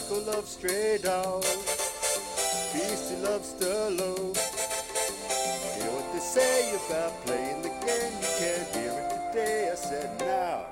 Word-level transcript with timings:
Stray 0.00 0.98
dogs. 1.02 1.46
Beastie 2.72 3.16
loves 3.16 3.54
Stallone. 3.54 4.36
Hear 5.76 5.90
what 5.90 6.12
they 6.12 6.20
say 6.20 6.72
about 6.86 7.12
playing 7.26 7.62
the 7.62 7.68
game. 7.68 8.12
You 8.20 8.28
can't 8.38 8.68
hear 8.76 8.92
it 8.92 9.32
today. 9.32 9.70
I 9.72 9.74
said 9.74 10.20
now. 10.20 10.66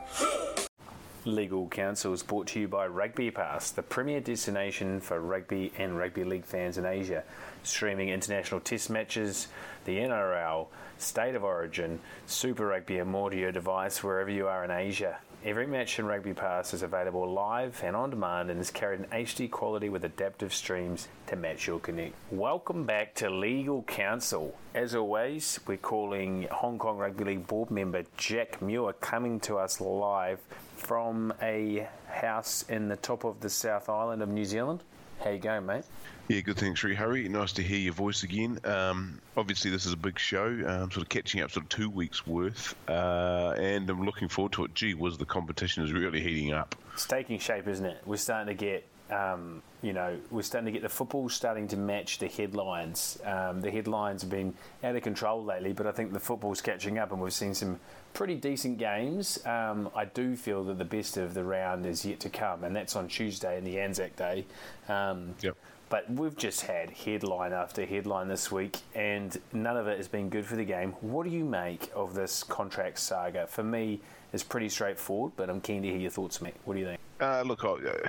Legal 1.24 1.66
Counsel 1.66 2.12
is 2.12 2.22
brought 2.22 2.46
to 2.48 2.60
you 2.60 2.68
by 2.68 2.86
Rugby 2.86 3.32
Pass, 3.32 3.72
the 3.72 3.82
premier 3.82 4.20
destination 4.20 5.00
for 5.00 5.20
rugby 5.20 5.72
and 5.76 5.98
rugby 5.98 6.22
league 6.22 6.44
fans 6.44 6.78
in 6.78 6.86
Asia, 6.86 7.24
streaming 7.64 8.10
international 8.10 8.60
test 8.60 8.90
matches, 8.90 9.48
the 9.86 9.96
NRL, 9.96 10.68
State 10.98 11.34
of 11.34 11.42
Origin, 11.42 11.98
Super 12.26 12.68
Rugby, 12.68 12.98
and 12.98 13.10
more 13.10 13.30
to 13.30 13.36
your 13.36 13.50
device 13.50 14.04
wherever 14.04 14.30
you 14.30 14.46
are 14.46 14.64
in 14.64 14.70
Asia. 14.70 15.18
Every 15.46 15.68
match 15.68 16.00
in 16.00 16.06
Rugby 16.06 16.34
Pass 16.34 16.74
is 16.74 16.82
available 16.82 17.32
live 17.32 17.80
and 17.84 17.94
on 17.94 18.10
demand 18.10 18.50
and 18.50 18.60
is 18.60 18.72
carried 18.72 18.98
in 18.98 19.06
HD 19.06 19.48
quality 19.48 19.88
with 19.88 20.04
adaptive 20.04 20.52
streams 20.52 21.06
to 21.28 21.36
match 21.36 21.68
your 21.68 21.78
connect. 21.78 22.16
Welcome 22.32 22.82
back 22.82 23.14
to 23.14 23.30
Legal 23.30 23.84
Counsel. 23.84 24.58
As 24.74 24.96
always, 24.96 25.60
we're 25.64 25.76
calling 25.76 26.48
Hong 26.50 26.80
Kong 26.80 26.98
Rugby 26.98 27.22
League 27.22 27.46
board 27.46 27.70
member 27.70 28.02
Jack 28.16 28.60
Muir 28.60 28.92
coming 28.94 29.38
to 29.38 29.56
us 29.56 29.80
live 29.80 30.40
from 30.74 31.32
a 31.40 31.86
house 32.08 32.64
in 32.68 32.88
the 32.88 32.96
top 32.96 33.22
of 33.22 33.38
the 33.38 33.48
South 33.48 33.88
Island 33.88 34.22
of 34.22 34.28
New 34.28 34.44
Zealand. 34.44 34.82
How 35.26 35.32
you 35.32 35.38
going, 35.40 35.66
mate? 35.66 35.82
Yeah, 36.28 36.40
good. 36.40 36.56
Thanks, 36.56 36.78
Sri 36.78 36.94
Harry. 36.94 37.28
Nice 37.28 37.52
to 37.54 37.62
hear 37.62 37.78
your 37.78 37.94
voice 37.94 38.22
again. 38.22 38.60
Um, 38.62 39.20
obviously, 39.36 39.72
this 39.72 39.84
is 39.84 39.92
a 39.92 39.96
big 39.96 40.20
show. 40.20 40.46
Um, 40.46 40.88
sort 40.92 40.98
of 40.98 41.08
catching 41.08 41.40
up, 41.40 41.50
sort 41.50 41.64
of 41.64 41.68
two 41.68 41.90
weeks 41.90 42.24
worth, 42.28 42.76
uh, 42.88 43.52
and 43.58 43.90
I'm 43.90 44.04
looking 44.04 44.28
forward 44.28 44.52
to 44.52 44.66
it. 44.66 44.74
Gee, 44.76 44.94
was 44.94 45.18
the 45.18 45.24
competition 45.24 45.82
is 45.82 45.92
really 45.92 46.20
heating 46.20 46.52
up. 46.52 46.76
It's 46.92 47.06
taking 47.06 47.40
shape, 47.40 47.66
isn't 47.66 47.84
it? 47.84 48.02
We're 48.06 48.18
starting 48.18 48.56
to 48.56 48.64
get, 48.64 48.86
um, 49.10 49.62
you 49.82 49.92
know, 49.92 50.16
we're 50.30 50.42
starting 50.42 50.66
to 50.66 50.72
get 50.72 50.82
the 50.82 50.88
football 50.88 51.28
starting 51.28 51.68
to 51.68 51.76
match 51.76 52.18
the 52.18 52.28
headlines. 52.28 53.18
Um, 53.24 53.60
the 53.60 53.70
headlines 53.70 54.22
have 54.22 54.30
been 54.30 54.54
out 54.82 54.96
of 54.96 55.02
control 55.02 55.44
lately, 55.44 55.72
but 55.72 55.86
I 55.86 55.92
think 55.92 56.12
the 56.12 56.20
football's 56.20 56.60
catching 56.60 56.98
up, 56.98 57.12
and 57.12 57.20
we've 57.20 57.32
seen 57.32 57.54
some 57.54 57.78
pretty 58.14 58.34
decent 58.34 58.78
games. 58.78 59.38
Um, 59.46 59.90
I 59.94 60.06
do 60.06 60.36
feel 60.36 60.64
that 60.64 60.78
the 60.78 60.84
best 60.84 61.16
of 61.16 61.34
the 61.34 61.44
round 61.44 61.86
is 61.86 62.04
yet 62.04 62.20
to 62.20 62.30
come, 62.30 62.64
and 62.64 62.74
that's 62.74 62.96
on 62.96 63.08
Tuesday 63.08 63.58
and 63.58 63.66
the 63.66 63.78
Anzac 63.78 64.16
Day. 64.16 64.46
Um, 64.88 65.34
Yep. 65.40 65.56
But 65.88 66.10
we've 66.10 66.36
just 66.36 66.62
had 66.62 66.90
headline 66.90 67.52
after 67.52 67.86
headline 67.86 68.26
this 68.26 68.50
week, 68.50 68.78
and 68.96 69.38
none 69.52 69.76
of 69.76 69.86
it 69.86 69.98
has 69.98 70.08
been 70.08 70.28
good 70.28 70.44
for 70.44 70.56
the 70.56 70.64
game. 70.64 70.92
What 71.00 71.24
do 71.24 71.30
you 71.30 71.44
make 71.44 71.92
of 71.94 72.12
this 72.12 72.42
contract 72.42 72.98
saga? 72.98 73.46
For 73.46 73.62
me, 73.62 74.00
it's 74.32 74.42
pretty 74.42 74.68
straightforward, 74.68 75.34
but 75.36 75.48
I'm 75.48 75.60
keen 75.60 75.82
to 75.82 75.88
hear 75.88 75.98
your 75.98 76.10
thoughts, 76.10 76.42
mate. 76.42 76.56
What 76.64 76.74
do 76.74 76.80
you 76.80 76.86
think? 76.86 77.00
Uh, 77.20 77.42
look, 77.42 77.64
I, 77.64 78.08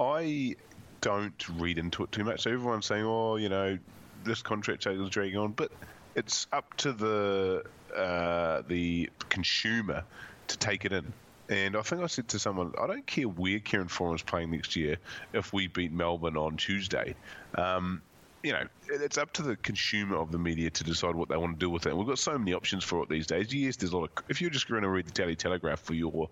I 0.00 0.56
don't 1.00 1.48
read 1.58 1.78
into 1.78 2.02
it 2.04 2.12
too 2.12 2.24
much. 2.24 2.42
So 2.42 2.50
everyone's 2.50 2.86
saying, 2.86 3.04
"Oh, 3.04 3.36
you 3.36 3.48
know, 3.48 3.78
this 4.24 4.42
contract 4.42 4.86
is 4.86 5.10
dragging 5.10 5.38
on," 5.38 5.52
but 5.52 5.70
it's 6.14 6.46
up 6.52 6.76
to 6.78 6.92
the 6.92 7.64
uh, 7.94 8.62
the 8.68 9.10
consumer 9.28 10.04
to 10.48 10.58
take 10.58 10.84
it 10.84 10.92
in. 10.92 11.12
And 11.50 11.76
I 11.76 11.82
think 11.82 12.02
I 12.02 12.06
said 12.06 12.28
to 12.28 12.38
someone, 12.38 12.74
I 12.78 12.86
don't 12.86 13.06
care 13.06 13.24
where 13.24 13.58
Kieran 13.58 13.88
Foran's 13.88 14.22
playing 14.22 14.50
next 14.50 14.76
year 14.76 14.98
if 15.32 15.52
we 15.52 15.66
beat 15.66 15.92
Melbourne 15.92 16.36
on 16.36 16.58
Tuesday. 16.58 17.14
Um, 17.54 18.02
you 18.42 18.52
know, 18.52 18.64
it's 18.88 19.18
up 19.18 19.32
to 19.34 19.42
the 19.42 19.56
consumer 19.56 20.16
of 20.16 20.30
the 20.30 20.38
media 20.38 20.70
to 20.70 20.84
decide 20.84 21.14
what 21.14 21.28
they 21.28 21.36
want 21.36 21.58
to 21.58 21.58
do 21.58 21.68
with 21.68 21.86
it. 21.86 21.90
And 21.90 21.98
we've 21.98 22.06
got 22.06 22.18
so 22.18 22.38
many 22.38 22.54
options 22.54 22.84
for 22.84 23.02
it 23.02 23.08
these 23.08 23.26
days. 23.26 23.52
Yes, 23.52 23.76
there's 23.76 23.92
a 23.92 23.96
lot 23.96 24.10
of. 24.16 24.24
If 24.28 24.40
you're 24.40 24.50
just 24.50 24.68
going 24.68 24.82
to 24.82 24.88
read 24.88 25.06
the 25.06 25.12
Daily 25.12 25.34
Telegraph 25.36 25.80
for 25.80 25.94
your 25.94 26.28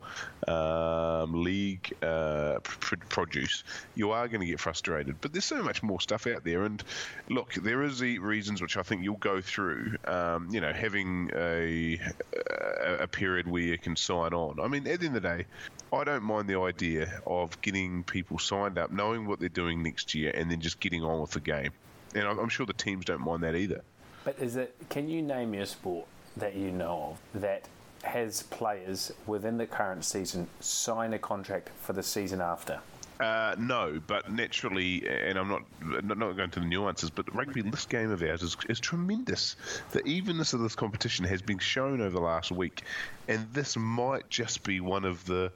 um, 0.47 1.43
league 1.43 1.93
uh, 2.03 2.61
pr- 2.63 2.97
produce, 3.09 3.65
you 3.95 4.13
are 4.13 4.29
going 4.29 4.41
to 4.41 4.47
get 4.47 4.61
frustrated. 4.61 5.21
But 5.21 5.33
there's 5.33 5.45
so 5.45 5.63
much 5.63 5.83
more 5.83 6.01
stuff 6.01 6.27
out 6.27 6.45
there. 6.45 6.63
And 6.63 6.83
look, 7.29 7.55
there 7.55 7.83
is 7.83 7.99
the 7.99 8.21
reasons 8.21 8.63
which 8.63 8.77
I 8.77 8.83
think 8.83 9.03
you'll 9.03 9.17
go 9.17 9.41
through. 9.41 9.97
Um, 10.07 10.49
you 10.51 10.61
know, 10.61 10.73
having 10.73 11.31
a 11.35 12.01
a 13.01 13.09
period 13.09 13.49
where 13.49 13.63
you 13.63 13.79
can 13.79 13.97
sign 13.97 14.33
on. 14.33 14.61
I 14.61 14.69
mean, 14.69 14.87
at 14.87 15.01
the 15.01 15.07
end 15.07 15.17
of 15.17 15.23
the 15.23 15.29
day, 15.29 15.47
I 15.93 16.05
don't 16.05 16.23
mind 16.23 16.49
the 16.49 16.61
idea 16.61 17.21
of 17.27 17.61
getting 17.63 18.05
people 18.05 18.39
signed 18.39 18.79
up, 18.79 18.93
knowing 18.93 19.27
what 19.27 19.41
they're 19.41 19.49
doing 19.49 19.83
next 19.83 20.15
year, 20.15 20.31
and 20.35 20.51
then 20.51 20.61
just 20.61 20.81
getting 20.81 21.03
on 21.03 21.21
with 21.21 21.33
the 21.33 21.41
game. 21.41 21.73
And 22.15 22.25
I'm 22.25 22.39
I'm 22.39 22.49
sure 22.49 22.67
the 22.67 22.73
teams 22.73 23.05
don't 23.05 23.21
mind 23.21 23.43
that 23.43 23.55
either. 23.55 23.83
But 24.25 24.39
is 24.39 24.57
it? 24.57 24.75
Can 24.89 25.09
you 25.09 25.23
name 25.23 25.53
me 25.53 25.59
a 25.59 25.67
sport 25.67 26.07
that 26.37 26.55
you 26.55 26.71
know 26.71 27.17
of 27.35 27.43
that 27.43 27.69
has 28.03 28.43
players 28.45 29.13
within 29.27 29.57
the 29.57 29.67
current 29.67 30.05
season 30.05 30.49
sign 30.61 31.13
a 31.15 31.19
contract 31.19 31.71
for 31.81 31.93
the 31.93 32.03
season 32.03 32.41
after? 32.41 32.81
Uh, 33.19 33.55
no, 33.59 33.99
but 34.07 34.31
naturally, 34.31 35.09
and 35.09 35.39
I'm 35.39 35.49
not 35.49 35.63
not 35.81 36.19
not 36.19 36.37
going 36.37 36.51
to 36.51 36.61
the 36.61 36.67
nuances, 36.67 37.09
but 37.09 37.35
rugby, 37.35 37.63
this 37.63 37.87
game 37.87 38.11
of 38.11 38.23
ours 38.23 38.43
is, 38.43 38.57
is 38.69 38.79
tremendous. 38.79 39.57
The 39.93 40.07
evenness 40.07 40.53
of 40.53 40.61
this 40.61 40.75
competition 40.75 41.25
has 41.25 41.41
been 41.41 41.59
shown 41.59 42.03
over 42.03 42.11
the 42.11 42.21
last 42.21 42.51
week, 42.51 42.83
and 43.29 43.51
this 43.55 43.75
might 43.77 44.29
just 44.29 44.65
be 44.65 44.81
one 44.81 45.07
of 45.07 45.25
the 45.25 45.51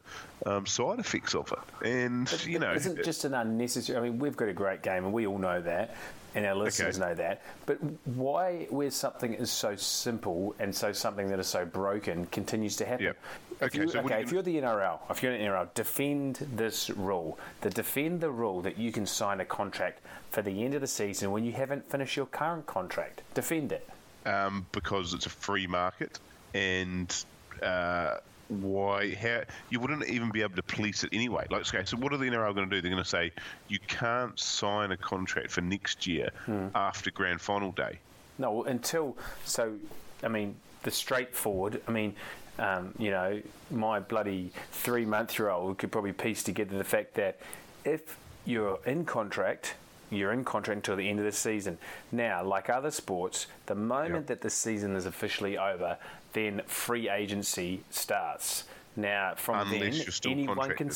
um, 0.47 0.65
side 0.65 1.01
effects 1.01 1.35
of 1.35 1.53
it. 1.53 1.87
And 1.87 2.47
you 2.47 2.59
know, 2.59 2.73
isn't 2.73 3.05
just 3.05 3.27
an 3.27 3.35
unnecessary. 3.35 3.99
I 3.99 4.03
mean, 4.03 4.19
we've 4.19 4.37
got 4.37 4.49
a 4.49 4.55
great 4.55 4.83
game, 4.83 5.05
and 5.05 5.13
we 5.13 5.27
all 5.27 5.39
know 5.39 5.61
that, 5.61 5.95
and 6.35 6.47
our 6.47 6.55
listeners 6.55 6.99
Okay. 6.99 7.09
know 7.09 7.15
that. 7.17 7.43
But 7.67 7.79
why, 8.07 8.67
where 8.71 8.91
something 8.91 9.35
is 9.35 9.51
so 9.51 9.77
simple 9.77 10.55
and 10.59 10.75
so 10.75 10.93
something 10.93 11.29
that 11.29 11.39
is 11.39 11.47
so 11.49 11.65
broken 11.65 12.27
continues 12.27 12.77
to 12.77 12.85
happen? 12.87 13.07
Yep. 13.07 13.17
If 13.61 13.63
Okay, 13.63 13.79
you, 13.79 13.89
so 13.89 13.99
okay, 14.01 14.23
if 14.23 14.33
you're 14.33 14.43
the 14.43 14.57
NRL, 14.57 14.99
if 15.11 15.23
you're 15.23 15.33
an 15.33 15.41
NRL, 15.41 15.69
defend 15.75 16.37
this 16.57 16.89
rule. 16.91 17.39
The 17.61 17.71
defend 17.71 18.21
the 18.21 18.31
rule 18.31 18.63
that 18.63 18.79
you 18.79 18.91
can 18.93 19.07
sign 19.07 19.41
a 19.41 19.45
contract 19.45 20.01
for 20.31 20.41
the 20.43 20.65
end 20.65 20.75
of 20.75 20.81
the 20.81 20.87
season 20.87 21.31
when 21.31 21.45
you 21.45 21.53
haven't 21.53 21.91
finished 21.91 22.17
your 22.17 22.27
current 22.27 22.67
contract. 22.67 23.23
Defend 23.35 23.73
it. 23.73 23.89
um, 24.27 24.67
because 24.73 25.13
it's 25.15 25.27
a 25.27 25.31
free 25.31 25.67
market, 25.67 26.19
and 26.55 27.25
uh, 27.63 28.17
why? 28.51 29.15
How 29.15 29.43
you 29.71 29.81
wouldn't 29.81 30.07
even 30.09 30.31
be 30.31 30.43
able 30.43 30.57
to 30.57 30.63
police 30.63 31.05
it 31.05 31.11
anyway. 31.13 31.47
Like, 31.51 31.63
okay, 31.73 31.85
so 31.85 31.97
what 31.97 32.13
are 32.13 32.17
the 32.17 32.27
NRL 32.27 32.55
going 32.55 32.69
to 32.69 32.77
do? 32.77 32.81
They're 32.83 32.91
going 32.91 33.03
to 33.03 33.09
say 33.09 33.33
you 33.69 33.79
can't 33.87 34.39
sign 34.39 34.91
a 34.93 34.97
contract 34.97 35.51
for 35.51 35.61
next 35.61 36.07
year 36.07 36.31
after 36.75 37.11
grand 37.11 37.41
final 37.41 37.73
day. 37.73 37.99
No, 38.39 38.65
until 38.65 39.17
so. 39.45 39.75
I 40.23 40.29
mean, 40.29 40.55
the 40.83 40.91
straightforward. 40.91 41.81
I 41.89 41.91
mean, 41.93 42.15
um, 42.59 42.93
you 42.99 43.11
know, 43.11 43.41
my 43.71 44.01
bloody 44.01 44.51
three-month-year-old 44.73 45.79
could 45.79 45.93
probably 45.93 46.13
piece 46.13 46.43
together 46.43 46.77
the 46.77 46.85
fact 46.85 47.15
that 47.15 47.39
if 47.85 48.19
you're 48.45 48.79
in 48.85 49.05
contract, 49.05 49.75
you're 50.11 50.33
in 50.33 50.45
contract 50.45 50.77
until 50.79 50.97
the 50.97 51.09
end 51.09 51.19
of 51.21 51.25
the 51.25 51.33
season. 51.33 51.79
Now, 52.13 52.45
like 52.45 52.69
other 52.69 52.91
sports, 52.91 53.47
the 53.67 53.75
moment 53.75 54.15
Yep. 54.23 54.27
that 54.27 54.41
the 54.43 54.51
season 54.51 54.97
is 54.97 55.07
officially 55.07 55.57
over, 55.57 55.97
then 56.33 56.63
free 56.67 57.09
agency 57.09 57.83
starts. 57.91 58.65
Now, 58.97 59.35
from 59.37 59.73
Unless 59.73 60.21
then, 60.21 60.33
anyone 60.33 60.75
can 60.77 60.91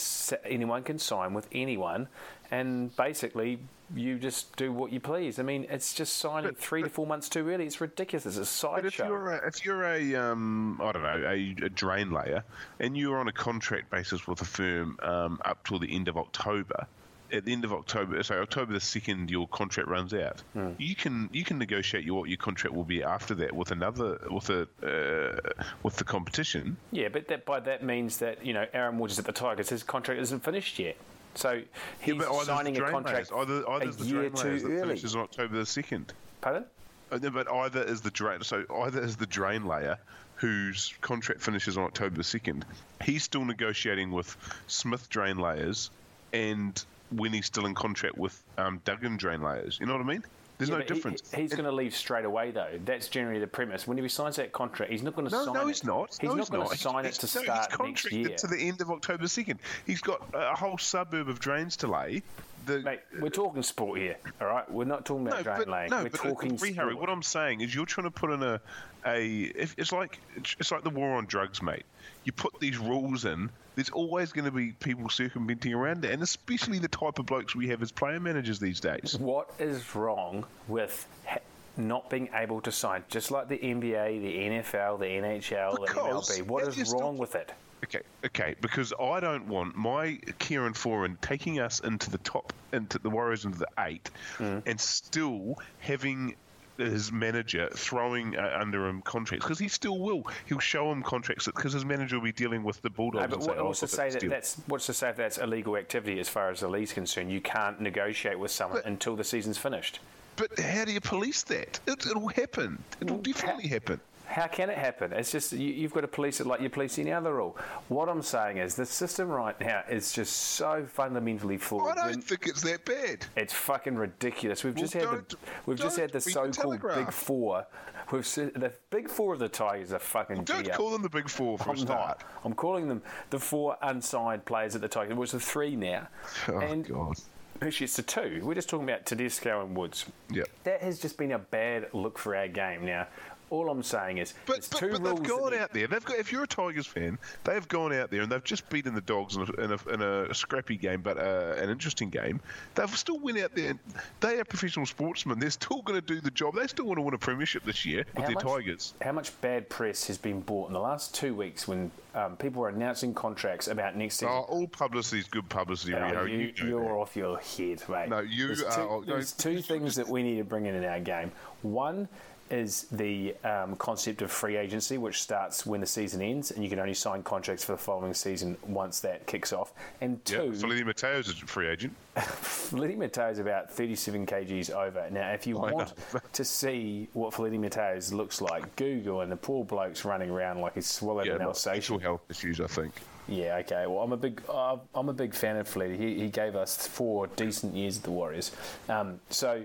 anyone 0.45 0.83
can 0.83 0.99
sign 0.99 1.33
with 1.33 1.47
anyone, 1.53 2.09
and 2.51 2.95
basically 2.97 3.61
you 3.95 4.19
just 4.19 4.57
do 4.57 4.73
what 4.73 4.91
you 4.91 4.99
please. 4.99 5.39
I 5.39 5.43
mean, 5.45 5.65
it's 5.71 5.95
just 5.95 6.17
signing 6.17 6.51
But- 6.51 6.59
three 6.59 6.83
to 6.83 6.89
four 6.89 7.07
months 7.07 7.29
too 7.29 7.49
early. 7.49 7.67
It's 7.67 7.81
ridiculous. 7.81 8.27
It's 8.27 8.37
a 8.37 8.67
But 8.67 8.85
if 8.85 8.95
sideshow. 8.97 9.07
you're 9.09 9.31
a, 9.33 9.47
if 9.47 9.65
you're 9.65 9.85
a 9.85 10.15
um, 10.17 10.81
I 10.83 10.91
don't 10.93 11.03
know 11.03 11.25
a, 11.29 11.55
a 11.67 11.69
drain 11.69 12.11
layer 12.11 12.43
and 12.81 12.97
you're 12.97 13.19
on 13.19 13.29
a 13.29 13.33
contract 13.33 13.91
basis 13.91 14.27
with 14.27 14.41
a 14.41 14.45
firm 14.45 14.99
um, 15.03 15.41
up 15.45 15.65
till 15.67 15.79
the 15.79 15.95
end 15.95 16.09
of 16.09 16.17
October, 16.17 16.87
at 17.33 17.45
the 17.45 17.53
end 17.53 17.65
of 17.65 17.73
October, 17.73 18.23
so 18.23 18.41
October 18.41 18.73
the 18.73 18.81
second, 18.81 19.31
your 19.31 19.49
contract 19.49 19.89
runs 19.89 20.13
out. 20.15 20.41
Hmm. 20.53 20.71
You 20.79 20.95
can 20.95 21.29
you 21.33 21.45
can 21.45 21.59
negotiate 21.59 22.05
your, 22.05 22.21
what 22.21 22.29
your 22.29 22.37
contract 22.39 22.75
will 22.77 22.85
be 22.85 23.03
after 23.03 23.35
that 23.37 23.55
with 23.55 23.71
another 23.71 24.19
with 24.31 24.51
a 24.51 24.63
uh, 24.83 25.65
with 25.83 25.97
the 25.97 26.05
competition. 26.05 26.77
Yeah, 26.93 27.09
but 27.09 27.29
that 27.29 27.45
by 27.45 27.61
that 27.61 27.83
means 27.83 28.19
that 28.19 28.45
you 28.45 28.53
know 28.53 28.67
Aaron 28.73 28.99
Woods 28.99 29.15
is 29.15 29.19
at 29.19 29.25
the 29.25 29.33
Tigers. 29.33 29.69
His 29.69 29.83
contract 29.83 30.21
isn't 30.21 30.45
finished 30.45 30.79
yet, 30.79 30.97
so 31.35 31.63
he's 32.01 32.15
Yeah, 32.15 32.43
signing 32.45 32.77
a 32.77 32.91
contract 32.91 33.33
layers, 33.33 33.49
either, 33.49 33.69
either 33.71 33.85
a 33.87 33.89
is 33.89 33.97
the 33.97 34.05
year 34.05 34.31
drain 34.31 34.33
too 34.35 34.61
that 34.61 34.67
early. 34.71 34.81
finishes 34.81 35.17
on 35.17 35.23
October 35.23 35.57
the 35.57 35.67
second. 35.67 36.13
Pardon? 36.41 36.65
Uh, 37.11 37.19
but 37.31 37.51
either 37.51 37.83
is 37.83 38.01
the 38.01 38.11
drain. 38.11 38.43
So 38.43 38.65
either 38.83 39.03
is 39.03 39.17
the 39.17 39.27
drain 39.27 39.67
layer 39.67 39.99
whose 40.37 40.93
contract 41.01 41.41
finishes 41.41 41.79
on 41.79 41.85
October 41.85 42.17
the 42.17 42.25
second. 42.25 42.65
He's 43.03 43.23
still 43.23 43.45
negotiating 43.45 44.11
with 44.11 44.37
Smith 44.67 45.09
drain 45.09 45.39
layers, 45.39 45.91
and 46.33 46.85
when 47.17 47.33
he's 47.33 47.47
still 47.47 47.67
in 47.67 47.75
contract 47.75 48.17
with 48.19 48.43
um, 48.59 48.81
Duggan 48.85 49.17
drain 49.17 49.43
layers. 49.43 49.79
You 49.81 49.87
know 49.87 49.93
what 49.95 50.03
I 50.03 50.05
mean? 50.07 50.25
There's 50.59 50.69
Yeah, 50.71 50.77
no 50.77 50.81
but 50.83 50.89
he- 50.89 50.95
difference. 50.95 51.35
he's 51.35 51.51
going 51.51 51.65
to 51.65 51.73
leave 51.73 51.97
straight 51.97 52.25
away, 52.25 52.53
though. 52.53 52.79
That's 52.85 53.09
generally 53.09 53.41
the 53.41 53.47
premise. 53.49 53.89
When 53.89 53.99
he 53.99 54.09
signs 54.09 54.37
that 54.37 54.53
contract, 54.53 54.93
he's 54.93 55.03
not 55.03 55.17
going 55.17 55.29
to 55.29 55.33
no, 55.35 55.45
sign 55.45 55.55
no, 55.55 55.63
it. 55.63 55.67
he's 55.69 55.85
not. 55.85 56.11
He's 56.21 56.23
no, 56.23 56.29
not 56.35 56.39
he's 56.39 56.51
going 56.51 56.69
to 56.69 56.77
sign 56.79 57.05
it 57.07 57.13
to 57.15 57.27
no, 57.39 57.43
start 57.43 57.71
he's 57.73 57.81
next 57.81 58.13
year. 58.13 58.29
to 58.37 58.47
the 58.47 58.59
end 58.59 58.81
of 58.81 58.91
October 58.91 59.27
second. 59.27 59.59
He's 59.87 60.01
got 60.01 60.23
a 60.33 60.55
whole 60.55 60.79
suburb 60.79 61.29
of 61.29 61.41
drains 61.41 61.77
to 61.79 61.89
lay 61.89 62.23
the 62.67 62.81
Mate, 62.81 63.01
we're 63.21 63.29
talking 63.29 63.63
sport 63.63 63.99
here, 63.99 64.17
all 64.41 64.47
right? 64.47 64.71
We're 64.71 64.85
not 64.85 65.05
talking 65.05 65.27
about 65.27 65.43
Drain 65.45 65.69
Lane. 65.69 65.91
we're 65.91 66.05
but, 66.05 66.15
talking 66.15 66.57
Free 66.57 66.73
sport. 66.73 66.87
Harry, 66.87 66.95
what 66.95 67.09
I'm 67.11 67.23
saying 67.23 67.61
is 67.61 67.75
you're 67.75 67.87
trying 67.87 68.07
to 68.07 68.11
put 68.11 68.31
in 68.31 68.43
a, 68.43 68.61
a 69.07 69.27
if, 69.55 69.75
it's 69.79 69.93
like 69.93 70.19
it's, 70.37 70.71
like 70.71 70.83
the 70.83 70.91
war 70.91 71.17
on 71.17 71.27
drugs, 71.27 71.63
mate. 71.63 71.85
You 72.25 72.33
put 72.33 72.59
these 72.61 72.79
rules 72.79 73.25
in, 73.25 73.51
there's 73.75 73.91
always 73.91 74.33
going 74.33 74.47
to 74.47 74.51
be 74.51 74.73
people 74.73 75.09
circumventing 75.09 75.75
around 75.75 76.05
it, 76.05 76.13
and 76.13 76.23
especially 76.23 76.79
the 76.79 76.89
type 76.89 77.19
of 77.19 77.27
blokes 77.27 77.55
we 77.55 77.69
have 77.69 77.83
as 77.83 77.93
player 77.93 78.21
managers 78.21 78.59
these 78.59 78.81
days. 78.81 79.17
What 79.19 79.51
is 79.59 79.95
wrong 79.95 80.45
with 80.69 81.07
ha- 81.27 81.39
not 81.77 82.09
being 82.09 82.29
able 82.35 82.61
to 82.63 82.73
sign, 82.73 83.05
just 83.09 83.31
like 83.31 83.49
the 83.49 83.59
NBA, 83.59 84.21
the 84.23 84.39
NFL, 84.39 85.01
the 85.01 85.07
NHL, 85.07 85.81
Because 85.81 86.29
the 86.29 86.43
MLB? 86.43 86.47
What 86.47 86.63
is 86.63 86.69
if 86.77 86.83
is 86.83 86.89
still- 86.89 87.01
wrong 87.01 87.19
with 87.19 87.35
it? 87.35 87.53
Okay, 87.85 88.01
okay, 88.25 88.55
because 88.61 88.93
I 89.01 89.21
don't 89.21 89.47
want 89.47 89.77
my 89.77 90.19
Kieran 90.39 90.73
Foran 90.73 91.21
taking 91.21 91.61
us 91.61 91.81
into 91.81 92.11
the 92.11 92.19
top, 92.19 92.53
into 92.73 92.99
the 92.99 93.11
Warriors 93.11 93.45
into 93.45 93.59
the 93.59 93.69
eight, 93.81 94.11
Mm. 94.39 94.63
and 94.67 94.81
still 94.81 95.59
having 95.81 96.35
his 96.79 97.13
manager 97.13 97.69
throwing 97.73 98.37
uh, 98.37 98.57
under 98.61 98.89
him 98.89 99.01
contracts 99.03 99.45
because 99.45 99.59
he 99.61 99.69
still 99.69 99.99
will. 100.01 100.27
He'll 100.47 100.59
show 100.59 100.91
him 100.91 101.03
contracts 101.03 101.47
because 101.47 101.73
his 101.73 101.85
manager 101.85 102.17
will 102.17 102.25
be 102.25 102.33
dealing 102.33 102.65
with 102.65 102.83
the 102.83 102.91
Bulldogs. 102.91 103.23
No, 103.23 103.29
but 103.29 103.35
and 103.37 103.43
say, 103.45 103.49
what, 103.51 103.59
"Oh, 103.59 103.67
what's 103.67 103.81
to 103.81 103.87
say 103.89 104.11
that 104.11 104.21
deal." 104.21 104.31
that's 104.31 104.57
what's 104.67 104.87
to 104.87 104.95
say 104.95 105.07
that 105.09 105.17
that's 105.17 105.39
illegal 105.39 105.77
activity 105.77 106.19
as 106.19 106.29
far 106.29 106.51
as 106.51 106.61
the 106.61 106.69
league's 106.69 106.93
concerned? 106.93 107.31
You 107.31 107.41
can't 107.41 107.81
negotiate 107.81 108.39
with 108.39 108.51
someone 108.51 108.81
But- 108.83 108.87
until 108.91 109.15
the 109.15 109.23
season's 109.25 109.59
finished. 109.59 110.01
But 110.37 110.59
how 110.59 110.85
do 110.85 110.91
you 110.93 111.01
police 111.01 111.45
that? 111.45 111.79
It, 111.87 112.07
it'll 112.07 112.27
happen. 112.27 112.83
It'll 113.01 113.19
definitely 113.19 113.69
happen. 113.69 114.01
How 114.35 114.49
can 114.49 114.69
it 114.69 114.77
happen? 114.77 115.13
It's 115.13 115.31
just 115.31 115.53
you, 115.53 115.73
you've 115.73 115.93
got 115.93 116.01
to 116.01 116.09
police 116.09 116.41
it 116.41 116.47
like 116.47 116.61
you 116.61 116.69
police 116.69 116.99
any 116.99 117.13
other 117.13 117.35
rule. 117.35 117.57
What 117.89 118.09
I'm 118.09 118.21
saying 118.21 118.57
is 118.57 118.75
the 118.75 118.85
system 118.85 119.29
right 119.29 119.59
now 119.61 119.85
is 119.89 120.13
just 120.13 120.35
so 120.35 120.85
fundamentally 120.93 121.57
flawed. 121.57 121.93
I 121.93 121.95
don't 121.95 122.07
When- 122.11 122.21
think 122.21 122.49
it's 122.49 122.63
that 122.63 122.85
bad. 122.85 123.27
It's 123.37 123.53
fucking 123.53 123.95
ridiculous. 123.95 124.65
We've 124.65 124.75
Well, 124.75 124.83
just 124.83 124.95
had 124.95 125.05
the, 125.29 125.37
we've 125.67 125.79
just 125.79 125.97
had 125.99 126.11
the 126.11 126.19
don't 126.33 126.53
so-called 126.53 126.83
Big 126.83 127.13
Four. 127.13 127.65
We've 128.11 128.25
the 128.35 128.73
Big 128.91 129.09
Four 129.09 129.35
of 129.35 129.39
the 129.39 129.49
Tigers 129.49 129.93
are 129.93 130.01
fucking. 130.01 130.43
Don't 130.45 130.65
G 130.65 130.71
up. 130.71 130.77
call 130.79 130.91
them 130.91 131.03
the 131.03 131.09
big 131.09 131.29
four 131.31 131.57
for 131.57 131.71
I'm 131.71 131.77
a 131.77 131.79
start. 131.79 132.19
not. 132.21 132.25
I'm 132.45 132.55
calling 132.55 132.89
them 132.89 133.03
the 133.31 133.39
four 133.39 133.77
unsigned 133.83 134.45
players 134.47 134.75
at 134.75 134.81
the 134.81 134.89
Tigers. 134.89 135.17
was 135.17 135.31
the 135.31 135.39
three 135.41 135.77
now. 135.77 136.09
Oh 136.49 136.59
and 136.59 136.87
God. 136.87 137.15
actually, 137.63 137.85
it's 137.85 137.97
the 137.97 138.03
two. 138.03 138.41
We're 138.43 138.55
just 138.55 138.69
talking 138.69 138.85
about 138.89 139.07
Tedesco 139.07 139.65
and 139.65 139.77
Woods. 139.77 140.07
Yep. 140.31 140.49
That 140.65 140.83
has 140.83 140.99
just 140.99 141.17
been 141.17 141.33
a 141.33 141.39
bad 141.39 141.89
look 141.95 142.19
for 142.19 142.35
our 142.37 142.49
game. 142.49 142.85
Now, 142.85 143.07
all 143.51 143.69
I'm 143.71 143.83
saying 143.83 144.19
is, 144.19 144.35
But, 144.47 144.55
there's 144.57 144.69
but, 144.69 144.79
two 144.79 144.89
but 144.91 145.01
rules. 145.03 145.19
they've 145.21 145.29
gone 145.29 145.55
out 145.55 145.73
there. 145.73 145.87
They've 145.87 146.05
got. 146.05 146.17
If 146.19 146.33
you're 146.33 146.43
a 146.45 146.47
Tigers 146.47 146.87
fan, 146.87 147.19
they've 147.45 147.67
gone 147.69 147.93
out 147.93 148.11
there 148.11 148.23
and 148.23 148.31
they've 148.33 148.43
just 148.45 148.69
beaten 148.71 148.95
the 148.95 149.01
Dogs 149.01 149.37
in 149.37 149.43
a, 149.43 149.61
in 149.63 149.73
a, 149.73 149.89
in 149.95 150.03
a 150.31 150.35
scrappy 150.35 150.77
game, 150.77 151.03
but 151.03 151.19
uh, 151.19 151.55
an 151.59 151.71
interesting 151.71 152.11
game. 152.11 152.41
They've 152.75 152.91
still 152.97 153.19
went 153.19 153.39
out 153.39 153.55
there. 153.55 153.71
And 153.71 153.79
they 154.21 154.39
are 154.41 154.45
professional 154.45 154.87
sportsmen. 154.87 155.39
They're 155.39 155.51
still 155.51 155.83
going 155.83 156.01
to 156.01 156.07
do 156.07 156.21
the 156.21 156.31
job. 156.31 156.55
They 156.57 156.67
still 156.67 156.87
want 156.87 156.99
to 156.99 157.03
win 157.03 157.15
a 157.15 157.19
premiership 157.19 157.65
this 157.65 157.85
year 157.85 158.05
with 158.15 158.23
How 158.25 158.27
their 158.27 158.35
much- 158.35 158.45
Tigers. 158.45 158.95
How 159.03 159.13
much 159.13 159.41
bad 159.41 159.69
press 159.69 160.07
has 160.07 160.19
been 160.19 160.41
bought 160.41 160.69
in 160.69 160.73
the 160.73 160.81
last 160.81 161.15
two 161.15 161.35
weeks 161.35 161.69
when 161.69 161.91
um, 162.15 162.37
people 162.37 162.63
were 162.63 162.69
announcing 162.69 163.13
contracts 163.15 163.69
about 163.69 163.97
next 163.97 164.17
season? 164.17 164.29
Oh, 164.31 164.43
all 164.49 164.67
publicity 164.69 165.21
is 165.21 165.29
good 165.29 165.49
publicity. 165.49 165.95
Oh, 165.95 166.01
Rio. 166.09 166.25
you, 166.25 166.53
You 166.57 166.79
that. 166.81 166.87
off 166.91 167.17
your 167.17 167.39
head, 167.39 167.83
mate. 167.89 168.09
No, 168.09 168.21
you 168.21 168.47
there's 168.49 168.63
are- 168.63 168.75
Two, 168.75 168.81
oh, 168.83 169.01
no, 169.01 169.15
there's 169.15 169.33
two 169.33 169.61
things 169.63 169.95
that 169.97 170.09
we 170.09 170.23
need 170.23 170.39
to 170.39 170.45
bring 170.45 170.67
in 170.67 170.75
in 170.75 170.85
our 170.85 171.01
game. 171.01 171.31
One 171.63 172.09
is 172.51 172.87
the 172.93 173.35
um, 173.45 173.77
concept 173.77 174.23
of 174.23 174.31
free 174.31 174.57
agency, 174.57 174.99
which 174.99 175.23
starts 175.23 175.65
when 175.65 175.81
the 175.81 175.87
season 175.87 176.21
ends, 176.23 176.51
and 176.51 176.63
you 176.63 176.71
can 176.71 176.79
only 176.79 176.95
sign 176.95 177.23
contracts 177.23 177.65
for 177.65 177.73
the 177.73 177.79
following 177.79 178.15
season 178.15 178.57
once 178.67 179.01
that 179.01 179.27
kicks 179.27 179.53
off. 179.53 179.73
And 180.01 180.25
two, 180.25 180.53
Feleti 180.53 180.85
Mateo's 180.85 181.29
a 181.29 181.35
free 181.35 181.69
agent. 181.69 181.95
Feleti 182.17 182.97
Mateo's 182.97 183.35
is 183.35 183.39
about 183.41 183.71
37 183.71 184.27
kgs 184.27 184.71
over. 184.71 185.09
Now, 185.11 185.31
if 185.31 185.47
you 185.47 185.59
I 185.59 185.73
want 185.73 185.95
to 186.33 186.45
see 186.45 187.09
what 187.13 187.33
Feleti 187.33 187.59
Mateo's 187.59 188.13
looks 188.13 188.41
like, 188.41 188.77
Google 188.77 189.23
and 189.23 189.33
the 189.33 189.37
poor 189.37 189.65
bloke's 189.65 190.05
running 190.05 190.31
around 190.31 190.61
like 190.61 190.75
he's 190.75 190.87
swallowed 190.87 191.27
Yeah, 191.27 191.35
an 191.35 191.43
Alsatian. 191.43 191.95
mental 191.95 191.99
health 191.99 192.23
issues, 192.31 192.61
I 192.61 192.67
think. 192.67 192.93
Yeah, 193.27 193.57
okay. 193.61 193.87
Well, 193.87 194.01
I'm 194.01 194.13
a 194.13 194.19
big, 194.19 194.43
uh, 194.49 194.77
I'm 194.95 195.09
a 195.09 195.13
big 195.15 195.35
fan 195.35 195.57
of 195.57 195.67
Fleet. 195.67 195.99
He, 195.99 196.21
he 196.21 196.29
gave 196.29 196.55
us 196.57 196.87
four 196.87 197.27
decent 197.29 197.75
years 197.75 197.97
at 197.97 198.03
the 198.03 198.11
Warriors. 198.11 198.53
Um, 198.89 199.19
so, 199.31 199.65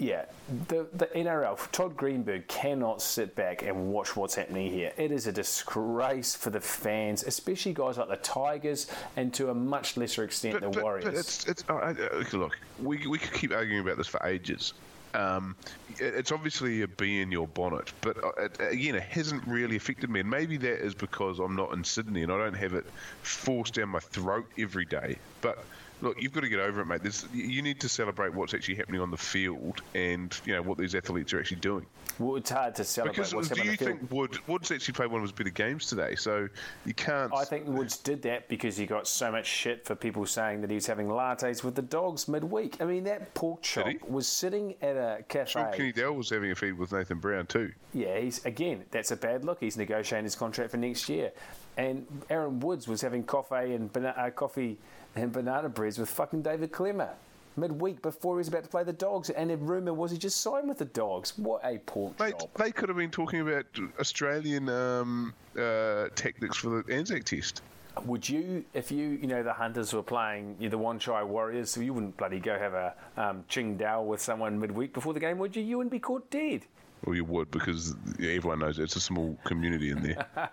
yeah, 0.00 0.24
the 0.68 0.86
the 0.94 1.06
NRL, 1.06 1.70
Todd 1.70 1.96
Greenberg 1.96 2.48
cannot 2.48 3.02
sit 3.02 3.36
back 3.36 3.62
and 3.62 3.92
watch 3.92 4.16
what's 4.16 4.34
happening 4.34 4.72
here. 4.72 4.92
It 4.96 5.12
is 5.12 5.26
a 5.26 5.32
disgrace 5.32 6.34
for 6.34 6.48
the 6.50 6.60
fans, 6.60 7.22
especially 7.24 7.74
guys 7.74 7.98
like 7.98 8.08
the 8.08 8.16
Tigers, 8.16 8.86
and 9.16 9.32
to 9.34 9.50
a 9.50 9.54
much 9.54 9.96
lesser 9.96 10.24
extent 10.24 10.60
the 10.60 10.70
Warriors. 10.70 11.04
But 11.04 11.14
it's, 11.14 11.46
it's 11.46 11.64
uh, 11.68 11.94
look, 12.32 12.58
we, 12.82 13.06
we 13.06 13.18
could 13.18 13.34
keep 13.34 13.52
arguing 13.52 13.82
about 13.82 13.98
this 13.98 14.08
for 14.08 14.24
ages. 14.26 14.72
Um, 15.12 15.54
it- 15.98 16.14
it's 16.14 16.32
obviously 16.32 16.80
a 16.82 16.88
bee 16.88 17.20
in 17.20 17.30
your 17.30 17.46
bonnet, 17.48 17.92
but 18.00 18.16
uh, 18.24 18.30
it, 18.38 18.56
again, 18.60 18.94
it 18.94 19.02
hasn't 19.02 19.46
really 19.46 19.76
affected 19.76 20.08
me. 20.08 20.20
And 20.20 20.30
maybe 20.30 20.56
that 20.56 20.82
is 20.84 20.94
because 20.94 21.40
I'm 21.40 21.54
not 21.56 21.72
in 21.74 21.84
Sydney 21.84 22.22
and 22.22 22.32
I 22.32 22.38
don't 22.38 22.54
have 22.54 22.72
it 22.74 22.86
forced 23.22 23.74
down 23.74 23.90
my 23.90 24.00
throat 24.00 24.46
every 24.58 24.86
day. 24.86 25.18
But 25.42 25.58
look, 26.00 26.20
you've 26.22 26.32
got 26.32 26.40
to 26.40 26.48
get 26.48 26.60
over 26.60 26.80
it, 26.80 26.86
mate. 26.86 27.02
There's, 27.02 27.26
you- 27.32 27.60
need 27.60 27.80
to 27.80 27.88
celebrate 27.90 28.32
what's 28.34 28.54
actually 28.54 28.76
happening 28.76 29.00
on 29.02 29.10
the 29.10 29.16
field 29.18 29.82
and 29.94 30.34
you 30.46 30.54
know 30.54 30.62
what 30.62 30.78
these 30.78 30.94
athletes 30.94 31.34
are 31.34 31.38
actually 31.40 31.58
doing. 31.60 31.84
well, 32.18 32.36
it's 32.36 32.48
hard 32.50 32.74
to 32.76 32.84
celebrate 32.84 33.16
Because 33.16 33.34
what's 33.34 33.48
do 33.50 33.56
you 33.56 33.60
on 33.62 33.66
the 33.72 33.76
field. 33.76 33.98
think 33.98 34.10
Wood 34.12 34.38
Wood's 34.46 34.70
actually 34.70 34.94
played 34.94 35.10
one 35.10 35.20
of 35.20 35.24
his 35.24 35.32
better 35.32 35.50
games 35.50 35.86
today? 35.86 36.14
So 36.14 36.48
you 36.86 36.94
can't. 36.94 37.32
I 37.34 37.44
think 37.44 37.66
Woods 37.66 37.98
did 37.98 38.22
that 38.22 38.48
because 38.48 38.76
he 38.78 38.86
got 38.86 39.06
so 39.06 39.30
much 39.30 39.46
shit 39.46 39.84
for 39.84 39.94
people 39.94 40.24
saying 40.24 40.62
that 40.62 40.70
he 40.70 40.74
was 40.74 40.86
having 40.86 41.06
lattes 41.08 41.62
with 41.62 41.74
the 41.74 41.82
dogs 41.82 42.28
midweek. 42.28 42.80
I 42.80 42.86
mean, 42.86 43.04
that 43.04 43.34
pork 43.34 43.60
chop 43.62 43.86
was 44.08 44.26
sitting 44.26 44.74
at 44.80 44.96
a 44.96 45.22
cafe. 45.28 45.50
Sean 45.50 45.72
Kenny 45.72 45.92
Dell 45.92 46.14
was 46.14 46.30
having 46.30 46.50
a 46.50 46.54
feed 46.54 46.72
with 46.78 46.92
Nathan 46.92 47.18
Brown 47.18 47.44
too. 47.46 47.72
Yeah, 47.92 48.18
he's 48.18 48.42
again. 48.46 48.84
That's 48.90 49.10
a 49.10 49.16
bad 49.16 49.44
look. 49.44 49.58
He's 49.60 49.76
negotiating 49.76 50.24
his 50.24 50.34
contract 50.36 50.70
for 50.70 50.76
next 50.78 51.08
year, 51.10 51.32
and 51.76 52.06
Aaron 52.28 52.60
Woods 52.60 52.88
was 52.88 53.00
having 53.00 53.24
coffee 53.24 53.74
and 53.74 53.92
bana- 53.92 54.14
uh, 54.16 54.30
coffee 54.30 54.78
and 55.16 55.32
banana 55.32 55.68
breads 55.68 55.98
with 55.98 56.10
fucking 56.10 56.42
David 56.42 56.72
Klemmer 56.72 57.10
midweek 57.56 58.00
before 58.02 58.36
he 58.36 58.38
was 58.38 58.48
about 58.48 58.64
to 58.64 58.68
play 58.68 58.84
the 58.84 58.92
Dogs. 58.92 59.30
And 59.30 59.50
the 59.50 59.56
rumor 59.56 59.92
was 59.92 60.10
he 60.10 60.18
just 60.18 60.40
signed 60.40 60.68
with 60.68 60.78
the 60.78 60.84
Dogs. 60.86 61.36
What 61.36 61.60
a 61.64 61.78
pork 61.78 62.18
Mate, 62.18 62.34
chop! 62.38 62.54
they 62.54 62.72
could 62.72 62.88
have 62.88 62.98
been 62.98 63.10
talking 63.10 63.40
about 63.40 63.66
Australian 63.98 64.68
um, 64.68 65.34
uh, 65.58 66.08
tactics 66.14 66.56
for 66.56 66.82
the 66.82 66.94
Anzac 66.94 67.24
test. 67.24 67.62
Would 68.04 68.28
you, 68.28 68.64
if 68.72 68.90
you, 68.92 69.18
you 69.20 69.26
know, 69.26 69.42
the 69.42 69.52
Hunters 69.52 69.92
were 69.92 70.02
playing 70.02 70.56
you 70.58 70.68
know, 70.68 70.70
the 70.70 70.78
Wan 70.78 70.98
Chai 70.98 71.22
Warriors, 71.24 71.70
so 71.70 71.80
you 71.80 71.92
wouldn't 71.92 72.16
bloody 72.16 72.38
go 72.38 72.56
have 72.56 72.72
a 72.72 72.94
um, 73.16 73.44
Tsingtao 73.50 74.04
with 74.04 74.22
someone 74.22 74.58
midweek 74.58 74.94
before 74.94 75.12
the 75.12 75.20
game, 75.20 75.38
would 75.38 75.54
you? 75.56 75.62
You 75.62 75.78
wouldn't 75.78 75.90
be 75.90 75.98
caught 75.98 76.30
dead. 76.30 76.62
Well, 77.04 77.16
you 77.16 77.24
would 77.24 77.50
because 77.50 77.94
everyone 78.20 78.60
knows 78.60 78.78
it's 78.78 78.96
a 78.96 79.00
small 79.00 79.36
community 79.44 79.90
in 79.90 80.02
there. 80.02 80.26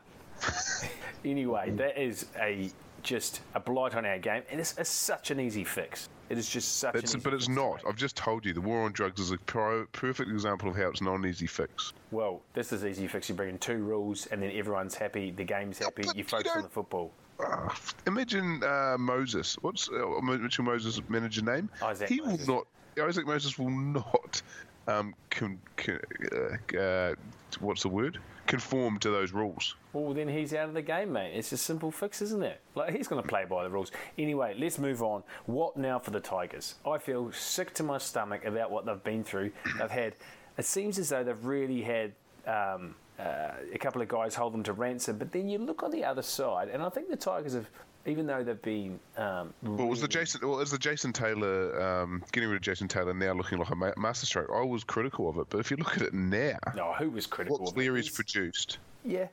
Anyway, 1.26 1.72
that 1.72 2.02
is 2.02 2.28
a 2.40 2.70
just 3.04 3.42
a 3.56 3.60
blight 3.60 3.96
on 3.96 4.06
our 4.06 4.20
game, 4.20 4.44
and 4.52 4.60
it's, 4.60 4.78
it's 4.78 4.90
such 4.90 5.32
an 5.32 5.40
easy 5.40 5.64
fix. 5.64 6.10
It 6.30 6.38
is 6.38 6.50
just 6.50 6.78
such. 6.78 6.96
It's, 6.96 7.14
an 7.14 7.20
easy 7.20 7.24
but 7.24 7.34
it's 7.34 7.48
not. 7.48 7.82
I've 7.88 7.96
just 7.96 8.16
told 8.16 8.46
you 8.46 8.54
the 8.54 8.62
war 8.62 8.82
on 8.82 8.92
drugs 8.92 9.20
is 9.20 9.32
a 9.32 9.38
pro- 9.38 9.86
perfect 9.88 10.30
example 10.30 10.70
of 10.70 10.76
how 10.76 10.90
it's 10.90 11.02
not 11.02 11.16
an 11.16 11.26
easy 11.26 11.48
fix. 11.48 11.94
Well, 12.12 12.42
this 12.54 12.74
is 12.74 12.86
easy 12.86 13.08
fix. 13.08 13.30
You 13.30 13.36
bring 13.36 13.50
in 13.50 13.58
two 13.60 13.78
rules, 13.78 14.28
and 14.28 14.42
then 14.42 14.52
everyone's 14.54 14.96
happy. 14.96 15.32
The 15.32 15.44
game's 15.44 15.80
happy. 15.80 16.04
You 16.04 16.12
you 16.16 16.24
focus 16.24 16.52
on 16.56 16.64
the 16.64 16.70
football. 16.70 17.12
Uh, 17.40 17.70
imagine 18.08 18.64
uh, 18.64 18.98
Moses. 19.00 19.58
What's 19.62 19.90
uh, 19.90 20.22
Mitchell 20.22 20.66
Moses' 20.66 21.02
manager 21.08 21.44
name? 21.44 21.70
Isaac 21.82 22.10
he 22.10 22.22
Moses. 22.22 22.48
will 22.48 22.56
not. 22.56 23.08
Isaac 23.08 23.28
Moses 23.28 23.58
will 23.58 23.70
not. 23.70 24.42
Um, 24.88 25.14
con, 25.30 25.60
con, 25.76 26.00
uh, 26.32 26.78
uh, 26.78 27.16
what's 27.60 27.84
the 27.84 27.90
word? 27.90 28.20
Conform 28.48 28.98
to 29.00 29.10
those 29.10 29.34
rules. 29.34 29.76
Well, 29.94 30.14
then 30.14 30.28
he's 30.28 30.54
out 30.54 30.70
of 30.70 30.74
the 30.74 30.82
game, 30.82 31.14
mate. 31.14 31.34
It's 31.36 31.52
a 31.52 31.58
simple 31.58 31.92
fix, 31.92 32.22
isn't 32.22 32.44
it? 32.44 32.62
Like 32.76 32.96
he's 32.96 33.08
going 33.08 33.22
to 33.22 33.28
play 33.28 33.46
by 33.46 33.64
the 33.64 33.70
rules. 33.70 33.92
Anyway, 34.18 34.56
let's 34.58 34.80
move 34.80 35.04
on. 35.04 35.24
What 35.46 35.78
now 35.78 36.00
for 36.00 36.12
the 36.12 36.20
Tigers? 36.20 36.76
I 36.86 36.98
feel 36.98 37.32
sick 37.32 37.74
to 37.76 37.84
my 37.84 37.98
stomach 37.98 38.46
about 38.46 38.72
what 38.72 38.86
they've 38.86 39.04
been 39.04 39.24
through. 39.24 39.52
They've 39.80 39.90
had. 39.90 40.16
It 40.58 40.66
seems 40.66 40.98
as 40.98 41.10
though 41.10 41.24
they've 41.24 41.46
really 41.46 41.82
had. 41.82 42.14
Um, 42.48 42.96
uh, 43.20 43.54
a 43.74 43.78
couple 43.80 44.02
of 44.02 44.08
guys 44.08 44.36
hold 44.36 44.54
them 44.54 44.62
to 44.64 44.74
ransom, 44.74 45.18
but 45.18 45.32
then 45.32 45.50
you 45.50 45.58
look 45.58 45.82
on 45.82 45.90
the 45.90 46.06
other 46.06 46.22
side, 46.22 46.70
and 46.70 46.84
I 46.84 46.90
think 46.90 47.10
the 47.10 47.16
Tigers 47.16 47.54
have, 47.54 47.68
even 48.08 48.26
though 48.26 48.44
they've 48.44 48.62
been 48.62 49.00
um, 49.18 49.54
Well, 49.62 49.88
was 49.88 50.02
the 50.02 50.08
Jason? 50.08 50.42
Well, 50.48 50.60
is 50.62 50.72
the 50.72 50.78
Jason 50.78 51.14
Taylor 51.14 51.80
um, 51.82 52.24
getting 52.32 52.50
rid 52.50 52.56
of 52.56 52.62
Jason 52.62 52.88
Taylor 52.88 53.14
now 53.14 53.34
looking 53.34 53.60
like 53.60 53.70
a 53.70 53.76
ma- 53.76 53.92
masterstroke? 53.98 54.50
I 54.54 54.62
was 54.64 54.84
critical 54.84 55.30
of 55.30 55.38
it, 55.38 55.48
but 55.50 55.60
if 55.60 55.70
you 55.70 55.78
look 55.78 55.96
at 55.98 56.02
it 56.04 56.14
now, 56.14 56.58
no, 56.76 56.94
who 56.94 57.10
was 57.12 57.28
critical 57.28 57.60
what? 57.60 57.78
Leary's 57.78 58.10
produced. 58.10 58.78
Yeah, 59.04 59.28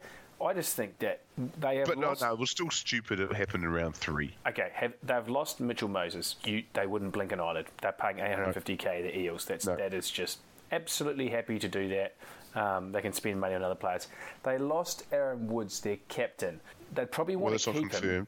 I 0.45 0.53
just 0.53 0.75
think 0.75 0.99
that 0.99 1.21
they 1.61 1.77
have 1.77 1.87
But 1.87 1.99
no, 1.99 2.09
lost. 2.09 2.23
no, 2.23 2.33
it 2.33 2.39
was 2.39 2.51
still 2.51 2.71
stupid. 2.71 3.21
It 3.21 3.33
happened 3.33 3.63
in 3.65 3.71
round 3.71 3.95
three. 3.97 4.35
Okay, 4.47 4.71
have, 4.75 4.93
they've 5.05 5.29
lost 5.29 5.61
Mitchell 5.61 5.89
Moses. 5.89 6.37
You, 6.45 6.65
they 6.75 6.87
wouldn't 6.87 7.13
blink 7.13 7.31
an 7.33 7.41
eyelid. 7.41 7.67
They're 7.81 7.93
paying 7.93 8.17
850k 8.17 9.03
the 9.03 9.19
Eels. 9.19 9.45
That's 9.45 9.67
No. 9.67 9.77
that 9.77 9.95
is 9.95 10.11
just 10.11 10.41
absolutely 10.73 11.29
happy 11.29 11.59
to 11.61 11.69
do 11.69 11.89
that. 11.91 12.15
Um, 12.57 12.93
they 12.93 13.01
can 13.01 13.13
spend 13.13 13.41
money 13.41 13.55
on 13.55 13.63
other 13.63 13.75
players. 13.75 14.07
They 14.45 14.59
lost 14.59 15.05
Aaron 15.13 15.49
Woods, 15.49 15.81
their 15.81 15.99
captain. 16.09 16.61
They'd 16.95 17.11
probably 17.11 17.35
want 17.37 17.53
that's 17.55 17.65
to 17.65 17.73
keep 17.73 17.93
him. 17.93 18.27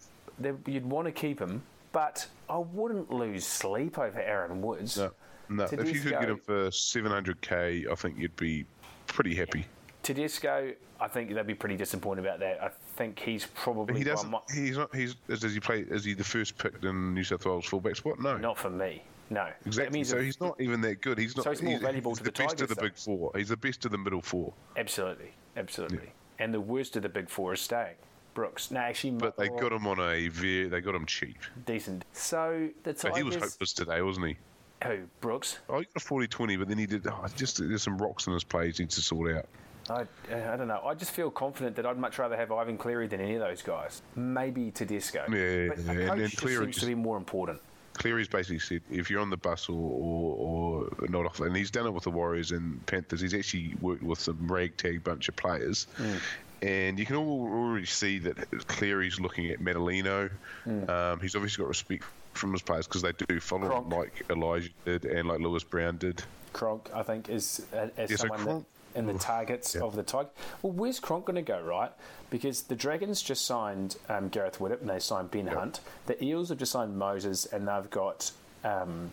You'd 0.67 0.87
want 0.87 1.07
to 1.07 1.13
keep 1.13 1.41
him, 1.41 1.63
but 1.93 2.27
I 2.49 2.59
wouldn't 2.59 3.11
lose 3.13 3.47
sleep 3.47 3.99
over 3.99 4.21
Aaron 4.21 4.63
Woods. 4.63 4.97
No, 4.97 5.11
no. 5.49 5.65
If 5.65 5.93
you 5.95 6.01
could 6.01 6.13
get 6.13 6.29
him 6.29 6.39
for 6.39 6.69
700k, 6.69 7.91
I 7.91 7.95
think 7.95 8.19
you'd 8.19 8.37
be 8.37 8.67
pretty 9.07 9.35
happy. 9.35 9.67
Tedesco, 10.03 10.73
I 11.01 11.09
think 11.09 11.35
they'd 11.35 11.47
be 11.47 11.55
pretty 11.55 11.77
disappointed 11.77 12.25
about 12.25 12.39
that. 12.41 12.63
I 12.63 12.71
think 12.97 13.19
he's 13.19 13.47
probably 13.55 13.99
He 13.99 14.05
doesn't. 14.05 14.33
He's 14.55 14.77
not. 14.77 14.95
He's. 14.95 15.15
Does 15.29 15.53
he 15.53 15.61
play? 15.61 15.81
Is 15.81 16.05
he 16.05 16.15
the 16.15 16.25
first 16.25 16.57
picked 16.59 16.85
in 16.85 17.13
New 17.15 17.25
South 17.25 17.45
Wales 17.45 17.67
fullback 17.67 17.97
spot? 17.97 18.21
No. 18.21 18.37
not 18.37 18.57
for 18.57 18.71
me. 18.71 19.03
No, 19.29 19.49
Exactly. 19.65 19.93
means 19.99 20.09
So 20.09 20.21
he's 20.21 20.41
not 20.41 20.61
even 20.61 20.81
that 20.83 21.01
good. 21.01 21.19
He's 21.19 21.37
not. 21.37 21.43
So 21.43 21.51
he's 21.51 21.61
more 21.63 21.81
valuable 21.81 22.13
he's 22.13 22.19
to 22.19 22.25
the, 22.25 22.31
the 22.31 22.39
best 22.45 22.51
Tigers, 22.51 22.63
of 22.63 22.69
the 22.69 22.75
though. 22.77 22.83
big 22.83 22.95
four. 22.97 23.33
He's 23.35 23.49
the 23.49 23.57
best 23.57 23.85
of 23.85 23.91
the 23.91 23.99
middle 23.99 24.23
four. 24.23 24.53
Absolutely, 24.77 25.33
absolutely. 25.57 26.13
And 26.39 26.55
the 26.55 26.61
worst 26.61 26.95
of 26.95 27.03
the 27.03 27.09
big 27.09 27.29
four 27.29 27.55
is 27.55 27.61
staying. 27.61 27.97
Brooks. 28.37 28.71
No, 28.71 28.81
actually, 28.81 29.13
But 29.13 29.39
they 29.39 29.49
got 29.49 29.73
him 29.73 29.87
on 29.87 29.99
a 29.99 30.29
very. 30.29 30.69
They 30.69 30.83
got 30.83 30.95
him 30.95 31.07
cheap. 31.07 31.39
decent. 31.65 32.05
So 32.13 32.69
the 32.83 32.95
So 32.95 33.11
he 33.15 33.23
was 33.23 33.35
hopeless 33.35 33.73
today, 33.73 34.03
wasn't 34.03 34.27
he? 34.27 34.37
Who? 34.85 35.05
Brooks? 35.23 35.59
Oh, 35.71 35.79
he 35.79 35.87
got 35.87 36.03
a 36.03 36.07
40-20, 36.07 36.59
but 36.59 36.69
then 36.69 36.77
he 36.77 36.85
did. 36.85 37.07
Oh, 37.07 37.25
just 37.35 37.67
there's 37.67 37.83
some 37.83 37.97
rocks 37.97 38.27
in 38.27 38.35
his 38.35 38.45
play. 38.45 38.71
He 38.71 38.83
needs 38.83 38.95
to 38.97 39.01
sort 39.01 39.35
out. 39.35 39.47
I, 39.89 40.03
uh, 40.33 40.53
I 40.53 40.57
don't 40.57 40.69
know. 40.69 40.83
I 40.85 40.93
just 40.93 41.13
feel 41.13 41.31
confident 41.31 41.77
that 41.77 41.87
I'd 41.87 41.97
much 41.97 42.19
rather 42.19 42.37
have 42.37 42.53
Ivan 42.53 42.77
Cleary 42.77 43.07
than 43.07 43.23
any 43.23 43.37
of 43.37 43.41
those 43.41 43.63
guys. 43.63 44.03
Maybe 44.17 44.71
Tedesco. 44.71 45.21
Yeah, 45.31 45.69
but 45.69 45.79
yeah, 45.79 45.93
a 45.93 46.01
and 46.01 46.09
coach 46.09 46.19
then 46.19 46.29
just 46.29 46.37
Cleary 46.37 46.65
seems 46.67 46.81
to 46.81 46.87
be 46.87 46.95
more 46.95 47.17
important. 47.17 47.61
Cleary's 47.97 48.29
basically 48.29 48.59
said 48.59 48.83
if 48.91 49.11
you're 49.11 49.21
on 49.21 49.31
the 49.31 49.37
bus 49.37 49.69
or, 49.69 49.73
or, 49.73 50.89
or 50.99 51.09
not 51.09 51.25
off, 51.25 51.41
and 51.41 51.57
he's 51.57 51.71
done 51.71 51.87
it 51.87 51.93
with 51.93 52.05
the 52.05 52.11
Warriors 52.11 52.51
and 52.53 52.85
Panthers. 52.87 53.21
He's 53.21 53.35
actually 53.35 53.75
worked 53.81 54.03
with 54.03 54.21
some 54.21 54.47
ragtag 54.47 55.03
bunch 55.03 55.29
of 55.29 55.37
players, 55.37 55.87
hmm. 55.97 56.17
And 56.63 56.99
you 56.99 57.05
can 57.07 57.17
already 57.17 57.87
see 57.87 58.19
that 58.21 58.67
Cleary's 58.67 59.21
looking 59.21 59.51
at 59.51 59.61
Medellino. 59.61 60.31
Um, 60.67 61.21
he's 61.21 61.35
obviously 61.37 61.63
got 61.63 61.69
respect 61.69 62.05
from 62.35 62.53
his 62.53 62.63
players 62.63 62.87
because 62.87 63.03
they 63.03 63.13
do 63.13 63.41
follow 63.41 63.81
him 63.83 63.89
like 63.91 64.25
Elijah 64.31 64.71
did 64.85 65.05
and 65.05 65.29
like 65.29 65.41
Lewis 65.41 65.65
Brown 65.65 65.97
did. 65.99 66.23
Cronk, 66.53 66.91
I 66.95 67.03
think, 67.03 67.29
is 67.29 67.65
uh, 67.75 67.89
as 67.97 68.11
Yeah, 68.11 68.17
so 68.17 68.21
someone 68.29 68.39
Cronk- 68.41 68.67
that, 68.95 68.99
in 68.99 69.07
the 69.07 69.15
targets 69.19 69.75
Yeah. 69.75 69.83
of 69.83 69.95
the 69.97 70.03
Tigers. 70.03 70.33
Well, 70.63 70.73
where's 70.73 70.99
Cronk 71.01 71.27
going 71.27 71.37
to 71.37 71.43
go, 71.43 71.61
right? 71.61 71.93
Because 72.31 72.63
the 72.63 72.75
Dragons 72.75 73.21
just 73.21 73.45
signed 73.45 73.97
um, 74.09 74.29
Gareth 74.31 74.59
Widdop 74.59 74.81
and 74.81 74.89
they 74.89 74.99
signed 74.99 75.31
Ben 75.31 75.49
Hunt. 75.49 75.81
The 76.07 76.23
Eels 76.25 76.49
have 76.49 76.59
just 76.59 76.73
signed 76.73 76.97
Moses 76.99 77.45
and 77.47 77.69
they've 77.69 77.91
got 77.91 78.31
um, 78.65 79.11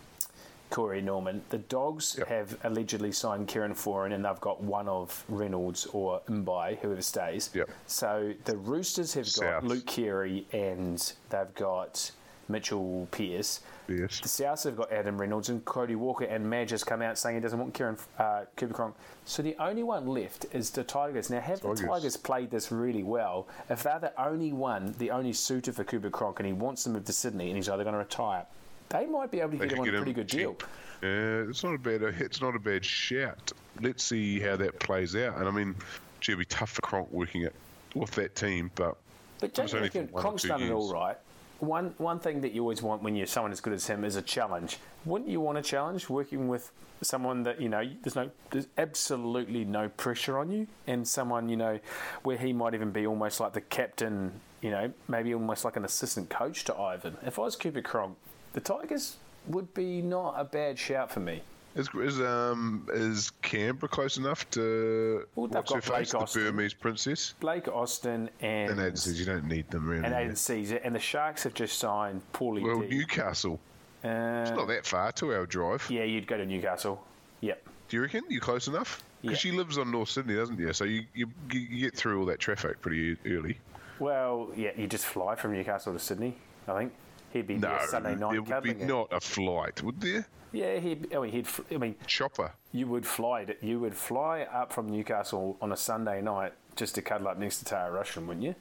Corey 0.74 1.02
Norman. 1.02 1.44
The 1.50 1.60
Dogs 1.60 2.16
Yep. 2.18 2.28
have 2.30 2.58
allegedly 2.64 3.12
signed 3.12 3.48
Kieran 3.48 3.74
Foran 3.76 4.12
and 4.12 4.26
they've 4.26 4.42
got 4.42 4.62
one 4.62 4.88
of 4.88 5.24
Reynolds 5.30 5.86
or 5.94 6.22
Mbye, 6.28 6.80
whoever 6.80 7.02
stays. 7.04 7.52
Yep. 7.54 7.70
So 7.86 8.34
the 8.46 8.58
Roosters 8.58 9.14
have 9.14 9.32
got 9.40 9.64
Luke 9.64 9.86
Keary 9.86 10.48
and 10.52 11.14
they've 11.30 11.54
got 11.54 12.12
Mitchell 12.50 13.08
Pearce. 13.12 13.62
Yes. 13.88 14.20
The 14.20 14.28
Souths 14.28 14.64
have 14.64 14.76
got 14.76 14.92
Adam 14.92 15.20
Reynolds 15.20 15.50
and 15.50 15.64
Cody 15.64 15.96
Walker, 15.96 16.26
and 16.26 16.50
Madge 16.50 16.72
has 16.72 16.84
come 16.84 17.02
out 17.02 17.18
saying 17.18 17.36
he 17.36 17.42
doesn't 17.42 17.60
want 17.60 17.74
Kieran 17.74 17.98
uh, 18.18 18.46
Cooper 18.58 18.74
Cronk. 18.74 18.96
So 19.26 19.44
the 19.44 19.56
only 19.60 19.84
one 19.84 20.08
left 20.08 20.46
is 20.54 20.70
the 20.72 20.84
Tigers. 20.84 21.30
Now, 21.30 21.40
have 21.40 21.62
Tigers. 21.62 21.82
the 21.82 21.88
Tigers 21.88 22.18
played 22.18 22.50
this 22.50 22.72
really 22.72 23.04
well? 23.04 23.48
If 23.70 23.84
they're 23.84 24.00
the 24.00 24.22
only 24.22 24.54
one, 24.54 24.96
the 24.98 25.12
only 25.12 25.34
suitor 25.34 25.72
for 25.72 25.84
Cooper 25.84 26.10
Cronk, 26.10 26.40
and 26.40 26.48
he 26.48 26.54
wants 26.54 26.84
to 26.86 26.90
move 26.90 27.06
to 27.06 27.14
Sydney, 27.14 27.48
and 27.48 27.56
he's 27.58 27.70
either 27.70 27.84
going 27.84 27.94
to 27.94 28.00
retire, 28.00 28.46
they 28.94 29.08
might 29.08 29.32
be 29.32 29.40
able 29.40 29.52
to 29.52 29.58
They 29.58 29.68
get 29.68 29.78
him 29.78 29.82
on 29.82 29.90
a 29.90 29.98
pretty 29.98 30.14
good 30.14 30.28
deal. 30.28 30.56
Yeah, 31.02 31.50
it's 31.50 31.64
not 31.64 31.74
a 31.74 31.78
bad. 31.78 32.02
It's 32.02 32.42
not 32.42 32.56
a 32.56 32.60
bad 32.60 32.86
shout. 32.86 33.52
Let's 33.82 34.04
see 34.04 34.40
how 34.40 34.56
that 34.56 34.80
plays 34.80 35.16
out. 35.16 35.38
And 35.38 35.48
I 35.48 35.52
mean, 35.52 35.76
gee, 36.22 36.32
it'd 36.34 36.40
be 36.40 36.46
tough 36.46 36.70
for 36.70 36.82
Cronk 36.82 37.12
working 37.12 37.42
it 37.42 37.54
with 37.96 38.12
that 38.12 38.36
team, 38.36 38.72
but 38.76 38.96
But 39.40 39.54
don't 39.54 39.72
you 39.74 39.80
reckon 39.80 40.08
Cronk's 40.08 40.44
done 40.44 40.64
it 40.64 40.72
all 40.72 40.94
right? 40.94 41.18
One 41.60 41.94
one 41.98 42.20
thing 42.20 42.42
that 42.42 42.54
you 42.54 42.62
always 42.62 42.82
want 42.82 43.04
when 43.04 43.16
you're 43.16 43.28
someone 43.28 43.52
as 43.52 43.62
good 43.62 43.74
as 43.74 43.88
him 43.88 44.06
is 44.06 44.16
a 44.16 44.22
challenge. 44.22 44.78
Wouldn't 45.06 45.30
you 45.30 45.42
want 45.42 45.58
a 45.58 45.62
challenge 45.62 46.10
working 46.10 46.48
with 46.48 46.72
someone 47.02 47.44
that 47.44 47.60
you 47.60 47.68
know 47.68 47.84
there's 48.04 48.16
no 48.16 48.30
there's 48.52 48.68
absolutely 48.78 49.66
no 49.66 49.90
pressure 49.90 50.38
on 50.38 50.52
you, 50.52 50.68
and 50.88 51.08
someone 51.08 51.50
you 51.50 51.58
know 51.58 51.80
where 52.24 52.38
he 52.38 52.54
might 52.54 52.74
even 52.74 52.92
be 52.92 53.06
almost 53.06 53.40
like 53.40 53.54
the 53.54 53.62
captain, 53.62 54.40
you 54.62 54.72
know, 54.72 54.94
maybe 55.08 55.34
almost 55.34 55.66
like 55.66 55.76
an 55.76 55.84
assistant 55.86 56.30
coach 56.30 56.64
to 56.66 56.76
Ivan. 56.76 57.18
If 57.26 57.40
I 57.40 57.44
was 57.44 57.56
Cooper 57.56 57.82
Cronk, 57.82 58.18
the 58.54 58.62
Tigers 58.62 59.18
would 59.48 59.74
be 59.74 60.02
not 60.02 60.36
a 60.38 60.44
bad 60.44 60.80
shout 60.80 61.12
for 61.12 61.20
me. 61.20 61.42
is 61.76 61.90
is 61.96 62.22
um 62.22 62.88
is 62.94 63.32
Canberra 63.42 63.90
close 63.90 64.18
enough 64.18 64.50
to 64.52 65.26
Well, 65.36 65.48
what's 65.48 65.74
her 65.74 65.82
face, 65.82 66.12
the. 66.12 66.30
Burmese 66.34 66.74
princess? 66.74 67.34
Blake 67.40 67.68
Austin 67.68 68.30
and 68.42 68.72
And 68.72 68.80
Aiden 68.80 68.98
says 68.98 69.20
you 69.20 69.26
don't 69.26 69.46
need 69.46 69.70
them 69.72 69.88
really. 69.90 70.06
and 70.06 70.14
Aidan 70.14 70.34
Sezer, 70.36 70.80
and 70.84 70.94
the 70.96 71.00
Sharks 71.00 71.44
have 71.44 71.54
just 71.54 71.78
signed 71.80 72.22
Paulie 72.34 72.62
well, 72.64 72.80
D. 72.82 72.88
Newcastle. 72.90 73.60
Uh, 74.06 74.44
It's 74.48 74.52
not 74.52 74.68
that 74.68 74.86
far 74.86 75.12
to 75.14 75.34
our 75.34 75.46
drive. 75.46 75.86
yeah, 75.90 76.04
you'd 76.04 76.28
go 76.28 76.38
to 76.38 76.46
Newcastle. 76.46 77.04
Yep. 77.42 77.62
Do 77.90 77.98
you 77.98 78.04
reckon 78.04 78.22
you're 78.30 78.40
close 78.42 78.68
enough? 78.68 79.04
Because 79.22 79.44
Yeah. 79.44 79.52
she 79.52 79.58
lives 79.58 79.78
on 79.78 79.92
North 79.92 80.10
Sydney, 80.10 80.36
doesn't 80.36 80.58
she? 80.58 80.72
So 80.74 80.84
you, 80.84 81.06
you 81.14 81.28
you 81.52 81.80
get 81.86 81.96
through 81.96 82.20
all 82.20 82.26
that 82.28 82.40
traffic 82.40 82.82
pretty 82.82 83.18
early. 83.26 83.58
Well, 84.00 84.50
yeah, 84.56 84.72
you 84.76 84.88
just 84.88 85.06
fly 85.06 85.36
from 85.36 85.54
Newcastle 85.54 85.94
to 85.94 86.00
Sydney. 86.00 86.36
I 86.68 86.78
think 86.78 86.94
he'd 87.34 87.48
be 87.48 87.56
No, 87.56 87.70
there 87.70 87.88
Sunday 87.88 88.16
night 88.16 88.32
there 88.32 88.42
would 88.42 88.64
be 88.64 88.70
it. 88.72 88.82
not 88.88 89.12
a 89.12 89.20
flight, 89.20 89.82
would 89.84 90.00
there? 90.00 90.26
Yeah, 90.52 90.78
he'd. 90.80 91.14
I 91.14 91.20
mean, 91.20 91.32
he'd. 91.32 91.48
I 91.72 91.78
mean, 91.78 91.96
Chopper. 92.08 92.52
you 92.72 92.88
would 92.88 93.06
fly. 93.06 93.46
To, 93.46 93.56
you 93.66 93.80
would 93.80 93.96
fly 93.96 94.42
up 94.44 94.72
from 94.72 94.88
Newcastle 94.90 95.58
on 95.62 95.72
a 95.72 95.78
Sunday 95.78 96.22
night 96.22 96.54
just 96.76 96.96
to 96.96 97.02
cuddle 97.02 97.28
up 97.28 97.38
next 97.40 97.58
to 97.60 97.66
Tara 97.66 97.92
Rushton, 97.92 98.28
wouldn't 98.28 98.46
you? 98.46 98.56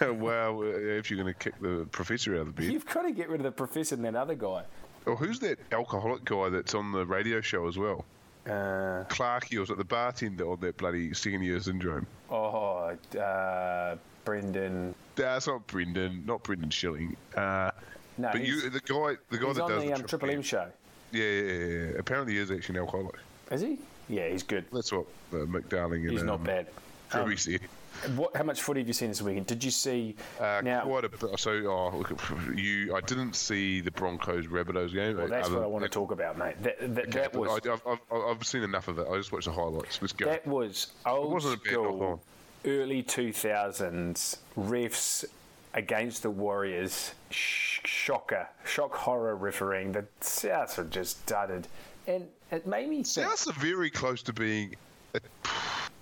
well, 0.12 0.60
uh, 0.60 0.64
if 0.64 1.10
you're 1.10 1.20
going 1.22 1.32
to 1.32 1.38
kick 1.38 1.54
the 1.60 1.86
professor 1.92 2.34
out 2.34 2.40
of 2.42 2.46
the 2.56 2.62
bed. 2.62 2.72
You've 2.72 2.86
got 2.86 3.02
to 3.02 3.12
get 3.12 3.28
rid 3.28 3.40
of 3.40 3.44
the 3.44 3.52
professor 3.52 3.94
and 3.94 4.04
that 4.04 4.16
other 4.16 4.34
guy. 4.34 4.64
Or 5.06 5.14
who's 5.16 5.38
that 5.40 5.58
alcoholic 5.70 6.24
guy 6.24 6.48
that's 6.48 6.74
on 6.74 6.90
the 6.92 7.04
radio 7.06 7.40
show 7.40 7.68
as 7.68 7.76
well? 7.78 8.04
Uh, 8.46 9.04
Clarky 9.08 9.58
was 9.58 9.70
at 9.70 9.78
the 9.78 9.84
bartender 9.84 10.50
on 10.50 10.60
that 10.60 10.76
bloody 10.76 11.14
second 11.14 11.42
year 11.42 11.60
syndrome. 11.60 12.06
oh, 12.30 12.96
uh, 13.18 13.96
Brendan. 14.24 14.94
That's 15.16 15.46
not 15.46 15.66
Brendan, 15.66 16.24
not 16.26 16.42
Brendan 16.42 16.70
Schilling. 16.70 17.16
Uh, 17.36 17.70
No, 18.18 18.30
but 18.32 18.44
you, 18.44 18.70
the 18.70 18.80
guy, 18.80 19.16
the 19.30 19.38
guy 19.38 19.52
that 19.52 19.62
on 19.62 19.70
does 19.70 19.82
the, 19.82 19.88
the 19.88 19.94
um, 19.94 20.04
Triple 20.04 20.30
M 20.30 20.42
show. 20.42 20.68
Yeah, 21.12 21.24
yeah, 21.24 21.42
yeah, 21.42 21.66
yeah. 21.66 21.98
Apparently, 21.98 22.34
he 22.34 22.38
is 22.40 22.50
actually 22.50 22.78
an 22.78 22.84
alcoholic. 22.84 23.16
Is 23.50 23.60
he? 23.60 23.78
Yeah, 24.08 24.28
he's 24.28 24.42
good. 24.42 24.64
That's 24.72 24.92
what 24.92 25.06
uh, 25.32 25.36
Mick 25.36 25.68
Darling 25.68 26.02
and 26.02 26.10
He's 26.12 26.22
not 26.22 26.40
um, 26.40 26.44
bad. 26.44 26.66
Um, 27.12 27.36
said. 27.36 27.60
What? 28.16 28.36
How 28.36 28.42
much 28.42 28.60
footy 28.60 28.80
have 28.80 28.88
you 28.88 28.92
seen 28.92 29.08
this 29.08 29.22
weekend? 29.22 29.46
Did 29.46 29.62
you 29.62 29.70
see? 29.70 30.16
Uh, 30.40 30.60
now, 30.64 30.82
quite 30.82 31.04
a 31.04 31.08
bit. 31.08 31.38
So, 31.38 31.52
oh, 31.66 31.96
look, 31.96 32.20
you. 32.56 32.94
I 32.94 33.00
didn't 33.00 33.34
see 33.34 33.80
the 33.80 33.92
Broncos 33.92 34.46
Rabbitohs 34.46 34.92
game. 34.92 35.16
well, 35.16 35.28
that's 35.28 35.46
other- 35.46 35.58
what 35.58 35.64
I 35.64 35.68
want 35.68 35.84
to 35.84 35.88
talk 35.88 36.10
about, 36.10 36.36
mate. 36.36 36.60
That, 36.62 36.94
that, 36.94 37.08
Okay, 37.08 37.20
that 37.20 37.34
was 37.34 37.60
I, 37.64 38.16
I've 38.16 38.44
seen 38.44 38.62
enough 38.64 38.88
of 38.88 38.98
it. 38.98 39.06
I 39.08 39.16
just 39.16 39.30
watched 39.30 39.46
the 39.46 39.52
highlights. 39.52 40.02
Let's 40.02 40.12
go. 40.12 40.26
That 40.26 40.46
was 40.46 40.92
old 41.06 41.32
wasn't 41.32 41.54
a 41.54 41.58
bad 41.58 41.72
school. 41.72 42.22
Early 42.64 43.02
2000s 43.02 44.38
refs 44.56 45.24
against 45.74 46.22
the 46.22 46.30
Warriors. 46.30 47.12
Sh- 47.30 47.80
shocker, 47.84 48.48
shock 48.64 48.94
horror 48.94 49.36
refereeing. 49.36 49.92
The 49.92 50.04
Souths 50.20 50.78
were 50.78 50.84
just 50.84 51.24
dudded. 51.26 51.66
And 52.06 52.28
it 52.50 52.66
made 52.66 52.88
me 52.88 53.02
think. 53.02 53.26
Souths 53.26 53.48
are 53.48 53.60
very 53.60 53.90
close 53.90 54.22
to 54.22 54.32
being. 54.32 54.76
A, 55.14 55.20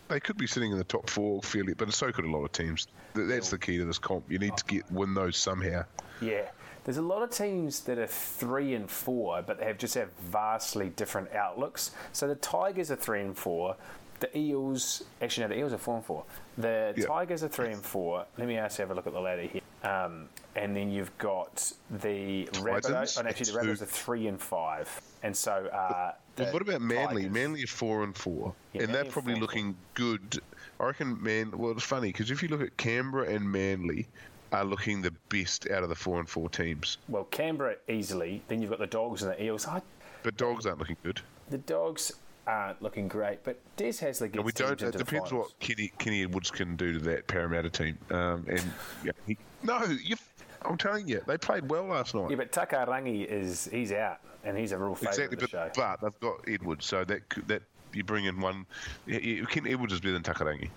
they 0.09 0.21
could 0.21 0.37
be 0.37 0.47
sitting 0.47 0.73
in 0.73 0.79
the 0.79 0.85
top 0.85 1.09
four 1.09 1.43
fairly, 1.43 1.75
but 1.75 1.93
so 1.93 2.13
could 2.13 2.25
a 2.25 2.31
lot 2.31 2.45
of 2.45 2.53
teams. 2.53 2.87
That's 3.15 3.51
the 3.51 3.59
key 3.59 3.79
to 3.79 3.85
this 3.85 3.99
comp. 3.99 4.31
You 4.31 4.39
need 4.39 4.57
to 4.57 4.65
get 4.65 4.91
win 4.93 5.15
those 5.15 5.37
somehow. 5.37 5.85
Yeah. 6.21 6.49
There's 6.85 6.97
a 6.97 7.03
lot 7.03 7.23
of 7.23 7.31
teams 7.31 7.81
that 7.83 7.99
are 7.99 8.09
three 8.09 8.75
and 8.75 8.91
four, 8.91 9.41
but 9.43 9.61
they 9.61 9.67
have 9.67 9.79
just 9.79 9.95
have 9.95 10.11
vastly 10.15 10.91
different 10.91 11.33
outlooks. 11.33 11.93
So 12.13 12.27
the 12.27 12.35
Tigers 12.35 12.91
are 12.91 12.97
three 12.97 13.21
and 13.21 13.37
four. 13.37 13.77
The 14.23 14.39
Eels, 14.39 15.03
actually, 15.21 15.43
no, 15.43 15.49
the 15.49 15.59
Eels 15.59 15.73
are 15.73 15.79
four 15.79 15.97
and 15.97 16.05
four. 16.05 16.23
The 16.57 16.95
Yeah. 16.97 17.07
Tigers 17.07 17.43
are 17.43 17.49
three 17.49 17.73
and 17.73 17.83
four. 17.85 18.25
Let 18.39 18.47
me 18.47 18.57
actually 18.57 18.83
have 18.85 18.93
a 18.93 18.95
look 18.95 19.09
at 19.09 19.13
the 19.13 19.21
ladder 19.21 19.43
here. 19.43 19.61
Um, 19.83 20.29
and 20.55 20.77
then 20.77 20.93
you've 20.93 21.17
got 21.19 21.73
the 21.91 22.45
Rabbitohs. 22.53 23.19
And 23.19 23.27
actually, 23.27 23.51
the. 23.53 23.59
Rabbitohs 23.59 23.83
are 23.83 23.87
three 23.87 24.29
and 24.29 24.41
five. 24.41 24.89
And 25.25 25.37
so, 25.37 25.67
uh, 25.73 26.13
Well, 26.39 26.53
what 26.53 26.63
about 26.63 26.83
Manly? 26.83 27.23
Tigers- 27.23 27.33
Manly 27.35 27.65
are 27.65 27.67
four 27.67 28.05
and 28.05 28.17
four, 28.17 28.55
Yeah, 28.73 28.83
and 28.85 28.95
they're 28.95 29.05
probably 29.07 29.35
looking 29.35 29.75
good. 29.95 30.41
I 30.79 30.85
reckon 30.87 31.21
Man. 31.21 31.51
Well, 31.59 31.73
it's 31.73 31.83
funny 31.83 32.13
because 32.13 32.31
if 32.31 32.45
you 32.45 32.49
look 32.49 32.61
at 32.63 32.77
Canberra 32.77 33.27
and 33.29 33.51
Manly, 33.51 34.07
are 34.53 34.65
looking 34.65 35.03
the 35.03 35.11
best 35.31 35.69
out 35.69 35.83
of 35.83 35.89
the 35.89 35.95
four 35.97 36.21
and 36.21 36.29
four 36.29 36.49
teams. 36.49 36.99
Well, 37.09 37.25
Canberra 37.25 37.75
easily. 37.89 38.43
Then 38.47 38.61
you've 38.61 38.71
got 38.71 38.79
the 38.79 38.87
Dogs 38.87 39.23
and 39.25 39.33
the 39.33 39.43
Eels. 39.43 39.67
I, 39.67 39.83
But 40.23 40.37
Dogs 40.37 40.65
aren't 40.67 40.79
looking 40.79 40.99
good. 41.03 41.21
the 41.51 41.59
Dogs 41.59 42.13
aren't 42.47 42.83
looking 42.83 43.09
great, 43.09 43.43
but 43.45 43.59
Des 43.77 43.93
Hasler 43.93 44.31
gets 44.31 44.37
And 44.37 44.45
we 44.45 44.53
don't. 44.53 44.81
It 44.83 44.93
the 44.93 44.99
depends 44.99 45.33
what 45.33 45.59
Kenny 45.61 45.93
Kenny 45.99 46.23
Edwards 46.23 46.51
can 46.51 46.77
do 46.77 46.93
to 46.95 46.99
that 47.01 47.27
Parramatta 47.27 47.71
team. 47.71 47.99
Um, 48.11 48.45
and 48.49 48.63
yeah, 49.05 49.13
he, 49.27 49.39
no, 49.63 49.83
you. 49.85 50.17
I'm 50.65 50.79
telling 50.79 51.09
you, 51.09 51.21
they 51.27 51.37
played 51.39 51.69
well 51.69 51.85
last 51.85 52.15
night. 52.15 52.31
Yeah, 52.31 52.37
but 52.37 52.53
Takarangi 52.53 53.27
is 53.27 53.69
he's 53.73 53.93
out, 53.93 54.19
and 54.45 54.57
he's 54.57 54.73
a 54.73 54.79
real 54.79 54.95
favourite 54.95 55.33
exactly, 55.33 55.37
the 55.37 55.41
but, 55.43 55.51
show. 55.51 55.71
but 55.75 56.01
they've 56.01 56.21
got 56.21 56.49
Edwards, 56.49 56.87
so 56.87 57.05
that 57.05 57.23
that 57.47 57.63
you 57.93 58.05
bring 58.05 58.27
in 58.27 58.41
one. 58.41 58.67
Yeah, 59.07 59.45
Ken 59.47 59.67
Edwards 59.67 59.93
is 59.93 60.01
better 60.01 60.13
than 60.13 60.23
Takarangi. 60.23 60.71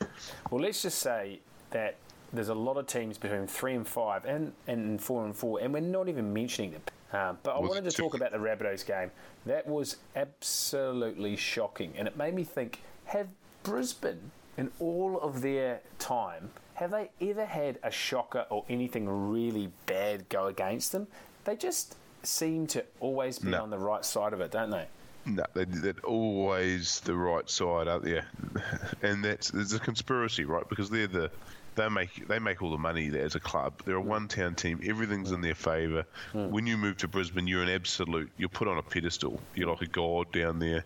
Well, 0.50 0.62
let's 0.62 0.82
just 0.82 1.00
say 1.00 1.40
that 1.72 1.96
there's 2.34 2.50
a 2.50 2.56
lot 2.56 2.78
of 2.78 2.88
teams 2.88 3.18
between 3.18 3.48
three 3.48 3.76
and 3.76 3.88
five 3.88 4.26
and, 4.26 4.54
and 4.68 5.02
four 5.02 5.26
and 5.26 5.36
four, 5.36 5.60
and 5.62 5.74
we're 5.74 5.80
not 5.80 6.10
even 6.10 6.34
mentioning 6.34 6.72
them. 6.72 6.82
Uh, 7.14 7.34
but 7.44 7.56
I 7.56 7.60
Was 7.60 7.70
wanted 7.70 7.90
to 7.90 7.92
talk 7.92 8.14
about 8.16 8.32
the 8.32 8.38
Rabbitohs 8.38 8.86
game. 8.86 9.12
That 9.46 9.68
was 9.68 9.98
absolutely 10.16 11.36
shocking, 11.36 11.94
and 11.98 12.08
it 12.08 12.18
made 12.18 12.34
me 12.34 12.44
think: 12.44 12.82
Have 13.06 13.28
Brisbane, 13.64 14.32
in 14.58 14.72
all 14.80 15.20
of 15.22 15.42
their 15.42 15.82
time, 16.00 16.52
have 16.76 16.92
they 16.92 17.10
ever 17.22 17.46
had 17.46 17.80
a 17.84 17.92
shocker 17.92 18.46
or 18.50 18.66
anything 18.70 19.08
really 19.32 19.72
bad 19.86 20.28
go 20.30 20.48
against 20.48 20.92
them? 20.92 21.08
They 21.46 21.56
just 21.56 21.96
seem 22.24 22.68
to 22.68 22.84
always 23.00 23.40
be 23.40 23.50
No. 23.52 23.62
on 23.64 23.70
the 23.70 23.78
right 23.78 24.04
side 24.04 24.34
of 24.34 24.42
it, 24.42 24.52
don't 24.52 24.72
they? 24.72 24.88
No, 25.28 25.44
they, 25.54 25.66
they're 25.66 25.94
always 26.04 27.00
the 27.02 27.16
right 27.16 27.50
side, 27.50 27.88
aren't 27.88 28.04
they? 28.04 28.22
And 29.02 29.24
that's 29.24 29.52
there's 29.52 29.74
a 29.74 29.80
conspiracy, 29.80 30.44
right? 30.46 30.68
Because 30.68 30.90
they're 30.90 31.08
the 31.08 31.32
they 31.76 31.90
make 31.90 32.28
they 32.28 32.40
make 32.40 32.62
all 32.62 32.72
the 32.72 32.78
money 32.78 33.10
there 33.10 33.24
as 33.26 33.36
a 33.36 33.40
club. 33.40 33.74
They're 33.86 33.96
a 33.96 34.02
one 34.02 34.28
town 34.28 34.56
team. 34.56 34.80
Everything's 34.84 35.32
in 35.32 35.42
their 35.42 35.56
favour. 35.56 36.06
When 36.50 36.66
you 36.68 36.78
move 36.78 36.98
to 36.98 37.08
Brisbane, 37.08 37.48
you're 37.48 37.64
an 37.64 37.70
absolute. 37.70 38.32
You're 38.38 38.50
put 38.50 38.68
on 38.68 38.78
a 38.78 38.82
pedestal. 38.82 39.40
You're 39.56 39.70
like 39.70 39.82
a 39.82 39.88
god 39.88 40.32
down 40.32 40.60
there, 40.60 40.84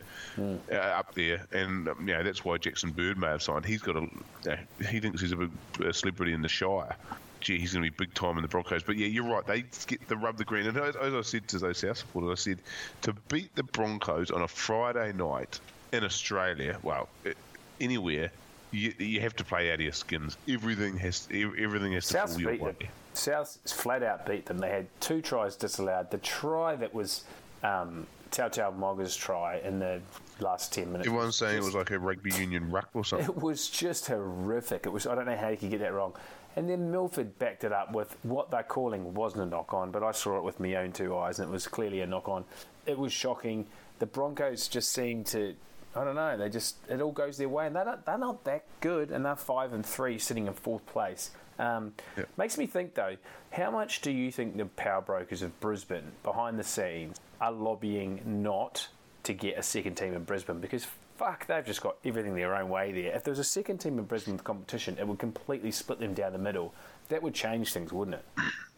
uh, 0.71 0.75
up 0.75 1.13
there. 1.15 1.45
And 1.51 1.87
um, 1.89 2.07
you 2.07 2.13
know 2.13 2.23
that's 2.23 2.43
why 2.43 2.57
Jackson 2.57 2.91
Bird 2.91 3.17
may 3.17 3.27
have 3.27 3.41
signed. 3.43 3.65
He's 3.65 3.81
got 3.81 3.95
a. 3.95 4.07
Uh, 4.51 4.55
he 4.89 4.99
thinks 4.99 5.21
he's 5.21 5.31
a 5.31 5.37
big 5.37 5.51
a 5.83 5.93
celebrity 5.93 6.33
in 6.33 6.41
the 6.41 6.49
Shire. 6.49 6.95
Gee, 7.41 7.57
he's 7.57 7.71
going 7.71 7.85
to 7.85 7.89
be 7.89 7.95
big 8.05 8.13
time 8.13 8.35
in 8.37 8.41
the 8.41 8.49
Broncos. 8.49 8.83
But 8.83 8.97
yeah, 8.97 9.07
you're 9.07 9.23
right. 9.23 9.45
They 9.45 9.63
get 9.87 10.05
the 10.09 10.17
rub 10.17 10.37
the 10.37 10.43
green. 10.43 10.67
And 10.67 10.77
as, 10.77 10.95
as 10.97 11.13
I 11.13 11.21
said 11.21 11.47
to 11.49 11.57
those 11.59 11.77
South 11.77 11.97
supporters, 11.97 12.31
I 12.31 12.35
said 12.35 12.59
to 13.03 13.13
beat 13.29 13.55
the 13.55 13.63
Broncos 13.63 14.29
on 14.29 14.41
a 14.41 14.47
Friday 14.47 15.13
night 15.13 15.59
in 15.93 16.03
Australia, 16.03 16.77
well, 16.83 17.07
i- 17.25 17.33
anywhere, 17.79 18.31
you, 18.71 18.93
you 18.97 19.21
have 19.21 19.35
to 19.37 19.43
play 19.43 19.71
out 19.71 19.75
of 19.75 19.81
your 19.81 19.91
skins. 19.91 20.37
Everything 20.47 20.97
has 20.97 21.27
everything 21.31 21.93
has 21.93 22.07
to 22.07 22.13
South 22.13 22.31
fall 22.31 22.41
your 22.41 22.51
beat 22.51 22.61
way. 22.61 22.75
South 23.13 23.57
flat 23.65 24.03
out 24.03 24.25
beat 24.25 24.45
them. 24.45 24.59
They 24.59 24.69
had 24.69 24.87
two 24.99 25.21
tries 25.21 25.55
disallowed. 25.55 26.11
The 26.11 26.19
try 26.19 26.75
that 26.75 26.93
was 26.93 27.23
um, 27.63 28.05
Tautau 28.31 28.77
Moga's 28.77 29.15
try 29.15 29.57
in 29.57 29.79
the 29.79 30.01
last 30.39 30.71
10 30.73 30.91
minutes. 30.91 31.07
Everyone's 31.07 31.35
saying 31.35 31.57
it 31.57 31.63
was 31.63 31.75
like 31.75 31.91
a 31.91 31.99
rugby 31.99 32.31
union 32.31 32.69
ruck 32.71 32.89
or 32.93 33.03
something. 33.03 33.27
It 33.27 33.41
was 33.41 33.69
just 33.69 34.07
horrific. 34.07 34.85
It 34.85 34.89
was. 34.89 35.07
I 35.07 35.15
don't 35.15 35.25
know 35.25 35.35
how 35.35 35.49
you 35.49 35.57
could 35.57 35.71
get 35.71 35.79
that 35.79 35.93
wrong. 35.93 36.13
And 36.55 36.69
then 36.69 36.91
Milford 36.91 37.37
backed 37.39 37.63
it 37.63 37.71
up 37.71 37.93
with 37.93 38.17
what 38.23 38.51
they're 38.51 38.63
calling 38.63 39.13
wasn't 39.13 39.43
a 39.43 39.45
knock 39.45 39.73
on, 39.73 39.91
but 39.91 40.03
I 40.03 40.11
saw 40.11 40.37
it 40.37 40.43
with 40.43 40.59
my 40.59 40.75
own 40.75 40.91
two 40.91 41.15
eyes, 41.15 41.39
and 41.39 41.49
it 41.49 41.51
was 41.51 41.67
clearly 41.67 42.01
a 42.01 42.07
knock 42.07 42.27
on. 42.27 42.43
It 42.85 42.97
was 42.97 43.13
shocking. 43.13 43.67
The 43.99 44.05
Broncos 44.05 44.67
just 44.67 44.91
seemed 44.91 45.25
to. 45.27 45.55
I 45.95 46.03
don't 46.03 46.15
know. 46.15 46.37
They 46.37 46.49
just 46.49 46.77
it 46.87 47.01
all 47.01 47.11
goes 47.11 47.37
their 47.37 47.49
way, 47.49 47.67
and 47.67 47.75
they're 47.75 47.85
not 47.85 48.05
they're 48.05 48.17
not 48.17 48.43
that 48.43 48.63
good, 48.79 49.11
and 49.11 49.25
they're 49.25 49.35
five 49.35 49.73
and 49.73 49.85
three, 49.85 50.17
sitting 50.19 50.47
in 50.47 50.53
fourth 50.53 50.85
place. 50.85 51.31
Um, 51.57 51.93
Yeah. 52.17 52.25
Makes 52.37 52.57
me 52.57 52.67
think 52.67 52.93
though, 52.93 53.17
how 53.51 53.71
much 53.71 54.01
do 54.01 54.11
you 54.11 54.31
think 54.31 54.55
the 54.55 54.65
power 54.65 55.01
brokers 55.01 55.41
of 55.41 55.59
Brisbane, 55.59 56.11
behind 56.23 56.57
the 56.57 56.63
scenes, 56.63 57.19
are 57.41 57.51
lobbying 57.51 58.21
not 58.25 58.87
to 59.23 59.33
get 59.33 59.57
a 59.57 59.63
second 59.63 59.95
team 59.95 60.13
in 60.13 60.23
Brisbane? 60.23 60.59
Because 60.59 60.87
fuck, 61.17 61.45
they've 61.47 61.65
just 61.65 61.81
got 61.81 61.97
everything 62.05 62.33
their 62.33 62.55
own 62.55 62.69
way 62.69 62.93
there. 62.93 63.13
If 63.13 63.25
there 63.25 63.31
was 63.33 63.39
a 63.39 63.43
second 63.43 63.79
team 63.79 63.99
in 63.99 64.05
Brisbane 64.05 64.35
with 64.35 64.43
competition, 64.45 64.95
it 64.97 65.05
would 65.07 65.19
completely 65.19 65.71
split 65.71 65.99
them 65.99 66.13
down 66.13 66.31
the 66.31 66.39
middle. 66.39 66.73
That 67.09 67.21
would 67.21 67.33
change 67.33 67.73
things, 67.73 67.91
wouldn't 67.91 68.15
it? 68.15 68.25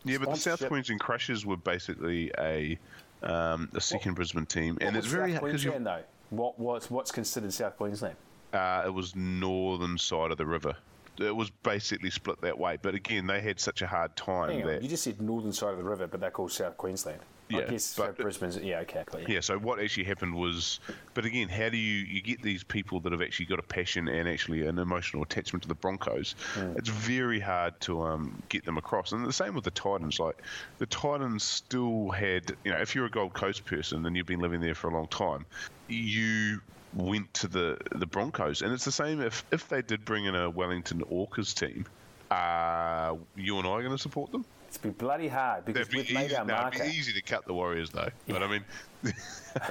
Yeah, 0.03 0.17
but 0.17 0.31
the 0.31 0.37
South 0.37 0.65
Queensland 0.67 1.01
Crushers 1.01 1.45
were 1.45 1.57
basically 1.57 2.31
a 2.39 2.79
um, 3.21 3.69
a 3.75 3.81
second 3.81 4.15
Brisbane 4.15 4.47
team, 4.47 4.77
and 4.81 4.97
it's 4.97 5.05
very 5.05 5.33
South 5.33 5.41
Queensland 5.41 5.85
though. 5.85 6.01
What 6.31 6.57
what's 6.57 6.89
what's 6.89 7.11
considered 7.11 7.53
South 7.53 7.77
Queensland? 7.77 8.15
uh, 8.53 8.83
it 8.85 8.89
was 8.89 9.15
northern 9.15 9.97
side 9.97 10.31
of 10.31 10.37
the 10.37 10.45
river. 10.45 10.75
It 11.17 11.35
was 11.35 11.49
basically 11.49 12.09
split 12.09 12.41
that 12.41 12.57
way, 12.57 12.77
but 12.81 12.95
again, 12.95 13.27
they 13.27 13.41
had 13.41 13.59
such 13.59 13.81
a 13.81 13.87
hard 13.87 14.15
time 14.15 14.49
Hang 14.49 14.61
on, 14.63 14.67
that 14.67 14.81
you 14.81 14.89
just 14.89 15.03
said 15.03 15.21
northern 15.21 15.53
side 15.53 15.71
of 15.71 15.77
the 15.77 15.83
river, 15.83 16.07
but 16.07 16.19
they're 16.19 16.31
called 16.31 16.51
South 16.51 16.77
Queensland. 16.77 17.19
I 17.53 17.59
Yeah, 17.59 17.65
guess 17.71 17.95
but- 17.95 18.17
so 18.17 18.23
Brisbane's 18.23 18.57
yeah 18.57 18.79
okay. 18.79 19.03
Yeah, 19.27 19.39
so 19.41 19.57
what 19.57 19.79
actually 19.79 20.05
happened 20.05 20.35
was, 20.35 20.79
but 21.13 21.25
again, 21.25 21.49
how 21.49 21.69
do 21.69 21.77
you 21.77 22.05
you 22.05 22.21
get 22.21 22.41
these 22.41 22.63
people 22.63 22.99
that 23.01 23.11
have 23.11 23.21
actually 23.21 23.47
got 23.47 23.59
a 23.59 23.63
passion 23.63 24.07
and 24.07 24.27
actually 24.27 24.65
an 24.65 24.79
emotional 24.79 25.23
attachment 25.23 25.63
to 25.63 25.67
the 25.69 25.75
Broncos? 25.75 26.35
It's 26.75 26.89
very 26.89 27.39
hard 27.39 27.79
to 27.81 28.01
um, 28.03 28.41
get 28.49 28.65
them 28.65 28.77
across, 28.77 29.11
and 29.11 29.25
the 29.25 29.33
same 29.33 29.55
with 29.55 29.63
the 29.63 29.71
Titans. 29.71 30.19
Like 30.19 30.41
the 30.77 30.85
Titans 30.85 31.43
still 31.43 32.09
had, 32.09 32.55
you 32.63 32.71
know, 32.71 32.77
if 32.79 32.95
you're 32.95 33.05
a 33.05 33.11
Gold 33.11 33.33
Coast 33.33 33.65
person 33.65 34.05
and 34.05 34.15
you've 34.15 34.27
been 34.27 34.39
living 34.39 34.61
there 34.61 34.75
for 34.75 34.89
a 34.89 34.93
long 34.93 35.07
time, 35.07 35.45
you 35.87 36.61
went 36.93 37.33
to 37.35 37.47
the 37.47 37.77
the 37.91 38.05
Broncos, 38.05 38.61
and 38.61 38.73
it's 38.73 38.85
the 38.85 38.91
same 38.91 39.21
if 39.21 39.43
if 39.51 39.67
they 39.69 39.81
did 39.81 40.05
bring 40.05 40.25
in 40.25 40.35
a 40.35 40.49
Wellington 40.49 41.01
Orcas 41.11 41.53
team. 41.53 41.85
Are 42.29 43.17
you 43.35 43.57
and 43.57 43.67
I 43.67 43.71
are 43.71 43.81
going 43.81 43.91
to 43.95 44.01
support 44.01 44.31
them? 44.31 44.45
It's 44.71 44.77
be 44.77 44.89
bloody 44.89 45.27
hard 45.27 45.65
because 45.65 45.89
be, 45.89 45.97
we've 45.97 46.13
made 46.13 46.25
easy, 46.27 46.35
our 46.37 46.45
no, 46.45 46.69
it'd 46.73 46.81
be 46.81 46.97
easy 46.97 47.11
to 47.11 47.21
cut 47.21 47.45
the 47.45 47.53
Warriors, 47.53 47.89
though. 47.89 48.07
But 48.25 48.41
I 48.41 48.47
mean, 48.47 48.63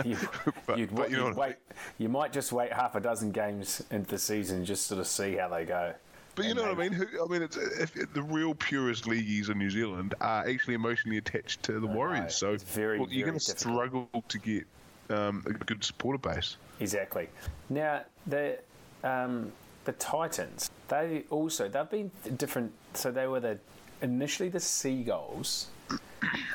you, 0.05 0.19
But- 0.67 0.77
you'd, 0.77 0.95
but 0.95 1.11
you 1.11 1.17
know 1.17 1.29
you'd 1.29 1.37
what 1.37 1.47
I 1.47 1.49
wait. 1.49 1.57
You 1.97 2.11
might 2.11 2.35
just 2.35 2.53
wait 2.53 2.71
half 2.71 2.97
a 2.97 3.01
dozen 3.01 3.33
games 3.33 3.83
into 3.91 4.11
the 4.11 4.19
season 4.19 4.63
just 4.67 4.87
sort 4.89 5.01
of 5.01 5.07
see 5.07 5.37
how 5.37 5.49
they 5.49 5.65
go. 5.65 5.95
But 6.35 6.45
you 6.45 6.53
know 6.53 6.65
what 6.65 6.73
I 6.73 6.75
mean? 6.75 6.93
Who, 6.93 7.07
I 7.25 7.27
mean, 7.29 7.41
it's, 7.41 7.57
the 8.13 8.23
real 8.23 8.55
purest 8.55 9.07
leagueies 9.07 9.49
in 9.49 9.57
New 9.57 9.71
Zealand 9.71 10.15
are 10.21 10.47
actually 10.47 10.75
emotionally 10.75 11.17
attached 11.17 11.63
to 11.63 11.81
the 11.81 11.87
Warriors. 11.87 12.37
So 12.37 12.53
it's 12.53 12.63
very, 12.63 13.01
well, 13.01 13.09
you're 13.11 13.27
going 13.27 13.39
to 13.39 13.45
struggle 13.45 14.07
to 14.29 14.39
get 14.39 14.65
um, 15.09 15.43
a 15.47 15.53
good 15.53 15.83
supporter 15.83 16.19
base. 16.19 16.59
Exactly. 16.79 17.31
Now 17.71 18.03
the 18.27 18.59
um, 19.03 19.51
the 19.87 19.93
Titans. 19.93 20.71
They 20.89 21.25
also 21.31 21.69
they've 21.69 21.89
been 21.89 22.11
different. 22.37 22.73
So 22.93 23.11
they 23.11 23.27
were 23.27 23.41
the 23.41 23.59
initially 24.03 24.49
the 24.49 24.61
Seagulls, 24.61 25.67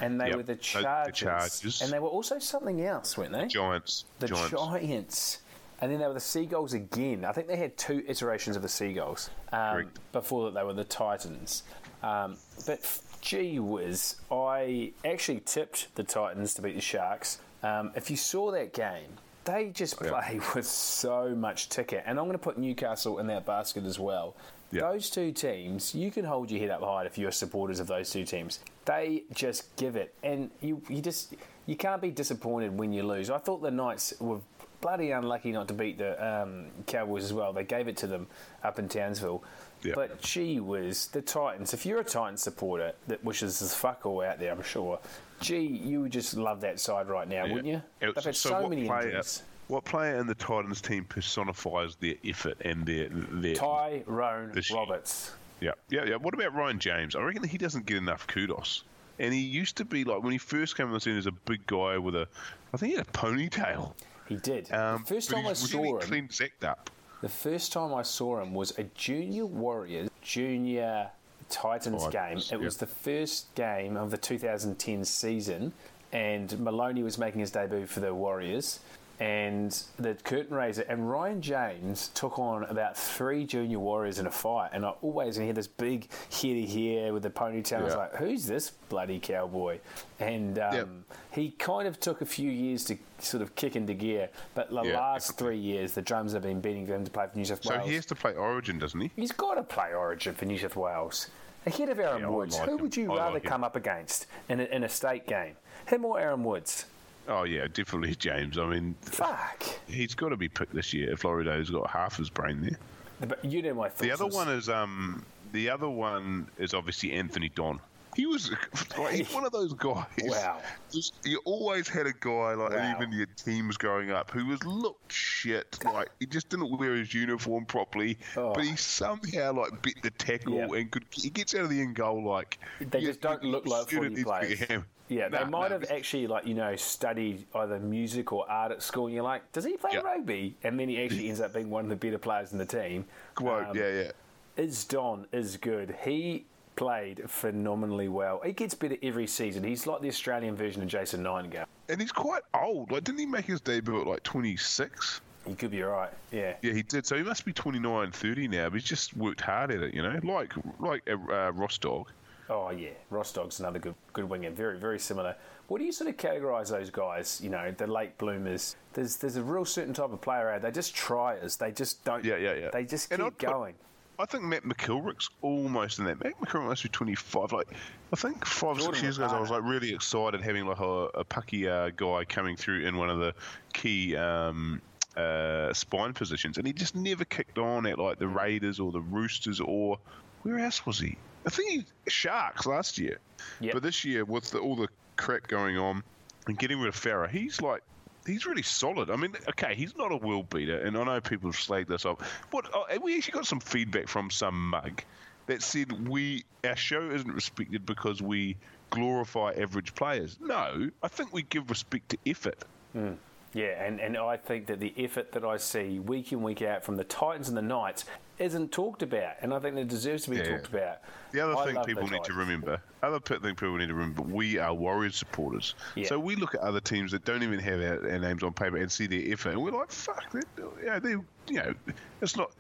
and 0.02 0.20
they 0.20 0.28
Yep. 0.30 0.38
were 0.38 0.44
the 0.44 0.54
Uh, 0.54 0.56
the 0.56 0.62
Chargers, 0.62 1.18
Chargers. 1.20 1.82
and 1.82 1.92
they 1.92 2.00
were 2.00 2.08
also 2.10 2.40
something 2.40 2.82
else, 2.86 3.18
weren't 3.18 3.32
they? 3.34 3.48
Giants. 3.48 4.06
the 4.20 4.28
Giants. 4.28 4.52
Giants. 4.52 5.38
And 5.82 5.92
then 5.92 6.00
they 6.00 6.08
were 6.08 6.14
the 6.14 6.20
Seagulls 6.22 6.74
again. 6.74 7.26
I 7.26 7.34
think 7.34 7.48
they 7.48 7.58
had 7.58 7.78
two 7.78 8.04
iterations 8.08 8.56
of 8.56 8.62
the 8.62 8.70
Seagulls 8.70 9.30
um, 9.52 9.92
before 10.14 10.46
that 10.46 10.58
they 10.58 10.64
were 10.64 10.74
the 10.74 10.86
Titans. 10.86 11.64
Um, 12.02 12.38
but 12.66 12.80
gee 13.22 13.60
whiz, 13.60 14.16
I 14.32 14.94
actually 15.04 15.42
tipped 15.42 15.94
the 15.96 16.04
Titans 16.04 16.54
to 16.54 16.62
beat 16.62 16.76
the 16.76 16.82
Sharks. 16.82 17.40
Um, 17.62 17.92
if 17.96 18.10
you 18.10 18.16
saw 18.16 18.52
that 18.52 18.74
game, 18.74 19.18
they 19.44 19.70
just 19.70 20.00
Yeah. 20.02 20.12
play 20.12 20.40
with 20.56 20.66
so 20.66 21.36
much 21.36 21.68
ticket. 21.70 22.04
And 22.06 22.18
I'm 22.20 22.26
going 22.26 22.38
to 22.38 22.44
put 22.44 22.58
Newcastle 22.58 23.20
in 23.20 23.28
that 23.28 23.46
basket 23.46 23.84
as 23.84 24.00
well. 24.00 24.34
Yeah. 24.76 24.92
Those 24.92 25.10
two 25.10 25.32
teams, 25.32 25.96
you 25.96 26.12
can 26.12 26.26
hold 26.26 26.52
your 26.52 26.60
head 26.60 26.70
up 26.70 26.82
high 26.82 27.06
if 27.06 27.18
you're 27.18 27.32
supporters 27.32 27.80
of 27.80 27.88
those 27.88 28.10
two 28.10 28.26
teams. 28.26 28.60
They 28.84 29.24
just 29.34 29.74
give 29.78 29.96
it, 29.96 30.14
and 30.22 30.52
you 30.62 30.82
you 30.90 31.02
just 31.02 31.34
you 31.66 31.78
can't 31.78 32.02
be 32.02 32.12
disappointed 32.12 32.78
when 32.78 32.92
you 32.92 33.04
lose. 33.04 33.30
I 33.30 33.38
thought 33.38 33.62
the 33.62 33.72
Knights 33.72 34.14
were 34.20 34.40
bloody 34.82 35.12
unlucky 35.12 35.52
not 35.54 35.70
to 35.70 35.74
beat 35.74 35.98
the 35.98 36.14
um, 36.24 36.66
Cowboys 36.88 37.24
as 37.24 37.32
well. 37.32 37.54
They 37.54 37.64
gave 37.64 37.88
it 37.88 37.96
to 37.98 38.08
them 38.08 38.28
up 38.64 38.78
in 38.78 38.90
Townsville. 38.90 39.44
Yeah. 39.82 39.94
But 39.96 40.22
gee 40.22 40.60
whiz, 40.60 41.08
the 41.08 41.22
Titans. 41.22 41.74
If 41.74 41.86
you're 41.86 42.02
a 42.02 42.04
Titans 42.04 42.42
supporter 42.42 42.94
that 43.08 43.24
wishes 43.24 43.62
as 43.62 43.74
fuck 43.74 44.06
all 44.06 44.22
out 44.22 44.40
there, 44.40 44.52
I'm 44.52 44.62
sure. 44.62 45.00
Gee, 45.40 45.60
you 45.60 46.02
would 46.02 46.12
just 46.12 46.36
love 46.36 46.62
that 46.62 46.80
side 46.80 47.08
right 47.08 47.28
now, 47.28 47.44
wouldn't 47.44 47.66
you? 47.66 47.82
Yeah, 48.02 48.12
They've 48.14 48.24
had 48.24 48.36
so 48.36 48.50
so, 48.50 48.70
many 48.70 48.88
player, 48.88 49.08
injuries. 49.08 49.44
What 49.68 49.84
player 49.86 50.16
in 50.18 50.28
the 50.28 50.36
Titans 50.36 50.82
team 50.82 51.06
personifies 51.06 51.96
their 51.96 52.16
effort 52.24 52.58
and 52.62 52.86
their 52.86 53.10
their 53.10 53.56
Tyrone 53.56 54.52
This- 54.54 54.72
Roberts. 54.72 55.32
Yeah, 55.62 55.72
yeah, 55.90 56.04
yeah. 56.06 56.16
What 56.18 56.34
about 56.34 56.54
Ryan 56.54 56.80
James? 56.80 57.16
I 57.16 57.22
reckon 57.22 57.42
that 57.42 57.48
he 57.48 57.58
doesn't 57.58 57.86
get 57.86 57.98
enough 57.98 58.28
kudos. 58.28 58.84
And 59.18 59.34
he 59.34 59.40
used 59.40 59.78
to 59.78 59.86
be 59.86 60.04
like 60.04 60.22
when 60.22 60.34
he 60.34 60.38
first 60.38 60.76
came 60.76 60.88
on 60.88 60.94
the 60.94 61.00
scene 61.00 61.18
as 61.18 61.26
a 61.26 61.32
big 61.32 61.66
guy 61.66 61.98
with 61.98 62.16
a, 62.16 62.28
I 62.74 62.78
think 62.78 62.92
he 62.92 62.98
had 62.98 63.08
a 63.08 63.12
ponytail. 63.12 63.94
He 64.28 64.36
did. 64.36 64.72
Um, 64.74 65.04
the 65.08 65.14
first 65.16 65.30
time 65.30 65.48
I 65.48 65.54
saw 65.54 65.78
really 65.82 65.90
him, 65.94 66.00
clean 66.00 66.28
zacked 66.28 66.64
up. 66.64 66.90
the 67.22 67.30
first 67.30 67.72
time 67.72 67.94
I 67.94 68.02
saw 68.02 68.42
him 68.42 68.54
was 68.54 68.78
a 68.78 68.84
Junior 68.96 69.46
Warriors 69.46 70.10
Junior 70.22 71.10
Titans 71.50 72.04
Titans, 72.04 72.50
game. 72.50 72.60
It 72.60 72.64
was 72.64 72.78
the 72.78 72.88
first 72.88 73.54
game 73.56 73.96
of 73.96 74.12
the 74.12 74.18
2010 74.18 75.06
season, 75.06 75.72
and 76.12 76.60
Maloney 76.60 77.02
was 77.04 77.18
making 77.18 77.40
his 77.40 77.52
debut 77.52 77.86
for 77.86 78.02
the 78.02 78.14
Warriors. 78.14 78.80
And 79.20 79.72
the 79.98 80.16
curtain 80.16 80.56
raiser 80.56 80.82
and 80.90 81.10
Ryan 81.10 81.42
James 81.42 82.10
took 82.10 82.38
on 82.38 82.66
about 82.66 82.98
three 82.98 83.46
junior 83.46 83.80
warriors 83.80 84.20
in 84.20 84.28
a 84.28 84.32
fight, 84.32 84.72
and 84.74 84.86
I 84.86 84.90
always 85.02 85.38
hear 85.38 85.54
this 85.54 85.68
big 85.68 86.10
heady 86.32 86.66
hair 86.66 87.14
with 87.14 87.24
the 87.24 87.30
ponytail. 87.30 87.80
I 87.80 87.84
was 87.84 87.96
like, 87.96 88.16
"Who's 88.16 88.46
this 88.46 88.72
bloody 88.90 89.20
cowboy?" 89.20 89.80
And 90.20 90.60
um, 90.60 90.74
Yep. 90.76 90.88
he 91.32 91.52
kind 91.52 91.88
of 91.88 91.98
took 92.00 92.20
a 92.22 92.26
few 92.26 92.52
years 92.52 92.84
to 92.86 92.98
sort 93.20 93.42
of 93.42 93.56
kick 93.56 93.78
into 93.78 93.94
gear, 93.94 94.30
but 94.54 94.70
the 94.70 94.82
Yeah, 94.84 94.98
last 95.00 95.30
definitely. 95.30 95.46
three 95.56 95.60
years, 95.64 95.94
the 95.94 96.02
drums 96.02 96.34
have 96.34 96.42
been 96.44 96.60
beating 96.60 96.86
for 96.86 96.94
him 96.96 97.06
to 97.06 97.12
play 97.12 97.28
for 97.32 97.38
New 97.38 97.46
South 97.46 97.66
Wales. 97.66 97.84
So 97.84 97.88
he 97.90 97.96
has 97.96 98.06
to 98.08 98.16
play 98.16 98.34
Origin, 98.36 98.78
doesn't 98.80 99.00
he? 99.00 99.12
He's 99.16 99.32
got 99.32 99.56
to 99.56 99.64
play 99.64 99.94
Origin 99.94 100.36
for 100.36 100.44
New 100.46 100.58
South 100.58 100.76
Wales. 100.76 101.30
Ahead 101.66 101.88
of 101.90 102.00
Aaron 102.00 102.22
Yeah, 102.24 102.28
Woods, 102.30 102.56
like 102.60 102.68
who 102.68 102.76
him. 102.76 102.82
would 102.82 102.98
you 102.98 103.14
I 103.14 103.18
rather 103.18 103.34
like 103.36 103.44
come 103.46 103.64
up 103.64 103.76
against 103.78 104.28
in 104.50 104.60
a, 104.60 104.64
in 104.66 104.84
a 104.84 104.90
state 104.90 105.26
game? 105.26 105.56
Him 105.88 106.04
or 106.06 106.20
Aaron 106.20 106.44
Woods? 106.44 106.86
Oh 107.28 107.44
yeah, 107.44 107.68
definitely 107.72 108.16
James. 108.20 108.58
I 108.58 108.66
mean, 108.68 108.96
Fuck. 109.02 109.64
he's 109.88 110.16
got 110.16 110.30
to 110.30 110.38
be 110.38 110.50
picked 110.50 110.74
this 110.74 110.94
year 110.94 111.16
Florida's 111.18 111.70
got 111.70 111.90
half 111.90 112.18
his 112.18 112.30
brain 112.30 112.62
there. 112.62 113.28
But 113.28 113.44
you 113.44 113.62
know 113.62 113.74
my 113.74 113.90
thoughts. 113.90 114.02
The 114.02 114.12
other 114.12 114.28
one 114.28 114.50
is 114.50 114.70
um, 114.70 115.26
the 115.52 115.70
other 115.70 115.90
one 115.90 116.48
is 116.58 116.74
obviously 116.74 117.14
Anthony 117.14 117.50
Don. 117.50 117.80
He 118.16 118.26
was 118.26 118.50
like 118.98 119.14
he's 119.14 119.34
one 119.34 119.46
of 119.46 119.52
those 119.52 119.74
guys. 119.74 120.06
Wow. 120.24 120.60
Just, 120.92 121.14
you 121.26 121.42
always 121.46 121.88
had 121.88 122.08
a 122.08 122.14
guy 122.14 122.54
like 122.54 122.72
Wow. 122.72 122.96
even 122.96 123.12
your 123.12 123.28
teams 123.28 123.78
growing 123.78 124.12
up 124.12 124.32
who 124.32 124.46
was 124.46 124.64
looked 124.64 125.12
shit. 125.12 125.78
Like 125.84 126.10
he 126.20 126.26
just 126.26 126.50
didn't 126.50 126.78
wear 126.80 126.96
his 126.96 127.14
uniform 127.14 127.66
properly, 127.66 128.18
Oh. 128.38 128.54
but 128.54 128.64
he 128.64 128.76
somehow 128.76 129.54
like 129.54 129.82
bit 129.82 130.02
the 130.02 130.12
tackle 130.12 130.54
Yeah. 130.56 130.80
and 130.80 130.90
could 130.92 131.06
he 131.12 131.30
gets 131.30 131.54
out 131.56 131.62
of 131.62 131.70
the 131.70 131.82
end 131.82 131.96
goal 131.96 132.24
like 132.24 132.58
They 132.80 133.02
just 133.02 133.22
don't 133.22 133.44
look 133.44 133.66
like 133.66 133.88
footy 133.90 134.24
players. 134.24 134.62
Yeah, 135.08 135.30
they 135.30 135.38
Nah, 135.38 135.46
might 135.46 135.70
nah, 135.70 135.78
have 135.80 135.92
actually, 135.92 136.26
like, 136.26 136.48
you 136.48 136.56
know, 136.56 136.76
studied 136.78 137.46
either 137.54 137.78
music 137.80 138.34
or 138.34 138.50
art 138.50 138.72
at 138.72 138.82
school, 138.82 139.06
and 139.06 139.14
you're 139.14 139.24
like, 139.24 139.52
does 139.52 139.64
he 139.64 139.78
play 139.78 139.92
Yeah. 139.94 140.00
rugby? 140.00 140.56
And 140.64 140.80
then 140.80 140.90
he 140.90 141.00
actually 141.04 141.28
ends 141.28 141.40
up 141.42 141.54
being 141.54 141.70
one 141.70 141.84
of 141.84 141.90
the 141.92 141.96
better 141.96 142.18
players 142.18 142.52
in 142.54 142.58
the 142.58 142.66
team. 142.66 143.06
Quote, 143.36 143.68
Um, 143.68 143.78
yeah, 143.78 143.90
yeah. 143.92 144.12
Is 144.58 144.84
Don 144.84 145.28
is 145.32 145.58
good. 145.58 145.96
He 146.04 146.46
played 146.76 147.30
phenomenally 147.30 148.08
well. 148.08 148.42
He 148.46 148.52
gets 148.52 148.74
better 148.74 148.98
every 149.02 149.28
season. 149.28 149.64
He's 149.64 149.88
like 149.88 150.02
the 150.02 150.08
Australian 150.08 150.56
version 150.56 150.82
of 150.82 150.88
Jason 150.88 151.24
Nightingale. 151.24 151.66
And 151.90 152.02
he's 152.02 152.12
quite 152.12 152.44
old. 152.54 152.92
Like, 152.92 153.04
didn't 153.04 153.20
he 153.20 153.26
make 153.26 153.46
his 153.46 153.62
debut 153.62 154.02
at 154.02 154.08
like 154.08 154.24
26? 154.24 155.22
He 155.48 155.54
could 155.54 155.72
be 155.72 155.82
right. 155.84 156.10
Yeah. 156.32 156.56
Yeah, 156.62 156.74
he 156.74 156.82
did. 156.82 157.06
So 157.06 157.16
he 157.16 157.24
must 157.24 157.46
be 157.46 157.54
29, 157.54 158.12
30 158.12 158.48
now. 158.48 158.70
But 158.70 158.76
he's 158.80 158.84
just 158.90 159.16
worked 159.16 159.42
hard 159.42 159.72
at 159.72 159.82
it, 159.82 159.94
you 159.94 160.02
know, 160.02 160.20
like 160.24 160.54
like 160.80 161.08
uh, 161.08 161.14
uh, 161.32 161.52
Ross 161.52 161.78
Dog. 161.78 162.10
Oh 162.48 162.70
yeah, 162.70 162.90
Rostog's 163.12 163.60
another 163.60 163.80
good 163.80 163.96
good 164.14 164.30
winger. 164.30 164.52
Very 164.52 164.78
very 164.78 165.00
similar. 165.00 165.36
What 165.68 165.80
do 165.80 165.84
you 165.84 165.92
sort 165.92 166.12
of 166.12 166.18
categorise 166.18 166.70
those 166.70 166.92
guys? 166.92 167.42
You 167.44 167.50
know, 167.50 167.72
the 167.72 167.88
late 167.88 168.18
bloomers. 168.20 168.76
There's 168.94 169.18
there's 169.18 169.36
a 169.36 169.44
real 169.44 169.66
certain 169.66 169.94
type 169.94 170.12
of 170.12 170.22
player 170.22 170.50
out. 170.52 170.62
They 170.62 170.72
just 170.72 170.96
try 170.96 171.36
tryers. 171.36 171.58
They 171.58 171.72
just 171.72 172.04
don't. 172.04 172.24
Yeah, 172.24 172.38
yeah, 172.38 172.54
yeah. 172.54 172.70
They 172.72 172.86
just 172.86 173.10
keep 173.10 173.20
I'd 173.20 173.24
put- 173.38 173.38
going. 173.40 173.76
I 174.18 174.26
think 174.26 174.44
Matt 174.44 174.64
McIlwrick's 174.64 175.30
almost 175.42 176.00
in 176.00 176.06
that. 176.06 176.24
Matt 176.24 176.40
McIlwrick 176.40 176.68
must 176.68 176.84
be 176.84 176.90
25. 176.90 177.52
Like, 177.52 177.68
I 178.14 178.16
think 178.16 178.46
five, 178.46 178.78
Jordan 178.78 178.94
six 178.94 179.04
years 179.04 179.18
ago, 179.18 179.28
I 179.28 179.40
was 179.40 179.50
like 179.50 179.64
really 179.64 179.94
excited 179.94 180.42
having 180.42 180.66
like 180.66 180.80
a, 180.80 181.10
a 181.16 181.26
pucky 181.26 181.68
uh, 181.68 181.92
guy 181.96 182.26
coming 182.26 182.56
through 182.56 182.86
in 182.86 182.98
one 182.98 183.10
of 183.10 183.20
the 183.20 183.34
key 183.74 184.16
um, 184.16 184.82
uh, 185.18 185.74
spine 185.74 186.14
positions, 186.14 186.58
and 186.58 186.66
he 186.66 186.74
just 186.74 186.96
never 186.96 187.26
kicked 187.26 187.58
on 187.58 187.86
at 187.86 188.00
like 188.00 188.20
the 188.20 188.28
Raiders 188.28 188.80
or 188.80 188.92
the 188.92 189.02
Roosters 189.02 189.60
or 189.60 190.00
where 190.44 190.60
else 190.60 190.86
was 190.86 191.00
he? 191.00 191.18
I 191.46 191.50
think 191.50 191.72
he 191.72 191.86
Sharks 192.08 192.66
last 192.66 192.98
year. 192.98 193.20
Yep. 193.60 193.74
But 193.74 193.84
this 193.84 194.06
year, 194.06 194.26
with 194.26 194.52
the, 194.52 194.60
all 194.60 194.76
the 194.76 194.88
crap 195.18 195.48
going 195.48 195.78
on 195.78 196.04
and 196.48 196.58
getting 196.58 196.80
rid 196.80 196.90
of 196.90 196.96
Farah, 196.96 197.30
he's 197.30 197.62
like. 197.62 197.82
He's 198.26 198.46
really 198.46 198.64
solid. 198.64 199.10
I 199.10 199.16
mean, 199.16 199.34
okay, 199.50 199.76
he's 199.76 199.96
not 199.96 200.12
a 200.12 200.18
world 200.18 200.50
beater, 200.50 200.80
and 200.80 200.98
I 200.98 201.04
know 201.04 201.22
people 201.22 201.52
have 201.52 201.60
slagged 201.60 201.88
this 201.88 202.06
off. 202.06 202.18
But 202.52 202.70
oh, 202.74 202.86
uh, 202.90 202.98
we 203.02 203.18
actually 203.18 203.34
got 203.34 203.46
some 203.46 203.60
feedback 203.60 204.08
from 204.08 204.32
some 204.32 204.70
mug 204.70 205.04
that 205.48 205.62
said 205.62 206.08
we 206.08 206.44
our 206.64 206.76
show 206.76 207.12
isn't 207.12 207.32
respected 207.32 207.86
because 207.86 208.22
we 208.22 208.58
glorify 208.90 209.52
average 209.52 209.94
players. 209.94 210.38
No, 210.42 210.90
I 211.04 211.08
think 211.08 211.34
we 211.34 211.44
give 211.44 211.70
respect 211.70 212.10
to 212.10 212.18
effort. 212.26 212.64
Hmm. 212.94 213.14
Yeah, 213.56 213.82
and, 213.82 214.02
and 214.02 214.18
I 214.18 214.36
think 214.36 214.66
that 214.68 214.82
the 214.82 214.94
effort 214.98 215.32
that 215.32 215.46
I 215.46 215.56
see 215.56 216.00
week 216.00 216.34
in, 216.34 216.44
week 216.44 216.62
out 216.62 216.84
from 216.84 216.98
the 216.98 217.06
Titans 217.06 217.48
and 217.48 217.58
the 217.58 217.62
Knights 217.62 218.04
isn't 218.38 218.74
talked 218.74 219.02
about, 219.02 219.36
and 219.42 219.54
I 219.54 219.60
think 219.60 219.78
it 219.78 219.88
deserves 219.88 220.26
to 220.26 220.32
be 220.32 220.36
Yeah. 220.36 220.58
talked 220.58 220.68
about. 220.68 220.98
The 221.32 221.40
other 221.40 221.56
I 221.56 221.66
thing 221.72 221.84
people 221.86 222.06
need 222.06 222.26
to 222.26 222.34
remember, 222.34 222.82
other 223.02 223.22
thing 223.22 223.56
people 223.56 223.78
need 223.78 223.88
to 223.88 223.94
remember, 223.94 224.24
we 224.24 224.58
are 224.58 224.74
Warriors 224.74 225.16
supporters. 225.16 225.74
Yeah. 225.96 226.06
So 226.10 226.20
we 226.20 226.36
look 226.36 226.54
at 226.54 226.60
other 226.60 226.82
teams 226.82 227.14
that 227.14 227.24
don't 227.24 227.44
even 227.44 227.60
have 227.60 227.80
our, 227.80 228.12
our 228.12 228.20
names 228.20 228.44
on 228.44 228.52
paper 228.52 228.76
and 228.76 228.92
see 228.92 229.08
their 229.08 229.24
effort, 229.32 229.52
and 229.52 229.64
we're 229.64 229.72
like, 229.72 229.90
fuck, 229.90 230.30
they, 230.34 230.42
yeah, 230.84 231.00
they, 231.00 231.12
you 231.12 231.24
know, 231.54 231.74
it's 232.22 232.36
not. 232.36 232.52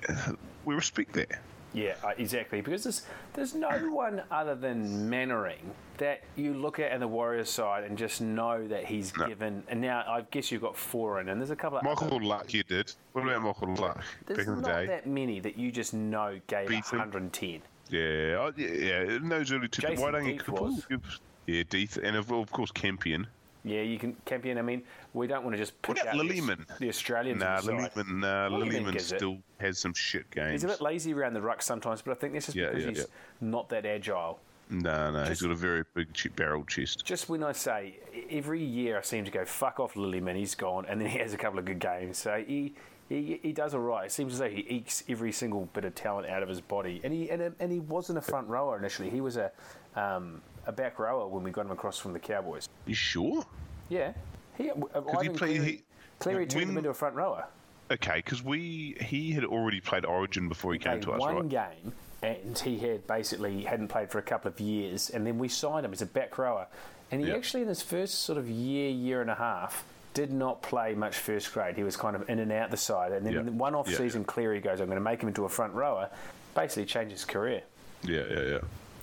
We 0.63 0.75
respect 0.75 1.12
that. 1.13 1.41
Yeah, 1.75 1.95
uh, 2.03 2.11
exactly. 2.17 2.61
Because 2.61 2.83
there's, 2.83 3.01
there's 3.33 3.53
no 3.53 3.69
one 3.91 4.23
other 4.31 4.55
than 4.55 5.09
Mannering 5.09 5.71
that 5.97 6.23
you 6.35 6.53
look 6.53 6.79
at 6.79 6.91
in 6.91 6.99
the 6.99 7.07
Warriors 7.07 7.49
side 7.49 7.83
and 7.83 7.97
just 7.97 8.21
know 8.21 8.67
that 8.67 8.85
he's 8.85 9.15
No. 9.17 9.27
given. 9.27 9.63
And 9.67 9.81
now 9.81 10.03
I 10.07 10.21
guess 10.31 10.51
you've 10.51 10.61
got 10.61 10.75
four 10.77 11.19
in, 11.21 11.29
and 11.29 11.39
there's 11.39 11.51
a 11.51 11.55
couple 11.55 11.77
of 11.77 11.83
Michael 11.83 12.07
other- 12.15 12.25
Luck, 12.25 12.53
you 12.53 12.63
did. 12.63 12.91
What 13.13 13.23
about 13.23 13.41
Michael 13.41 13.75
Luck 13.75 14.03
There's 14.25 14.39
back 14.39 14.47
in 14.47 14.55
the 14.55 14.61
not 14.61 14.85
that 14.88 15.07
many 15.07 15.39
that 15.41 15.57
you 15.57 15.71
just 15.71 15.93
know 15.93 16.39
gave 16.47 16.67
Beat 16.67 16.85
110. 16.91 17.61
Yeah, 17.89 18.49
yeah, 18.57 18.67
yeah. 18.67 19.01
In 19.15 19.29
those 19.29 19.51
early 19.51 19.67
two, 19.67 19.81
Jason 19.83 20.03
why 20.03 20.11
don't 20.11 20.25
you. 20.25 21.01
Yeah, 21.47 21.61
Deeth, 21.63 21.97
and 22.03 22.17
of, 22.17 22.31
of 22.31 22.51
course 22.51 22.71
Campion. 22.71 23.27
Yeah, 23.65 23.82
you 23.82 23.97
can 23.97 24.15
campion. 24.25 24.60
I 24.60 24.62
mean, 24.62 24.84
we 25.13 25.25
don't 25.25 25.43
want 25.43 25.56
to 25.56 25.58
just 25.58 25.73
about 25.84 26.08
out 26.08 26.15
the, 26.15 26.23
Lillyman? 26.23 26.65
the 26.78 26.88
Australians. 26.88 27.39
Nah, 27.39 27.62
the. 27.62 27.71
Lillyman, 27.71 28.19
nah, 28.19 28.47
Lillyman 28.47 28.86
Lillyman 28.86 28.95
it. 28.95 29.01
still 29.01 29.39
has 29.60 29.80
some 29.80 29.93
shit 29.93 30.30
games. 30.30 30.51
He's 30.51 30.63
a 30.63 30.67
bit 30.67 30.82
lazy 30.82 31.13
around 31.13 31.34
the 31.34 31.41
ruck 31.41 31.63
sometimes, 31.63 32.04
but 32.04 32.12
I 32.12 32.13
think 32.13 32.34
that's 32.34 32.45
just 32.45 32.56
Yeah, 32.56 32.69
because 32.69 32.84
yeah, 32.84 32.89
he's 32.91 32.99
yeah. 32.99 33.06
not 33.41 33.67
that 33.69 33.86
agile. 33.86 34.39
No, 34.69 35.12
no, 35.12 35.23
He's 35.25 35.41
got 35.41 35.51
a 35.51 35.56
very 35.56 35.84
big 35.93 36.08
barrel 36.36 36.63
chest. 36.65 37.06
Just 37.06 37.30
when 37.30 37.43
I 37.43 37.51
say 37.51 37.97
every 38.32 38.63
year, 38.63 38.97
I 38.97 39.01
seem 39.01 39.23
to 39.25 39.32
go 39.32 39.45
fuck 39.45 39.80
off 39.80 39.93
Lillyman. 39.93 40.36
He's 40.36 40.56
gone, 40.56 40.86
and 40.88 40.99
then 40.99 41.08
he 41.08 41.19
has 41.19 41.34
a 41.34 41.38
couple 41.38 41.60
of 41.60 41.65
good 41.65 41.80
games. 41.80 42.17
So 42.17 42.43
he 42.45 42.73
he, 43.08 43.39
he 43.43 43.51
does 43.51 43.73
all 43.75 43.82
right. 43.82 44.06
It 44.06 44.12
seems 44.12 44.34
as 44.34 44.39
though 44.39 44.49
he 44.49 44.65
ekes 44.67 45.04
every 45.08 45.32
single 45.32 45.67
bit 45.73 45.86
of 45.86 45.93
talent 45.93 46.28
out 46.28 46.41
of 46.41 46.49
his 46.49 46.62
body. 46.62 47.01
And 47.04 47.13
he 47.13 47.30
and, 47.30 47.54
and 47.60 47.71
he 47.71 47.80
wasn't 47.80 48.17
a 48.17 48.21
front 48.21 48.47
rower 48.47 48.78
initially. 48.78 49.10
He 49.10 49.21
was 49.21 49.38
a 49.38 49.51
um, 49.95 50.41
a 50.67 50.71
back 50.71 50.99
rower 50.99 51.28
when 51.28 51.43
we 51.43 51.51
got 51.51 51.65
him 51.65 51.71
across 51.71 51.97
from 51.97 52.13
the 52.13 52.19
Cowboys. 52.19 52.67
You 52.86 52.95
sure? 52.95 53.45
Yeah, 53.89 54.13
he. 54.58 54.65
he 54.65 54.69
Ivan 54.71 55.04
played- 55.04 55.38
Cleary, 55.38 55.65
he- 55.65 55.84
Cleary 56.19 56.47
turned 56.47 56.69
him 56.71 56.78
into 56.78 56.89
a 56.89 56.93
front 56.93 57.15
rower. 57.15 57.45
Okay, 57.91 58.17
because 58.17 58.41
we 58.43 58.97
he 59.01 59.32
had 59.32 59.43
already 59.45 59.80
played 59.80 60.06
Origin 60.06 60.49
before 60.49 60.73
he 60.73 60.80
came 60.80 61.01
to 61.01 61.12
us, 61.12 61.19
one 61.19 61.36
right? 61.36 61.49
game, 61.49 61.93
and 62.23 62.58
he 62.58 62.80
had 62.80 63.06
basically 63.06 63.63
hadn't 63.63 63.89
played 63.89 64.10
for 64.10 64.17
a 64.17 64.23
couple 64.23 64.49
of 64.49 64.60
years, 64.60 65.10
and 65.12 65.25
then 65.28 65.38
we 65.38 65.47
signed 65.47 65.86
him 65.86 65.93
as 65.93 66.01
a 66.01 66.06
back 66.08 66.38
rower, 66.39 66.65
and 67.12 67.21
he 67.21 67.28
Yeah. 67.28 67.36
actually 67.36 67.62
in 67.62 67.67
his 67.67 67.84
first 67.84 68.21
sort 68.23 68.39
of 68.39 68.49
year, 68.49 68.89
year 68.89 69.21
and 69.21 69.30
a 69.30 69.36
half. 69.36 69.84
Did 70.15 70.32
not 70.32 70.62
play 70.62 70.95
much 70.95 71.17
first 71.17 71.54
grade. 71.54 71.75
He 71.75 71.84
was 71.84 71.97
kind 71.97 72.15
of 72.15 72.30
in 72.30 72.39
and 72.39 72.49
out 72.49 72.71
the 72.71 72.78
side, 72.78 73.12
and 73.12 73.25
then 73.25 73.34
in 73.36 73.58
one 73.58 73.75
off 73.75 73.89
Yeah, 73.89 73.97
season, 73.97 74.23
Cleary 74.23 74.62
goes, 74.62 74.80
"I'm 74.80 74.86
going 74.88 74.95
to 74.95 75.01
make 75.04 75.21
him 75.21 75.28
into 75.28 75.43
a 75.43 75.49
front 75.49 75.73
rower." 75.73 76.10
Basically, 76.56 76.86
changed 76.86 77.12
his 77.12 77.25
career. 77.25 77.63
Yeah, 78.01 78.23
yeah, 78.30 78.60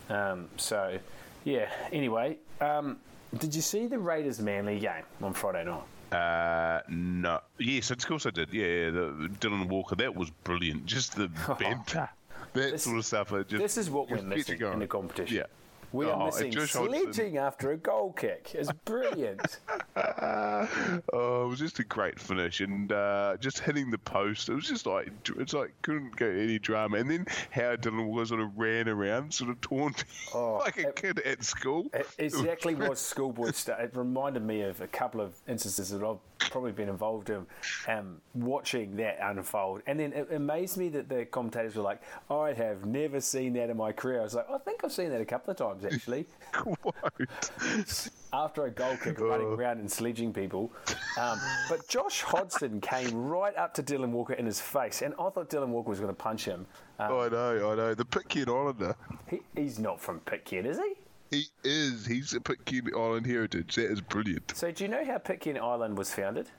yeah. 0.09 0.31
Um, 0.31 0.49
so, 0.57 0.99
yeah. 1.45 1.71
Anyway, 1.93 2.39
um, 2.61 2.99
did 3.39 3.55
you 3.55 3.63
see 3.63 3.87
the 3.87 3.99
Raiders 3.99 4.41
Manly 4.41 4.79
game 4.79 5.05
on 5.23 5.33
Friday 5.33 5.65
night? 5.65 5.83
Uh, 6.13 6.83
no. 6.89 7.41
Yes, 7.59 7.91
of 7.91 8.07
course 8.07 8.27
I 8.27 8.31
did. 8.31 8.53
Yeah, 8.53 8.91
the, 8.91 9.31
Dylan 9.41 9.69
Walker, 9.69 9.97
that 9.97 10.15
was 10.15 10.31
brilliant. 10.45 10.85
Just 10.85 11.17
the 11.17 11.29
banter, 11.59 12.09
that 12.53 12.81
sort 12.81 12.99
of 12.99 13.07
stuff. 13.07 13.31
Just, 13.31 13.51
This 13.51 13.79
is 13.79 13.91
what 13.91 14.11
we're 14.11 14.19
just 14.19 14.29
gets 14.29 14.49
you 14.49 14.55
missing 14.57 14.73
in 14.75 14.79
the 14.81 14.87
competition. 14.87 15.37
Yeah. 15.39 15.45
We 15.93 16.07
are 16.07 16.13
Oh, 16.13 16.27
and 16.37 16.55
missing 16.55 16.67
sledging 16.67 17.37
after 17.39 17.73
a 17.73 17.77
goal 17.77 18.13
kick. 18.13 18.53
It's 18.55 18.73
brilliant. 18.85 19.59
oh, 19.97 21.45
it 21.45 21.49
was 21.49 21.59
just 21.59 21.79
a 21.79 21.85
great 21.85 22.19
finish, 22.19 22.61
and 22.61 22.91
uh, 22.93 23.37
just 23.41 23.59
hitting 23.61 23.91
the 23.91 23.99
post. 23.99 24.49
It 24.49 24.55
was 24.55 24.67
just 24.67 24.87
like 24.87 25.11
it's 25.39 25.53
like 25.53 25.73
couldn't 25.83 26.17
get 26.17 26.31
any 26.31 26.59
drama. 26.59 26.99
And 26.99 27.11
then 27.11 27.27
how 27.51 27.77
Dylan 27.77 28.07
Walker 28.07 28.27
sort 28.27 28.41
of 28.41 28.57
ran 28.59 28.89
around, 28.89 29.33
sort 29.35 29.51
of 29.51 29.61
taunting 29.61 30.07
Oh, 30.35 30.61
like 30.65 30.79
a 30.79 30.89
it- 30.89 30.97
kid 30.97 31.19
at 31.21 31.45
school. 31.45 31.87
It 31.93 32.07
exactly 32.19 32.75
was 32.89 32.99
schoolboy 33.01 33.53
stuff. 33.53 33.81
It 33.81 33.93
reminded 33.95 34.43
me 34.45 34.63
of 34.63 34.81
a 34.81 34.87
couple 34.87 35.21
of 35.21 35.35
instances 35.49 35.91
that 35.91 36.03
I've 36.05 36.19
probably 36.51 36.73
been 36.73 36.89
involved 36.89 37.31
in 37.31 37.47
um, 37.89 38.21
watching 38.35 38.97
that 38.97 39.19
unfold. 39.23 39.83
And 39.87 39.99
then 39.99 40.13
it 40.13 40.29
amazed 40.33 40.77
me 40.77 40.89
that 40.91 41.09
the 41.09 41.25
commentators 41.27 41.77
were 41.77 41.83
like, 41.83 42.01
I 42.31 42.53
have 42.53 42.85
never 42.87 43.21
seen 43.21 43.53
that 43.55 43.71
in 43.71 43.77
my 43.77 43.93
career. 43.93 44.21
I 44.21 44.25
was 44.25 44.35
like, 44.35 44.49
I 44.51 44.59
think 44.59 44.85
I've 44.85 44.93
seen 44.93 45.11
that 45.11 45.21
a 45.21 45.25
couple 45.25 45.51
of 45.51 45.57
times 45.57 45.85
actually. 45.85 46.27
After 48.33 48.65
a 48.65 48.71
goal 48.71 48.97
kick, 48.97 49.21
running 49.21 49.47
around 49.47 49.79
and 49.79 49.91
sledging 49.91 50.33
people. 50.33 50.73
Um, 51.21 51.39
but 51.69 51.87
Josh 51.87 52.23
Hodgson 52.23 52.81
came 52.81 53.15
right 53.15 53.55
up 53.57 53.75
to 53.75 53.83
Dylan 53.83 54.09
Walker 54.11 54.33
in 54.33 54.47
his 54.47 54.59
face, 54.59 55.03
and 55.03 55.13
I 55.15 55.29
thought 55.29 55.51
Dylan 55.51 55.69
Walker 55.69 55.91
was 55.91 56.01
going 56.01 56.09
to 56.09 56.15
punch 56.15 56.47
him. 56.47 56.67
Um, 56.99 57.13
I 57.13 57.29
know, 57.29 57.73
I 57.73 57.75
know. 57.75 57.95
The 57.95 58.07
Pitcairn 58.07 58.49
Islander. 58.49 58.97
he, 59.29 59.41
he's 59.55 59.79
not 59.79 60.01
from 60.01 60.21
Pitcairn, 60.21 60.65
is 60.65 60.79
he? 60.79 60.95
He 61.33 61.47
is. 61.65 62.07
He's 62.07 62.35
a 62.35 62.41
Pitcairn 62.41 62.91
Island 62.95 63.27
heritage. 63.27 63.75
That 63.77 63.91
is 63.91 64.03
brilliant. 64.03 64.53
So 64.55 64.71
do 64.71 64.85
you 64.85 64.89
know 64.89 65.03
how 65.05 65.17
Pitcairn 65.17 65.59
Island 65.59 65.97
was 65.97 66.13
founded? 66.13 66.51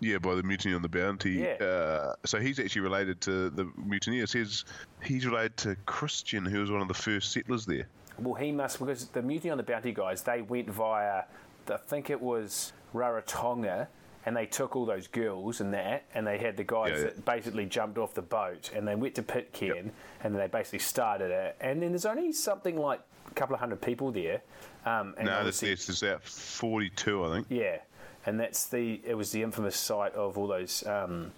Yeah, 0.00 0.16
by 0.18 0.34
the 0.34 0.42
Mutiny 0.42 0.74
on 0.74 0.80
the 0.80 0.88
Bounty. 0.88 1.32
Yeah. 1.32 1.64
Uh, 1.64 2.14
so 2.24 2.40
he's 2.40 2.58
actually 2.58 2.80
related 2.80 3.20
to 3.20 3.50
the 3.50 3.70
mutineers. 3.76 4.32
He's 4.32 4.64
he's 5.02 5.26
related 5.26 5.58
to 5.58 5.76
Christian, 5.84 6.44
who 6.44 6.60
was 6.60 6.70
one 6.70 6.80
of 6.80 6.88
the 6.88 6.94
first 6.94 7.32
settlers 7.32 7.66
there. 7.66 7.86
Well, 8.18 8.34
he 8.34 8.50
must 8.50 8.78
because 8.78 9.04
the 9.08 9.22
Mutiny 9.22 9.50
on 9.50 9.58
the 9.58 9.62
Bounty 9.62 9.92
guys 9.92 10.22
they 10.22 10.40
went 10.40 10.70
via, 10.70 11.24
I 11.68 11.76
think 11.86 12.08
it 12.08 12.20
was 12.20 12.72
Rarotonga, 12.94 13.88
and 14.26 14.36
they 14.36 14.46
took 14.46 14.76
all 14.76 14.86
those 14.86 15.06
girls 15.08 15.60
and 15.60 15.72
that, 15.74 16.04
and 16.14 16.26
they 16.26 16.38
had 16.38 16.56
the 16.56 16.64
guys 16.64 16.90
Yeah, 16.92 16.98
yeah. 16.98 17.04
that 17.04 17.24
basically 17.24 17.66
jumped 17.66 17.98
off 17.98 18.14
the 18.14 18.22
boat, 18.22 18.70
and 18.74 18.86
they 18.86 18.94
went 18.94 19.14
to 19.16 19.22
Pitcairn, 19.22 19.86
Yep. 19.86 19.94
and 20.24 20.34
then 20.34 20.40
they 20.40 20.46
basically 20.46 20.78
started 20.80 21.30
it, 21.30 21.56
and 21.60 21.82
then 21.82 21.90
there's 21.92 22.06
only 22.06 22.32
something 22.32 22.76
like 22.76 23.00
a 23.30 23.34
couple 23.34 23.54
of 23.54 23.60
hundred 23.60 23.80
people 23.80 24.10
there. 24.12 24.42
Um, 24.84 25.14
and 25.16 25.26
No, 25.26 25.44
that's 25.44 25.62
obviously- 25.62 25.68
yes, 25.70 25.86
there's 25.86 26.02
about 26.02 26.22
42, 26.24 27.24
I 27.24 27.34
think. 27.34 27.46
yeah, 27.50 27.78
and 28.26 28.38
that's 28.38 28.66
the 28.66 29.00
it 29.04 29.14
was 29.14 29.32
the 29.32 29.42
infamous 29.42 29.76
site 29.76 30.14
of 30.14 30.36
all 30.38 30.46
those 30.46 30.84
um, 30.86 31.32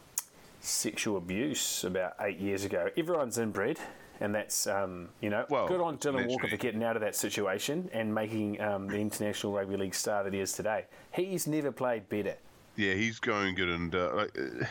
sexual 0.60 1.16
abuse 1.18 1.84
about 1.84 2.14
eight 2.20 2.38
years 2.38 2.64
ago. 2.64 2.90
Everyone's 2.96 3.38
inbred. 3.38 3.78
And 4.20 4.32
that's, 4.32 4.68
um, 4.68 5.08
you 5.20 5.28
know, 5.28 5.44
Well, 5.50 5.66
good 5.66 5.80
on 5.80 5.98
Dylan 5.98 6.28
Walker 6.28 6.46
for 6.46 6.56
getting 6.56 6.84
out 6.84 6.94
of 6.94 7.02
that 7.02 7.16
situation 7.16 7.90
and 7.92 8.14
making 8.14 8.60
um, 8.60 8.86
the 8.86 8.98
International 8.98 9.52
Rugby 9.52 9.76
League 9.76 9.94
star 9.94 10.22
that 10.22 10.32
he 10.32 10.38
is 10.38 10.52
today. 10.52 10.84
He's 11.10 11.48
never 11.48 11.72
played 11.72 12.08
better. 12.08 12.36
Yeah, 12.76 12.94
he's 12.94 13.18
going 13.20 13.54
good. 13.54 13.68
And 13.68 13.94
uh, 13.94 14.10
like, 14.14 14.38
uh, 14.38 14.64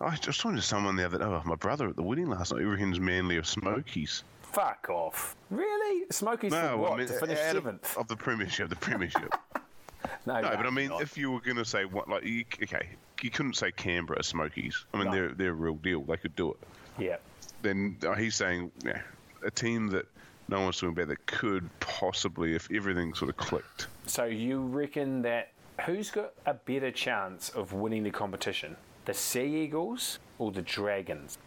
I 0.00 0.10
was 0.10 0.20
just 0.20 0.40
talking 0.40 0.56
to 0.56 0.62
someone 0.62 0.96
the 0.96 1.04
other 1.04 1.18
day. 1.18 1.24
Oh, 1.24 1.42
my 1.44 1.56
brother 1.56 1.88
at 1.88 1.96
the 1.96 2.02
wedding 2.02 2.28
last 2.28 2.52
night. 2.52 2.60
He 2.60 2.66
reckons 2.66 2.98
Manly 2.98 3.36
of 3.36 3.46
Smokies. 3.46 4.24
Fuck 4.42 4.88
off. 4.90 5.36
Really? 5.50 6.06
Smokies 6.10 6.52
for 6.54 6.76
what? 6.76 6.96
to 6.98 7.06
finish 7.06 7.38
out 7.38 7.56
of- 7.56 7.62
seventh? 7.62 7.96
of 7.96 8.08
the 8.08 8.16
Premiership. 8.16 8.68
The 8.68 8.76
Premiership. 8.76 9.34
no, 10.26 10.40
No, 10.40 10.56
but 10.56 10.66
I 10.66 10.70
mean, 10.70 10.88
not. 10.88 11.02
if 11.02 11.16
you 11.18 11.30
were 11.30 11.40
going 11.40 11.56
to 11.58 11.64
say 11.64 11.84
what, 11.84 12.08
like, 12.08 12.24
you, 12.24 12.44
okay, 12.62 12.88
you 13.22 13.30
couldn't 13.30 13.54
say 13.54 13.70
Canberra 13.70 14.20
are 14.20 14.22
Smokies. 14.22 14.84
I 14.94 14.96
mean, 14.98 15.06
No. 15.06 15.12
they're 15.12 15.28
they're 15.34 15.50
a 15.50 15.54
real 15.54 15.74
deal. 15.74 16.00
They 16.02 16.16
could 16.16 16.34
do 16.36 16.50
it. 16.52 16.58
yeah. 16.98 17.16
Then 17.62 17.98
uh, 18.06 18.14
he's 18.14 18.34
saying, 18.36 18.72
yeah, 18.82 19.02
a 19.44 19.50
team 19.50 19.88
that 19.88 20.06
no 20.48 20.62
one's 20.62 20.76
talking 20.78 20.94
about 20.94 21.08
that 21.08 21.26
could 21.26 21.68
possibly, 21.80 22.54
if 22.54 22.66
everything 22.74 23.12
sort 23.14 23.28
of 23.28 23.36
clicked. 23.36 23.86
So 24.06 24.24
you 24.24 24.62
reckon 24.62 25.20
that 25.22 25.49
who's 25.86 26.10
got 26.10 26.32
a 26.46 26.54
better 26.54 26.90
chance 26.90 27.48
of 27.50 27.72
winning 27.72 28.02
the 28.04 28.10
competition? 28.10 28.76
The 29.04 29.14
Sea 29.14 29.62
Eagles 29.64 30.18
or 30.38 30.50
the 30.52 30.62
Dragons? 30.62 31.38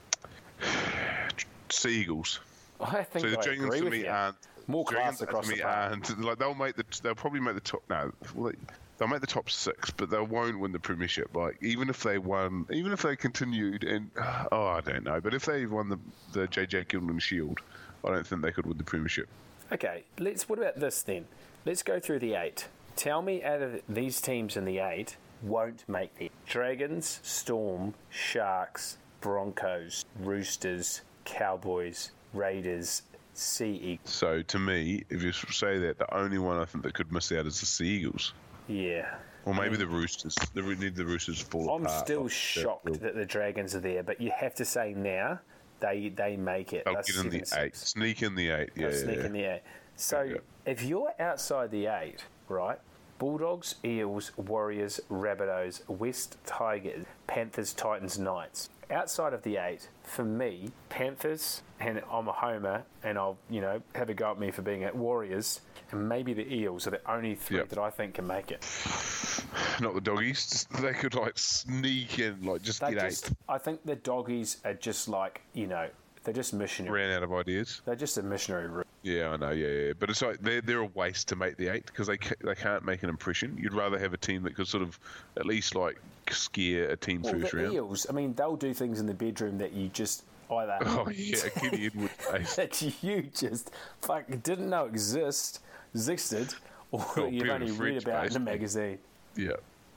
Seagulls. 1.69 2.39
I 2.79 3.03
think 3.03 3.25
So 3.25 3.31
the 3.31 3.39
I 3.39 3.43
Dragons 3.43 3.65
agree 3.65 3.77
to 3.79 3.83
with 3.85 3.93
me 3.93 3.99
you. 4.01 4.09
aren't 4.09 4.35
More 4.67 4.85
Dragons 4.85 5.17
class 5.17 5.21
across 5.21 5.47
the 5.47 5.63
aren't 5.63 6.21
like 6.21 6.37
they'll 6.37 6.53
make 6.55 6.75
the 6.75 6.85
they'll 7.01 7.15
probably 7.15 7.39
make 7.39 7.55
the 7.55 7.61
top 7.61 7.81
no 7.89 8.11
well, 8.35 8.51
they- 8.51 8.57
they'll 8.97 9.07
make 9.07 9.21
the 9.21 9.27
top 9.27 9.49
six 9.49 9.89
but 9.89 10.09
they 10.09 10.19
won't 10.19 10.59
win 10.59 10.71
the 10.71 10.79
premiership 10.79 11.35
like 11.35 11.57
even 11.61 11.89
if 11.89 12.03
they 12.03 12.17
won 12.19 12.65
even 12.71 12.91
if 12.91 13.01
they 13.01 13.15
continued 13.15 13.83
and 13.83 14.11
oh 14.51 14.67
I 14.67 14.81
don't 14.81 15.03
know 15.03 15.19
but 15.19 15.33
if 15.33 15.45
they 15.45 15.65
won 15.65 15.89
the 15.89 15.99
the 16.33 16.47
JJ 16.47 16.87
Giltinan 16.87 17.19
Shield 17.21 17.59
I 18.05 18.09
don't 18.11 18.25
think 18.27 18.41
they 18.41 18.51
could 18.51 18.65
win 18.65 18.77
the 18.77 18.83
premiership 18.83 19.27
Okay, 19.71 20.03
let's. 20.19 20.47
What 20.47 20.59
about 20.59 20.79
this 20.79 21.01
then? 21.01 21.25
Let's 21.65 21.81
go 21.81 21.99
through 21.99 22.19
the 22.19 22.35
eight. 22.35 22.67
Tell 22.95 23.21
me, 23.21 23.43
out 23.43 23.62
of 23.62 23.82
these 23.89 24.21
teams 24.21 24.56
in 24.56 24.65
the 24.65 24.79
eight, 24.79 25.17
won't 25.41 25.84
make 25.89 26.15
the 26.15 26.32
Dragons, 26.47 27.19
Storm, 27.23 27.93
Sharks, 28.10 28.97
Broncos, 29.21 30.06
Roosters, 30.19 31.01
Cowboys, 31.25 32.12
Raiders, 32.34 33.03
Sea 33.36 33.71
Eagles. 33.84 34.10
so 34.12 34.43
to 34.43 34.60
me 34.60 35.03
if 35.10 35.23
you 35.23 35.32
say 35.32 35.79
that 35.79 35.97
the 35.97 36.13
only 36.15 36.38
one 36.38 36.60
I 36.60 36.65
think 36.65 36.84
that 36.84 36.93
could 36.93 37.12
miss 37.12 37.32
out 37.32 37.47
is 37.47 37.60
the 37.60 37.65
Sea 37.65 37.88
Eagles. 37.88 38.34
Yeah. 38.67 39.15
or 39.45 39.56
maybe 39.56 39.75
mm. 39.75 39.79
the 39.79 39.88
Roosters 39.88 40.36
they 40.53 40.62
need 40.62 40.95
the 40.95 41.03
Roosters 41.06 41.39
to 41.39 41.45
fall 41.45 41.75
I'm 41.75 41.84
apart. 41.86 42.06
still 42.06 42.27
shocked 42.27 43.01
that 43.01 43.15
the 43.15 43.25
Dragons 43.25 43.73
are 43.75 43.79
there, 43.79 44.03
but 44.03 44.21
you 44.21 44.32
have 44.38 44.53
to 44.56 44.65
say 44.65 44.93
now 44.93 45.39
they 45.79 46.10
they 46.10 46.38
make 46.38 46.73
it. 46.73 46.86
they'll 46.86 46.93
get 46.95 47.15
in 47.17 47.29
the 47.32 47.43
eight. 47.58 47.75
sneak 47.75 48.21
in 48.21 48.36
the 48.36 48.49
eight 48.51 48.69
yeah, 48.75 48.88
They'll 48.88 48.91
yeah, 48.97 49.03
sneak 49.03 49.17
yeah. 49.17 49.25
in 49.25 49.34
the 49.34 49.43
eight. 49.56 49.62
So 49.95 50.21
Yeah. 50.21 50.38
if 50.65 50.84
you're 50.84 51.13
outside 51.19 51.71
the 51.71 51.88
eight, 51.88 52.23
right? 52.53 52.79
Bulldogs, 53.19 53.75
Eels, 53.85 54.31
Warriors, 54.37 54.99
Rabbitohs, 55.09 55.87
West 55.87 56.37
Tigers, 56.45 57.05
Panthers, 57.27 57.73
Titans, 57.73 58.19
Knights. 58.19 58.69
Outside 58.91 59.33
of 59.33 59.43
the 59.43 59.57
eight, 59.57 59.87
for 60.03 60.25
me, 60.25 60.71
Panthers, 60.89 61.61
and 61.79 62.01
I'm 62.11 62.27
a 62.27 62.31
homer, 62.33 62.83
and 63.03 63.17
I'll 63.17 63.37
you 63.49 63.61
know 63.61 63.81
have 63.95 64.09
a 64.09 64.13
go 64.13 64.31
at 64.31 64.39
me 64.39 64.51
for 64.51 64.61
being 64.61 64.83
at 64.83 64.95
Warriors, 64.95 65.61
and 65.91 66.07
maybe 66.09 66.33
the 66.33 66.53
Eels 66.53 66.85
are 66.85 66.91
the 66.91 67.11
only 67.11 67.35
three 67.35 67.57
Yep. 67.57 67.69
that 67.69 67.79
I 67.79 67.89
think 67.89 68.15
can 68.15 68.27
make 68.27 68.51
it. 68.51 68.63
not 69.79 69.95
the 69.95 70.01
doggies 70.01 70.67
they 70.79 70.93
could 70.93 71.15
like 71.15 71.37
sneak 71.37 72.19
in 72.19 72.43
like 72.43 72.61
just 72.61 72.81
They 72.81 72.93
get 72.93 73.09
just, 73.09 73.27
eight 73.27 73.33
I 73.49 73.57
think 73.57 73.83
the 73.85 73.95
doggies 73.95 74.57
are 74.65 74.73
just 74.73 75.07
like 75.07 75.41
you 75.53 75.67
know 75.67 75.87
they're 76.23 76.33
just 76.33 76.53
missionary. 76.53 77.01
ran 77.01 77.12
out 77.15 77.23
of 77.23 77.33
ideas 77.33 77.81
They're 77.86 77.95
just 77.95 78.17
a 78.17 78.23
missionary 78.23 78.67
route. 78.67 78.88
Yeah, 79.03 79.29
I 79.31 79.38
know. 79.38 79.51
Yeah, 79.51 79.67
yeah. 79.67 79.93
But 79.99 80.09
it's 80.09 80.21
like 80.21 80.39
they're 80.41 80.62
they're 80.62 80.79
a 80.79 80.86
waste 80.86 81.27
to 81.27 81.36
make 81.36 81.57
the 81.57 81.67
eight 81.67 81.86
because 81.88 82.07
they 82.07 82.17
ca- 82.17 82.36
they 82.41 82.55
can't 82.55 82.86
make 82.86 83.03
an 83.03 83.09
impression. 83.09 83.57
You'd 83.57 83.73
rather 83.73 83.99
have 83.99 84.13
a 84.13 84.17
team 84.17 84.43
that 84.43 84.55
could 84.55 84.67
sort 84.67 84.81
of 84.81 84.97
at 85.38 85.45
least 85.45 85.75
like 85.75 85.99
scare 86.31 86.89
a 86.89 86.95
team 86.95 87.21
Well, 87.21 87.33
first 87.33 87.51
the 87.51 87.57
round. 87.57 87.73
Eels, 87.73 88.07
I 88.09 88.13
mean, 88.13 88.33
they'll 88.33 88.55
do 88.55 88.73
things 88.73 89.01
in 89.01 89.05
the 89.05 89.13
bedroom 89.13 89.57
that 89.57 89.73
you 89.73 89.89
just 89.89 90.23
either 90.49 90.77
Oh 90.86 91.09
yeah, 91.13 91.49
Kenny 91.55 91.88
Edward. 91.88 92.12
that 92.55 92.81
you 93.03 93.23
just 93.36 93.71
fuck 94.01 94.23
didn't 94.41 94.69
know 94.69 94.86
exist 94.86 95.59
existed, 95.93 96.53
or 96.91 97.05
Oh, 97.17 97.27
you've 97.27 97.49
only 97.49 97.71
read 97.71 98.03
about 98.03 98.27
in 98.27 98.38
a 98.38 98.39
magazine. 98.39 98.99
yeah. 99.36 99.51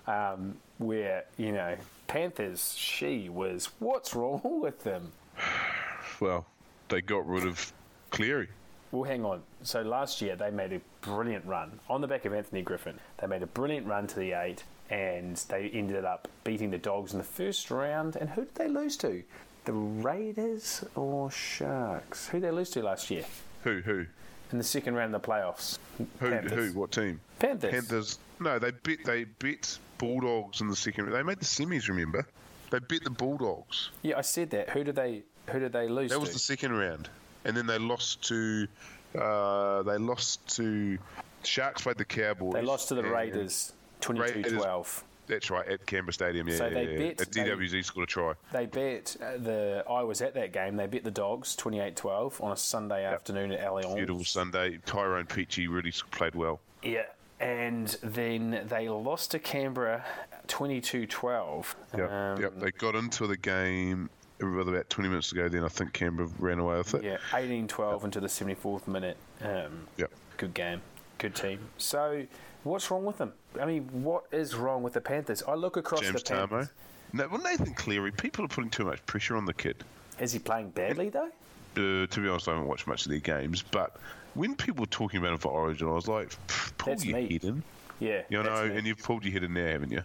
Um, 0.09 0.57
where 0.79 1.25
you 1.37 1.53
know 1.53 1.77
Panthers, 2.09 2.75
she 2.77 3.29
was. 3.29 3.71
What's 3.79 4.15
wrong 4.17 4.41
with 4.61 4.83
them? 4.83 5.13
Well, 6.21 6.47
they 6.89 7.01
got 7.01 7.27
rid 7.27 7.45
of 7.47 7.73
Cleary. 8.11 8.49
Well, 8.93 9.05
hang 9.05 9.25
on. 9.25 9.43
So 9.63 9.83
last 9.83 10.23
year 10.23 10.37
they 10.37 10.51
made 10.51 10.73
a 10.73 10.81
brilliant 11.01 11.45
run 11.45 11.81
on 11.89 12.01
the 12.01 12.07
back 12.07 12.25
of 12.25 12.33
Anthony 12.33 12.63
Griffin. 12.63 12.99
They 13.19 13.27
made 13.27 13.43
a 13.43 13.47
brilliant 13.47 13.87
run 13.87 14.07
to 14.07 14.19
the 14.19 14.33
eight, 14.33 14.65
and 14.91 15.37
they 15.49 15.69
ended 15.71 16.05
up 16.05 16.29
beating 16.45 16.71
the 16.71 16.79
Dogs 16.79 17.13
in 17.13 17.19
the 17.19 17.25
first 17.25 17.71
round. 17.71 18.17
And 18.17 18.31
who 18.31 18.45
did 18.45 18.55
they 18.55 18.69
lose 18.69 18.97
to? 18.99 19.23
The 19.65 19.73
Raiders 19.73 20.85
or 20.95 21.31
Sharks? 21.31 22.29
Who 22.29 22.41
did 22.41 22.49
they 22.49 22.53
lose 22.53 22.71
to 22.71 22.83
last 22.83 23.11
year 23.11 23.25
Who? 23.65 23.81
Who? 23.81 24.07
in 24.53 24.59
the 24.59 24.65
second 24.65 24.95
round 24.95 25.13
of 25.13 25.21
the 25.21 25.29
playoffs? 25.29 25.79
Who? 26.21 26.31
Panthers. 26.31 26.73
Who? 26.73 26.79
What 26.79 26.93
team? 26.93 27.21
Panthers. 27.41 27.73
Panthers. 27.73 28.19
No, 28.39 28.59
they 28.61 28.71
beat 28.85 29.05
they 29.05 29.25
beat 29.25 29.79
Bulldogs 29.99 30.61
in 30.61 30.69
the 30.69 30.77
second. 30.77 31.11
They 31.11 31.23
made 31.25 31.41
the 31.41 31.45
semis. 31.45 31.89
Remember? 31.89 32.25
They 32.71 32.79
beat 32.79 33.03
the 33.03 33.11
Bulldogs. 33.11 33.91
Yeah, 34.03 34.19
I 34.19 34.21
said 34.21 34.51
that. 34.51 34.71
Who 34.71 34.85
did 34.85 34.95
they? 34.97 35.25
Who 35.51 35.59
did 35.61 35.73
they 35.73 35.89
lose 35.89 36.11
That 36.11 36.17
to? 36.17 36.21
was 36.21 36.33
the 36.33 36.39
second 36.39 36.73
round, 36.73 37.09
and 37.45 37.57
then 37.57 37.67
they 37.67 37.79
lost 37.79 38.23
to. 38.29 38.67
Uh, 39.19 39.83
they 39.83 39.99
lost 39.99 40.57
to. 40.57 40.99
Sharks 41.45 41.83
played 41.83 41.97
the 41.99 42.05
Cowboys. 42.05 42.55
they 42.55 42.63
lost 42.63 42.89
to 42.89 42.95
the 42.97 43.05
Raiders, 43.05 43.73
22-12. 44.01 45.03
That's 45.29 45.51
right, 45.51 45.67
at 45.67 45.85
Canberra 45.87 46.13
Stadium. 46.13 46.49
Yeah, 46.49 46.57
So 46.57 46.67
yeah, 46.67 46.75
they 46.75 46.93
yeah. 46.93 46.99
bet- 47.15 47.21
At 47.21 47.33
they- 47.33 47.41
DWZ 47.45 47.85
scored 47.85 48.05
a 48.05 48.07
try. 48.11 48.33
They 48.53 48.67
bet 48.67 49.17
uh, 49.21 49.37
the. 49.39 49.85
I 49.89 50.03
was 50.03 50.23
at 50.23 50.35
that 50.35 50.53
game. 50.53 50.77
They 50.77 50.87
bet 50.87 51.03
the 51.05 51.11
Dogs 51.11 51.57
28-12 51.57 52.41
on 52.43 52.53
a 52.53 52.57
Sunday 52.57 53.05
afternoon 53.05 53.51
at 53.53 53.61
Allianz. 53.65 53.95
Beautiful 53.97 54.25
Sunday. 54.25 54.79
Tyrone 54.87 55.27
Peachey 55.27 55.69
really 55.69 55.93
played 56.13 56.35
well. 56.37 56.61
Yeah, 56.83 57.07
and 57.41 57.89
then 58.03 58.67
they 58.69 58.89
lost 58.89 59.33
to 59.33 59.39
Canberra 59.41 60.05
22-12. 60.49 61.75
Yep, 61.97 62.11
Um, 62.11 62.41
yep. 62.41 62.53
They 62.59 62.71
got 62.73 62.95
into 62.95 63.27
the 63.27 63.37
game 63.37 64.11
about 64.41 64.91
20 64.91 65.09
minutes 65.09 65.33
ago. 65.33 65.49
Then 65.49 65.65
I 65.65 65.69
think 65.69 65.93
Canberra 65.93 66.29
ran 66.39 66.59
away 66.59 66.77
with 66.79 66.95
it. 66.95 67.05
Yeah, 67.05 67.17
18-12 67.33 68.05
into 68.05 68.21
the 68.21 68.27
74th 68.27 68.87
minute. 68.87 69.17
Um, 69.43 69.87
Yep. 69.97 70.11
Good 70.37 70.55
game. 70.55 70.83
Good 71.19 71.35
team. 71.35 71.61
So, 71.79 72.27
what's 72.65 72.91
wrong 72.91 73.05
with 73.05 73.19
them? 73.19 73.33
I 73.61 73.65
mean, 73.65 73.85
what 74.03 74.25
is 74.33 74.55
wrong 74.55 74.83
with 74.83 74.93
the 74.93 75.01
Panthers? 75.01 75.43
I 75.49 75.55
look 75.55 75.77
across 75.77 76.01
James 76.01 76.23
the 76.23 76.35
Panthers. 76.35 76.69
No, 77.13 77.29
well, 77.29 77.41
Nathan 77.41 77.73
Cleary. 77.75 78.13
People 78.13 78.45
are 78.45 78.49
putting 78.49 78.69
too 78.71 78.85
much 78.85 79.05
pressure 79.07 79.37
on 79.37 79.47
the 79.47 79.55
kid. 79.55 79.83
Is 80.21 80.33
he 80.33 80.39
playing 80.39 80.71
badly 80.71 81.09
though? 81.09 81.31
Uh, 81.77 82.07
to 82.07 82.21
be 82.21 82.29
honest, 82.29 82.49
I 82.49 82.53
haven't 82.53 82.67
watched 82.69 82.87
much 82.87 83.05
of 83.07 83.11
their 83.11 83.21
games, 83.21 83.63
but 83.63 83.97
when 84.35 84.55
people 84.57 84.83
were 84.83 84.87
talking 84.87 85.21
about 85.21 85.33
him 85.33 85.39
for 85.39 85.49
Origin, 85.53 85.89
I 85.89 85.93
was 85.93 86.09
like, 86.09 86.29
"Pff, 86.49 86.77
pull 86.79 86.93
That's 86.93 87.05
your 87.05 87.17
me. 87.17 87.33
head 87.33 87.45
in. 87.45 87.63
Yeah. 88.01 88.23
You 88.29 88.43
know, 88.43 88.65
and 88.65 88.87
you've 88.87 88.99
pulled 89.03 89.25
your 89.25 89.33
head 89.33 89.45
in 89.45 89.55
there, 89.55 89.73
haven't 89.73 89.93
you? 89.93 90.03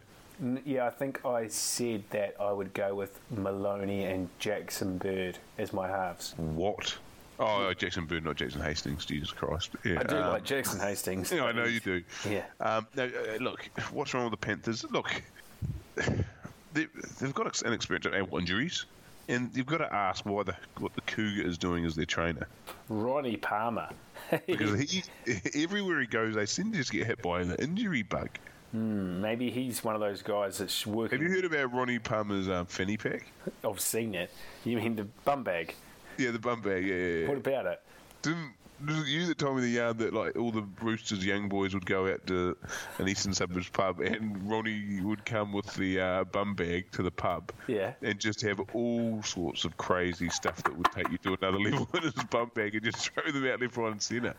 Yeah, 0.66 0.88
I 0.88 0.90
think 0.90 1.24
I 1.26 1.48
said 1.48 2.04
that 2.10 2.36
I 2.40 2.52
would 2.52 2.74
go 2.74 2.96
with 2.96 3.20
Maloney 3.30 4.06
and 4.06 4.28
Jackson 4.40 4.98
Bird 4.98 5.38
as 5.60 5.72
my 5.72 5.88
halves. 5.88 6.34
What? 6.38 6.98
Oh, 7.40 7.68
uh, 7.68 7.74
Jackson 7.74 8.06
Bird, 8.06 8.26
not 8.26 8.38
Jackson 8.38 8.62
Hastings. 8.62 9.06
Jesus 9.06 9.32
Christ. 9.32 9.72
Yeah, 9.84 10.00
I 10.00 10.04
do 10.04 10.18
um, 10.18 10.32
like 10.32 10.44
Jackson 10.44 10.80
Hastings. 10.80 11.32
Yeah, 11.36 11.46
I 11.46 11.52
know 11.52 11.66
you 11.66 11.80
do. 11.80 12.04
Yeah. 12.28 12.44
Um, 12.60 12.88
no, 12.96 13.06
uh, 13.06 13.38
look, 13.40 13.70
what's 13.92 14.14
wrong 14.14 14.26
with 14.26 14.32
the 14.32 14.46
Panthers? 14.46 14.84
Look, 14.92 15.22
they, 15.96 16.88
they've 17.20 17.34
got 17.34 17.62
an 17.64 17.74
experience 17.74 18.06
of 18.06 18.34
injuries, 18.34 18.86
and 19.28 19.50
you've 19.54 19.66
got 19.66 19.80
to 19.80 19.94
ask 19.94 20.26
why 20.26 20.44
the 20.44 20.56
what 20.80 20.94
the 20.94 21.02
Cougar 21.02 21.48
is 21.48 21.58
doing 21.58 21.86
as 21.86 21.96
their 21.96 22.06
trainer. 22.06 22.48
Ronnie 22.90 23.38
Palmer. 23.38 23.90
Because 24.48 24.80
he, 24.80 25.04
everywhere 25.56 26.00
he 26.00 26.06
goes, 26.06 26.36
they 26.36 26.46
seem 26.46 26.72
to 26.72 26.78
just 26.78 26.92
get 26.92 27.06
hit 27.06 27.22
by 27.22 27.42
an 27.42 27.54
injury 27.60 28.04
bug. 28.04 28.30
Maybe 28.74 29.50
he's 29.52 29.84
one 29.84 29.96
of 29.96 30.02
those 30.02 30.22
guys 30.22 30.60
that's 30.60 30.88
working. 30.88 31.20
Have 31.20 31.28
you 31.28 31.36
heard 31.36 31.46
about 31.46 31.74
Ronnie 31.74 32.00
Palmer's 32.00 32.48
um, 32.48 32.66
fanny 32.66 32.96
pack? 32.98 33.26
I've 33.68 33.80
seen 33.82 34.16
it. 34.16 34.32
You 34.64 34.78
mean 34.78 34.96
the 34.96 35.04
bum 35.26 35.44
bag? 35.44 35.76
Yeah, 36.18 36.32
the 36.32 36.40
bum 36.40 36.62
bag. 36.62 36.86
Yeah, 36.86 36.96
yeah, 36.96 37.14
yeah. 37.22 37.28
What 37.28 37.38
about 37.38 37.66
it? 37.66 37.82
Didn't 38.22 38.54
it 38.88 39.08
you 39.08 39.28
that 39.28 39.38
told 39.38 39.58
me 39.58 39.62
the 39.62 39.70
yarn 39.70 39.96
that 39.98 40.12
like 40.12 40.36
all 40.36 40.52
the 40.52 40.66
Roosters 40.82 41.24
young 41.24 41.48
boys 41.48 41.76
would 41.76 41.86
go 41.86 42.12
out 42.12 42.26
to 42.26 42.58
an 42.98 43.08
Eastern 43.08 43.32
Suburbs 43.32 43.70
pub 43.70 44.00
and 44.00 44.50
Ronnie 44.50 45.00
would 45.02 45.24
come 45.24 45.54
with 45.54 45.72
the 45.76 46.00
uh, 46.00 46.24
bum 46.24 46.56
bag 46.56 46.92
to 46.94 47.04
the 47.04 47.12
pub 47.12 47.52
Yeah. 47.68 47.94
and 48.02 48.18
just 48.20 48.42
have 48.42 48.60
all 48.74 49.22
sorts 49.22 49.66
of 49.66 49.78
crazy 49.78 50.30
stuff 50.30 50.64
that 50.64 50.76
would 50.76 50.92
take 50.92 51.12
you 51.12 51.20
to 51.20 51.38
another 51.40 51.60
level 51.64 51.88
in 51.94 52.02
his 52.02 52.14
bum 52.32 52.50
bag 52.56 52.74
and 52.74 52.84
just 52.84 53.08
throw 53.12 53.32
them 53.32 53.46
out 53.46 53.62
left, 53.62 53.78
right, 53.78 53.92
and 53.92 54.02
centre. 54.02 54.34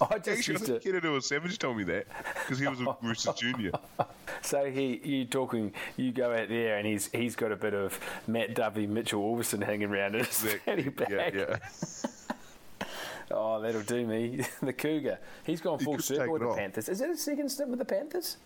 I 0.00 0.18
just 0.20 0.28
Actually, 0.28 0.32
I 0.32 0.36
used 0.36 0.46
think 0.66 0.66
to. 0.66 0.80
Kennedy 0.80 1.08
was 1.08 1.26
Savage 1.28 1.58
told 1.58 1.76
me 1.76 1.84
that 1.84 2.06
because 2.44 2.58
he 2.58 2.66
was 2.66 2.80
a 2.80 2.96
Roosters 3.02 3.34
junior. 3.34 3.72
So 4.42 4.70
he, 4.70 5.00
you 5.02 5.24
talking? 5.24 5.72
You 5.96 6.12
go 6.12 6.32
out 6.32 6.48
there 6.48 6.76
and 6.76 6.86
he's 6.86 7.10
he's 7.12 7.34
got 7.34 7.50
a 7.52 7.56
bit 7.56 7.74
of 7.74 7.98
Matt 8.28 8.54
Dovey, 8.54 8.86
Mitchell 8.86 9.20
Orbison 9.22 9.62
hanging 9.64 9.90
around 9.90 10.14
in 10.14 10.24
his 10.24 10.54
fanny 10.64 10.88
bag. 10.88 11.34
Yeah, 11.34 11.56
yeah. 11.58 11.58
Oh, 13.30 13.60
that'll 13.60 13.82
do 13.82 14.06
me. 14.06 14.40
the 14.62 14.72
Cougar. 14.72 15.18
He's 15.44 15.60
gone 15.60 15.78
full 15.78 15.96
could 15.96 16.04
circle 16.04 16.32
with 16.32 16.42
the 16.42 16.48
off. 16.48 16.56
Panthers. 16.56 16.88
Is 16.88 16.98
that 17.00 17.10
a 17.10 17.16
second 17.16 17.48
stint 17.48 17.70
with 17.70 17.78
the 17.78 17.84
Panthers? 17.84 18.36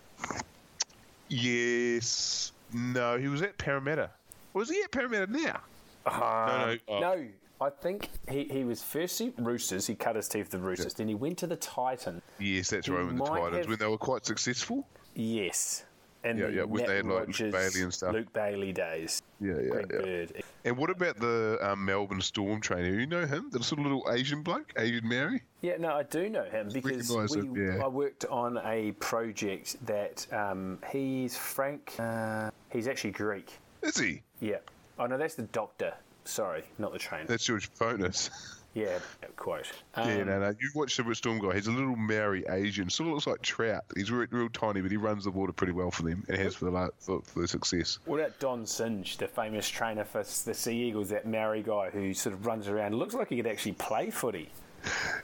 Yes. 1.29 2.51
No, 2.73 3.17
he 3.17 3.27
was 3.27 3.41
at 3.41 3.57
Parramatta. 3.57 4.09
Was 4.53 4.69
he 4.69 4.81
at 4.81 4.91
Parramatta 4.91 5.31
now? 5.31 5.61
Uh, 6.05 6.75
no, 6.87 6.95
uh, 6.95 6.99
no. 6.99 7.27
I 7.61 7.69
think 7.69 8.09
he, 8.27 8.45
he 8.45 8.63
was 8.63 8.81
firstly 8.81 9.33
Roosters. 9.37 9.85
He 9.85 9.93
cut 9.93 10.15
his 10.15 10.27
teeth 10.27 10.45
with 10.45 10.49
the 10.51 10.57
Roosters. 10.57 10.95
Then 10.95 11.07
he 11.07 11.15
went 11.15 11.37
to 11.39 11.47
the 11.47 11.57
Titan. 11.57 12.21
Yes, 12.39 12.71
that's 12.71 12.87
He 12.87 12.91
right. 12.93 13.05
With 13.05 13.17
the 13.17 13.23
Titans 13.25 13.57
have- 13.57 13.67
when 13.67 13.77
they 13.77 13.87
were 13.87 13.97
quite 13.99 14.25
successful. 14.25 14.87
Yes. 15.13 15.83
And 16.23 16.39
Yeah, 16.39 16.47
the 16.47 16.53
yeah, 16.53 16.63
when 16.63 16.81
Nat 16.81 16.87
they 16.87 16.95
had, 16.97 17.05
like, 17.05 17.39
Luke 17.39 17.51
Bailey 17.51 17.81
and 17.81 17.93
stuff. 17.93 18.13
Luke 18.13 18.33
Bailey 18.33 18.71
days. 18.73 19.21
Yeah, 19.41 19.55
yeah, 19.55 19.69
Greg 19.69 19.87
yeah. 19.91 19.99
Bird. 19.99 20.43
And 20.63 20.77
what 20.77 20.91
about 20.91 21.19
the 21.19 21.57
um, 21.61 21.83
Melbourne 21.83 22.21
Storm 22.21 22.61
trainer? 22.61 22.99
You 22.99 23.07
know 23.07 23.25
him, 23.25 23.49
the 23.51 23.63
sort 23.63 23.79
of 23.79 23.85
little 23.85 24.07
Asian 24.11 24.43
bloke, 24.43 24.71
Asian 24.77 25.07
Mary. 25.07 25.41
Yeah, 25.61 25.77
no, 25.79 25.93
I 25.93 26.03
do 26.03 26.29
know 26.29 26.43
him 26.43 26.69
because 26.71 27.09
we, 27.09 27.39
him, 27.39 27.55
yeah. 27.55 27.83
I 27.83 27.87
worked 27.87 28.25
on 28.25 28.59
a 28.63 28.91
project 28.93 29.83
that 29.87 30.31
um, 30.31 30.77
he's 30.91 31.35
Frank. 31.35 31.95
Uh, 31.99 32.51
he's 32.69 32.87
actually 32.87 33.11
Greek. 33.11 33.51
Is 33.81 33.97
he? 33.97 34.21
Yeah. 34.39 34.57
Oh 34.99 35.07
no, 35.07 35.17
that's 35.17 35.35
the 35.35 35.43
doctor. 35.43 35.93
Sorry, 36.23 36.63
not 36.77 36.93
the 36.93 36.99
trainer. 36.99 37.25
That's 37.25 37.43
George 37.43 37.73
Bonus. 37.79 38.29
yeah, 38.73 38.99
quote. 39.35 39.69
Um, 39.95 40.07
yeah, 40.07 40.23
no, 40.23 40.39
no. 40.39 40.49
You 40.49 40.69
watch 40.75 40.95
the 40.95 41.15
Storm 41.15 41.39
guy. 41.39 41.55
He's 41.55 41.67
a 41.67 41.71
little 41.71 41.95
Maori 41.95 42.45
Asian. 42.49 42.89
Sort 42.89 43.07
of 43.07 43.13
looks 43.15 43.27
like 43.27 43.41
Trout. 43.41 43.83
He's 43.95 44.09
real, 44.11 44.27
real 44.31 44.49
tiny, 44.49 44.81
but 44.81 44.91
he 44.91 44.97
runs 44.97 45.25
the 45.25 45.31
water 45.31 45.51
pretty 45.51 45.73
well 45.73 45.91
for 45.91 46.03
them 46.03 46.23
and 46.29 46.37
has 46.37 46.55
for 46.55 46.65
the 46.65 46.89
for, 46.99 47.21
for 47.21 47.41
the 47.41 47.47
success. 47.47 47.99
What 48.05 48.19
about 48.19 48.39
Don 48.39 48.65
Singe, 48.65 49.17
the 49.17 49.27
famous 49.27 49.67
trainer 49.67 50.05
for 50.05 50.23
the 50.23 50.53
Sea 50.53 50.83
Eagles, 50.87 51.09
that 51.09 51.25
Maori 51.25 51.61
guy 51.63 51.89
who 51.89 52.13
sort 52.13 52.33
of 52.33 52.45
runs 52.45 52.67
around, 52.67 52.95
looks 52.95 53.13
like 53.13 53.29
he 53.29 53.35
could 53.37 53.47
actually 53.47 53.73
play 53.73 54.09
footy. 54.09 54.49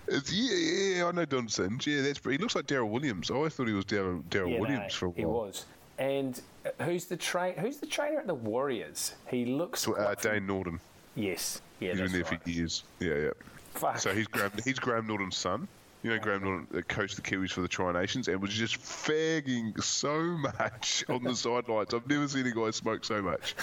It's, 0.08 0.32
yeah, 0.32 0.98
yeah, 1.00 1.06
I 1.08 1.12
know 1.12 1.26
Don 1.26 1.48
Singe. 1.48 1.88
Yeah, 1.88 2.02
that's 2.02 2.20
he 2.24 2.38
looks 2.38 2.56
like 2.56 2.68
Daryl 2.68 2.90
Williams. 2.90 3.32
I 3.32 3.36
always 3.36 3.54
thought 3.54 3.68
he 3.68 3.74
was 3.74 3.86
Daryl 3.86 4.22
Yeah, 4.34 4.60
Williams 4.60 4.80
no, 4.80 4.90
for 4.90 5.06
a 5.06 5.10
while. 5.10 5.16
he 5.18 5.26
was. 5.26 5.66
And 5.98 6.40
uh, 6.66 6.84
who's 6.84 7.06
the 7.06 7.18
train? 7.18 7.56
Who's 7.58 7.78
the 7.78 7.88
trainer 7.88 8.20
at 8.20 8.28
the 8.28 8.36
Warriors? 8.36 9.16
He 9.28 9.46
looks. 9.46 9.88
Uh, 9.88 9.92
quite 9.94 10.22
fam- 10.22 10.34
Dane 10.34 10.48
Norton. 10.48 10.80
Yes. 11.18 11.62
Yeah, 11.80 11.92
He's 11.92 12.02
been 12.02 12.12
there 12.14 12.24
right. 12.24 12.42
for 12.44 12.50
years. 12.50 12.84
Yeah, 13.00 13.16
yeah. 13.16 13.30
Fuck. 13.74 14.00
So 14.00 14.14
he's 14.14 14.28
Graham, 14.28 14.52
he's 14.64 14.80
Graham 14.80 15.08
Norton's 15.08 15.36
son. 15.38 15.68
You 16.04 16.12
know, 16.12 16.20
Graham 16.20 16.44
Norton 16.44 16.68
uh, 16.78 16.82
coached 16.88 17.16
the 17.16 17.22
Kiwis 17.24 17.52
for 17.52 17.62
the 17.62 17.68
Tri 17.68 17.92
Nations 17.92 18.28
and 18.28 18.40
was 18.42 18.54
just 18.54 18.78
fagging 18.80 19.84
so 19.84 20.22
much 20.22 21.04
on 21.10 21.24
the 21.24 21.36
sidelines. 21.36 21.94
I've 21.94 22.08
never 22.08 22.28
seen 22.28 22.46
a 22.48 22.52
guy 22.52 22.70
smoke 22.72 23.04
so 23.04 23.22
much. 23.22 23.56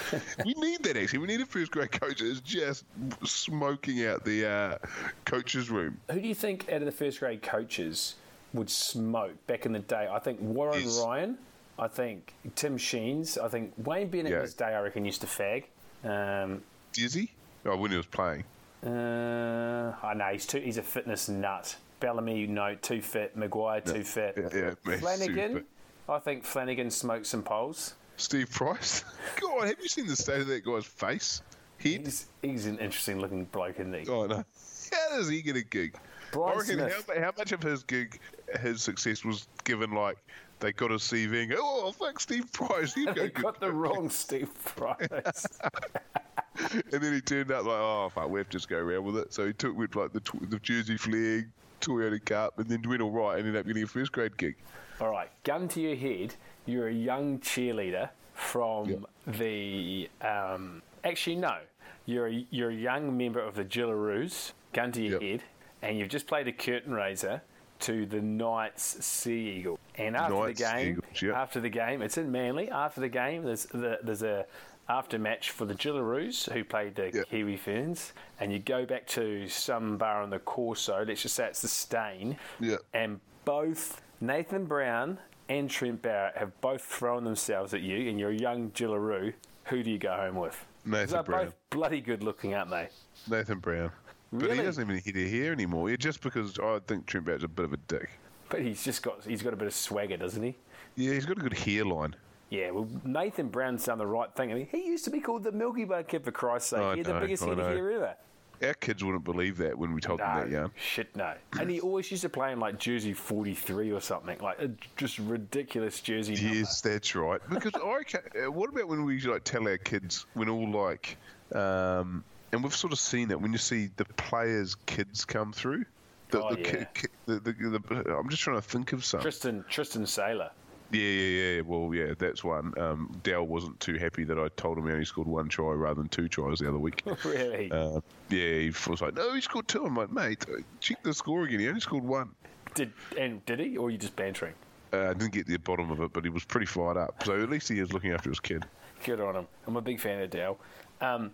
we 0.45 0.53
need 0.55 0.83
that 0.83 0.97
actually. 0.97 1.21
We 1.21 1.29
need 1.29 1.40
a 1.40 1.47
first 1.47 1.71
grade 1.71 1.93
coach 1.93 2.21
that's 2.21 2.40
just 2.40 2.85
smoking 3.25 4.05
out 4.05 4.25
the 4.25 4.47
uh, 4.47 4.79
coach's 5.25 5.71
room. 5.71 5.99
Who 6.11 6.21
do 6.21 6.29
you 6.29 6.35
think 6.35 6.69
out 6.71 6.81
of 6.81 6.87
the 6.87 6.93
first 6.93 7.21
grade 7.21 7.40
coaches 7.43 8.17
would 8.53 8.69
smoke 8.69 9.47
back 9.47 9.64
in 9.64 9.73
the 9.73 9.79
day? 9.79 10.09
I 10.11 10.19
think 10.19 10.40
Warren 10.40 10.83
Yes. 10.83 11.01
Ryan. 11.05 11.38
I 11.79 11.88
think 11.88 12.35
Tim 12.57 12.77
Sheens. 12.79 13.38
I 13.38 13.49
think 13.49 13.73
Wayne 13.79 14.09
Bennett 14.09 14.27
in 14.27 14.33
Yeah. 14.33 14.43
his 14.43 14.55
day, 14.55 14.67
I 14.75 14.81
reckon, 14.81 15.05
used 15.05 15.23
to 15.23 15.27
fag. 15.27 15.64
Um, 16.05 16.62
Dizzy? 16.93 17.31
Oh, 17.66 17.77
when 17.77 17.90
he 17.90 17.96
was 17.96 18.07
playing. 18.07 18.44
uh, 18.85 19.92
I 20.03 20.14
know 20.14 20.27
he's 20.33 20.46
too. 20.46 20.61
He's 20.61 20.79
a 20.79 20.83
fitness 20.83 21.29
nut. 21.29 21.77
Bellamy, 22.00 22.46
no, 22.46 22.74
too 22.74 23.00
fit. 23.00 23.37
Maguire, 23.37 23.81
too 23.81 24.05
fit. 24.05 24.35
Yeah, 24.37 24.74
yeah, 24.87 24.96
Flanagan. 24.96 25.53
super. 25.55 25.64
I 26.09 26.18
think 26.18 26.44
Flanagan 26.44 26.90
smoked 26.90 27.27
some 27.27 27.42
poles. 27.42 27.94
Steve 28.16 28.50
Price. 28.50 29.05
God, 29.40 29.66
have 29.68 29.77
you 29.81 29.88
seen 29.88 30.07
the 30.07 30.16
state 30.16 30.40
of 30.42 30.46
that 30.48 30.64
guy's 30.64 30.85
face? 30.85 31.40
Head? 31.79 32.03
He's, 32.03 32.27
he's 32.42 32.66
an 32.66 32.79
interesting 32.79 33.20
looking 33.20 33.46
bloke, 33.46 33.81
isn't 33.81 33.94
he? 33.94 34.07
Oh 34.11 34.27
no. 34.27 34.44
How 34.92 35.16
does 35.16 35.29
he 35.29 35.40
get 35.42 35.57
a 35.57 35.62
gig? 35.64 35.96
Brian 36.31 36.55
I 36.55 36.59
reckon 36.61 36.79
Smith. 36.79 37.11
how, 37.16 37.20
how 37.22 37.33
much 37.38 37.53
of 37.53 37.62
his 37.62 37.83
gig, 37.85 38.20
his 38.61 38.83
success 38.83 39.24
was 39.24 39.46
given 39.64 39.92
like 39.92 40.18
they 40.61 40.72
got 40.72 40.90
a 40.90 40.94
CV 40.96 41.42
and 41.42 41.50
go, 41.50 41.57
oh 41.61 41.92
fuck 41.92 42.20
Steve 42.20 42.53
Price, 42.53 42.96
you 42.96 43.07
go. 43.14 43.29
Got 43.29 43.61
the 43.61 43.72
wrong 43.72 44.11
Steve 44.11 44.50
Price. 44.77 45.09
and 46.59 47.03
then 47.03 47.12
he 47.12 47.21
turned 47.21 47.51
up 47.51 47.64
like, 47.64 47.77
oh 47.79 48.11
fuck, 48.14 48.29
we 48.29 48.40
have 48.40 48.49
to 48.49 48.53
just 48.53 48.69
go 48.69 48.79
around 48.79 49.05
with 49.05 49.17
it. 49.17 49.33
So 49.33 49.47
he 49.47 49.53
took 49.53 49.77
with 49.77 49.95
like 49.97 50.12
the 50.12 50.21
tw- 50.21 50.49
the 50.51 50.59
Jersey 50.59 50.97
Flegg, 50.97 51.47
Toyota 51.81 52.25
Cup, 52.25 52.59
and 52.59 52.69
then 52.69 52.83
went 52.88 53.03
all 53.03 53.11
right, 53.11 53.38
and 53.38 53.47
ended 53.47 53.61
up 53.61 53.67
getting 53.67 53.83
a 53.83 53.87
first 53.87 54.12
grade 54.12 54.37
gig. 54.37 54.57
All 55.01 55.11
right, 55.11 55.31
gun 55.43 55.69
to 55.69 55.81
your 55.81 55.97
head. 55.97 56.35
You're 56.67 56.88
a 56.88 56.93
young 56.93 57.38
cheerleader 57.40 58.11
from 58.33 59.07
the. 59.27 60.09
Um, 60.21 60.83
actually, 61.03 61.37
no. 61.37 61.59
You're 62.07 62.29
a, 62.29 62.47
you're 62.51 62.71
a 62.71 62.75
young 62.75 63.17
member 63.17 63.40
of 63.40 63.55
the 63.55 63.64
Jillaroos. 63.64 64.53
Gun 64.73 64.93
to 64.93 65.03
your 65.03 65.12
Yep. 65.12 65.23
head, 65.23 65.43
and 65.83 65.99
you've 65.99 66.09
just 66.11 66.27
played 66.27 66.47
a 66.49 66.53
curtain 66.53 66.93
raiser 66.93 67.43
to 67.81 68.07
the 68.07 68.21
Knights 68.21 69.05
Sea 69.05 69.59
Eagle. 69.59 69.79
And 69.97 70.17
after 70.17 70.35
Knights 70.35 70.61
the 70.61 70.64
game, 70.64 70.88
Eagles, 70.88 71.23
yep. 71.23 71.35
after 71.37 71.61
the 71.61 71.69
game, 71.69 72.03
it's 72.03 72.19
in 72.19 72.31
Manly. 72.31 72.71
After 72.71 73.01
the 73.01 73.09
game, 73.09 73.45
there's 73.45 73.64
the, 73.67 73.99
there's 74.03 74.23
a 74.23 74.47
after 74.88 75.18
match 75.18 75.51
for 75.51 75.64
the 75.64 75.75
Jillaroos 75.75 76.51
who 76.53 76.64
played 76.64 76.94
the 76.94 77.11
Yep. 77.12 77.29
Kiwi 77.31 77.57
Ferns, 77.57 78.12
and 78.40 78.53
you 78.53 78.59
go 78.59 78.85
back 78.85 79.07
to 79.09 79.49
some 79.49 79.97
bar 79.97 80.23
on 80.23 80.31
the 80.31 80.38
Corso. 80.40 81.05
Let's 81.07 81.23
just 81.23 81.35
say 81.35 81.47
it's 81.47 81.62
the 81.62 81.68
Steyne. 81.68 82.37
Yep. 82.61 82.81
And 82.92 83.20
both 83.44 84.03
Nathan 84.20 84.64
Brown 84.66 85.18
and 85.49 85.68
Trent 85.70 86.03
Barrett 86.03 86.37
have 86.37 86.59
both 86.61 86.83
thrown 86.83 87.25
themselves 87.25 87.75
at 87.75 87.81
you, 87.83 88.09
and 88.09 88.18
you're 88.18 88.31
a 88.31 88.37
young 88.37 88.70
Jillaroo. 88.70 89.33
Who 89.64 89.83
do 89.83 89.90
you 89.90 89.99
go 89.99 90.12
home 90.14 90.37
with? 90.37 90.64
Nathan 90.85 91.09
they're 91.11 91.23
Brown. 91.23 91.44
both 91.47 91.55
bloody 91.70 92.01
good 92.01 92.23
looking, 92.23 92.55
aren't 92.55 92.70
they? 92.70 92.88
Nathan 93.31 93.59
Brown. 93.59 93.90
But 94.33 94.51
he 94.51 94.62
doesn't 94.62 94.83
even 94.90 95.01
hit 95.03 95.16
a 95.16 95.29
hair 95.29 95.53
anymore. 95.53 95.88
Yeah, 95.88 95.97
just 95.97 96.20
because 96.20 96.59
I 96.59 96.81
think 96.87 97.07
Trent 97.07 97.25
Barrett's 97.25 97.44
a 97.44 97.49
bit 97.49 97.64
of 97.64 97.73
a 97.73 97.77
dick. 97.77 98.11
But 98.49 98.61
he's 98.62 98.85
just 98.85 99.03
got 99.03 99.25
he's 99.25 99.42
got 99.42 99.53
a 99.53 99.57
bit 99.57 99.66
of 99.68 99.75
swagger, 99.75 100.16
doesn't 100.16 100.42
he? 100.42 100.57
Yeah, 100.97 101.14
he's 101.14 101.25
got 101.25 101.38
a 101.38 101.40
good 101.40 101.55
hairline. 101.57 102.14
Yeah, 102.50 102.70
well, 102.70 102.88
Nathan 103.04 103.48
Brown's 103.48 103.85
done 103.85 103.98
the 103.98 104.07
right 104.07 104.33
thing. 104.35 104.52
I 104.52 104.54
mean, 104.54 104.68
he 104.70 104.87
used 104.87 105.04
to 105.07 105.11
be 105.11 105.20
called 105.20 105.42
the 105.44 105.52
Milky 105.52 105.85
Bar 105.85 106.02
Kid, 106.04 106.24
for 106.24 106.30
Christ's 106.30 106.70
sake. 106.70 106.80
I 106.80 106.92
he 106.92 106.98
had 106.98 107.07
the 107.07 107.20
biggest 107.20 107.42
I 107.42 107.46
head 107.46 107.52
of 107.59 107.59
know. 107.59 107.74
hair 107.76 107.90
ever. 107.92 108.14
Our 108.62 108.74
kids 108.74 109.02
wouldn't 109.02 109.24
believe 109.24 109.57
that 109.59 109.76
when 109.76 109.92
we 109.92 110.00
told 110.00 110.20
them 110.20 110.28
that 110.37 110.48
No, 110.48 110.59
young. 110.61 110.70
shit, 110.76 111.14
no. 111.16 111.35
And 111.59 111.68
he 111.68 111.80
always 111.80 112.09
used 112.11 112.22
to 112.22 112.28
play 112.28 112.52
in 112.52 112.61
like 112.61 112.78
jersey 112.78 113.12
43 113.12 113.90
or 113.90 114.00
something, 114.00 114.38
like 114.38 114.61
a 114.61 114.70
just 114.96 115.18
ridiculous 115.18 116.00
jersey 116.00 116.35
number. 116.35 116.59
Yes, 116.61 116.80
that's 116.80 117.14
right. 117.16 117.40
Because 117.50 117.72
I 117.74 118.02
ca- 118.04 118.20
uh, 118.46 118.50
what 118.52 118.70
about 118.70 118.87
when 118.88 119.04
we 119.04 119.20
like 119.22 119.42
tell 119.42 119.66
our 119.66 119.76
kids 119.76 120.24
when 120.35 120.48
all 120.48 120.70
like, 120.70 121.16
um, 121.54 122.22
and 122.52 122.62
we've 122.62 122.74
sort 122.74 122.92
of 122.92 123.00
seen 123.00 123.30
it 123.33 123.40
when 123.40 123.50
you 123.52 123.59
see 123.59 123.90
the 123.96 124.04
players' 124.04 124.76
kids 124.87 125.24
come 125.24 125.52
through. 125.52 125.85
The, 126.30 126.42
Oh, 126.42 126.54
the, 126.54 126.61
yeah. 126.61 126.85
ki- 126.85 126.87
ki- 126.94 127.09
the, 127.26 127.40
the, 127.40 127.52
the, 127.52 128.16
I'm 128.16 128.28
just 128.30 128.42
trying 128.42 128.57
to 128.57 128.62
think 128.62 128.92
of 128.92 129.04
some. 129.04 129.20
Tristan 129.20 129.64
Tristan 129.68 130.07
Sailor. 130.07 130.50
Yeah, 130.94 131.02
yeah, 131.02 131.54
yeah. 131.57 131.61
Well, 131.62 131.94
yeah, 131.94 132.14
that's 132.18 132.44
one. 132.44 132.72
Um, 132.78 133.20
Dell 133.22 133.46
wasn't 133.46 133.78
too 133.80 133.94
happy 133.94 134.24
that 134.24 134.38
I 134.38 134.48
told 134.57 134.78
him 134.78 134.87
he 134.87 134.92
only 134.92 135.04
scored 135.04 135.26
one 135.26 135.48
try 135.48 135.72
rather 135.72 135.94
than 135.94 136.09
two 136.09 136.28
tries 136.28 136.61
the 136.61 136.68
other 136.68 136.78
week. 136.78 137.02
really? 137.24 137.70
Uh, 137.70 138.00
yeah, 138.28 138.59
he 138.59 138.72
was 138.88 139.00
like, 139.02 139.14
no, 139.14 139.35
he 139.35 139.40
scored 139.40 139.68
two. 139.68 139.85
I'm 139.85 139.96
like, 139.96 140.12
mate, 140.12 140.44
check 140.80 141.02
the 141.02 141.12
score 141.12 141.44
again. 141.44 141.61
He 141.61 141.68
only 141.68 141.80
scored 141.80 142.04
one. 142.04 142.30
Did 142.74 142.92
and 143.18 143.44
did 143.46 143.61
he, 143.61 143.76
or 143.76 143.88
are 143.88 143.90
you 143.90 143.98
just 143.98 144.16
bantering? 144.16 144.54
Uh, 144.92 145.11
I 145.11 145.14
didn't 145.14 145.33
get 145.33 145.46
the 145.46 145.57
bottom 145.57 145.90
of 145.90 146.00
it, 146.00 146.12
but 146.12 146.24
he 146.24 146.30
was 146.30 146.44
pretty 146.44 146.66
fired 146.66 146.96
up. 146.96 147.22
So 147.24 147.40
at 147.42 147.50
least 147.50 147.68
he 147.68 147.80
is 147.80 147.92
looking 147.92 148.12
after 148.12 148.30
his 148.30 148.40
kid. 148.40 148.64
Good 149.04 149.20
on 149.20 149.37
him. 149.37 149.46
I'm 149.66 149.76
a 149.76 149.83
big 149.83 150.00
fan 150.00 150.22
of 150.22 150.30
Dell. 150.30 150.59
Um, 151.00 151.33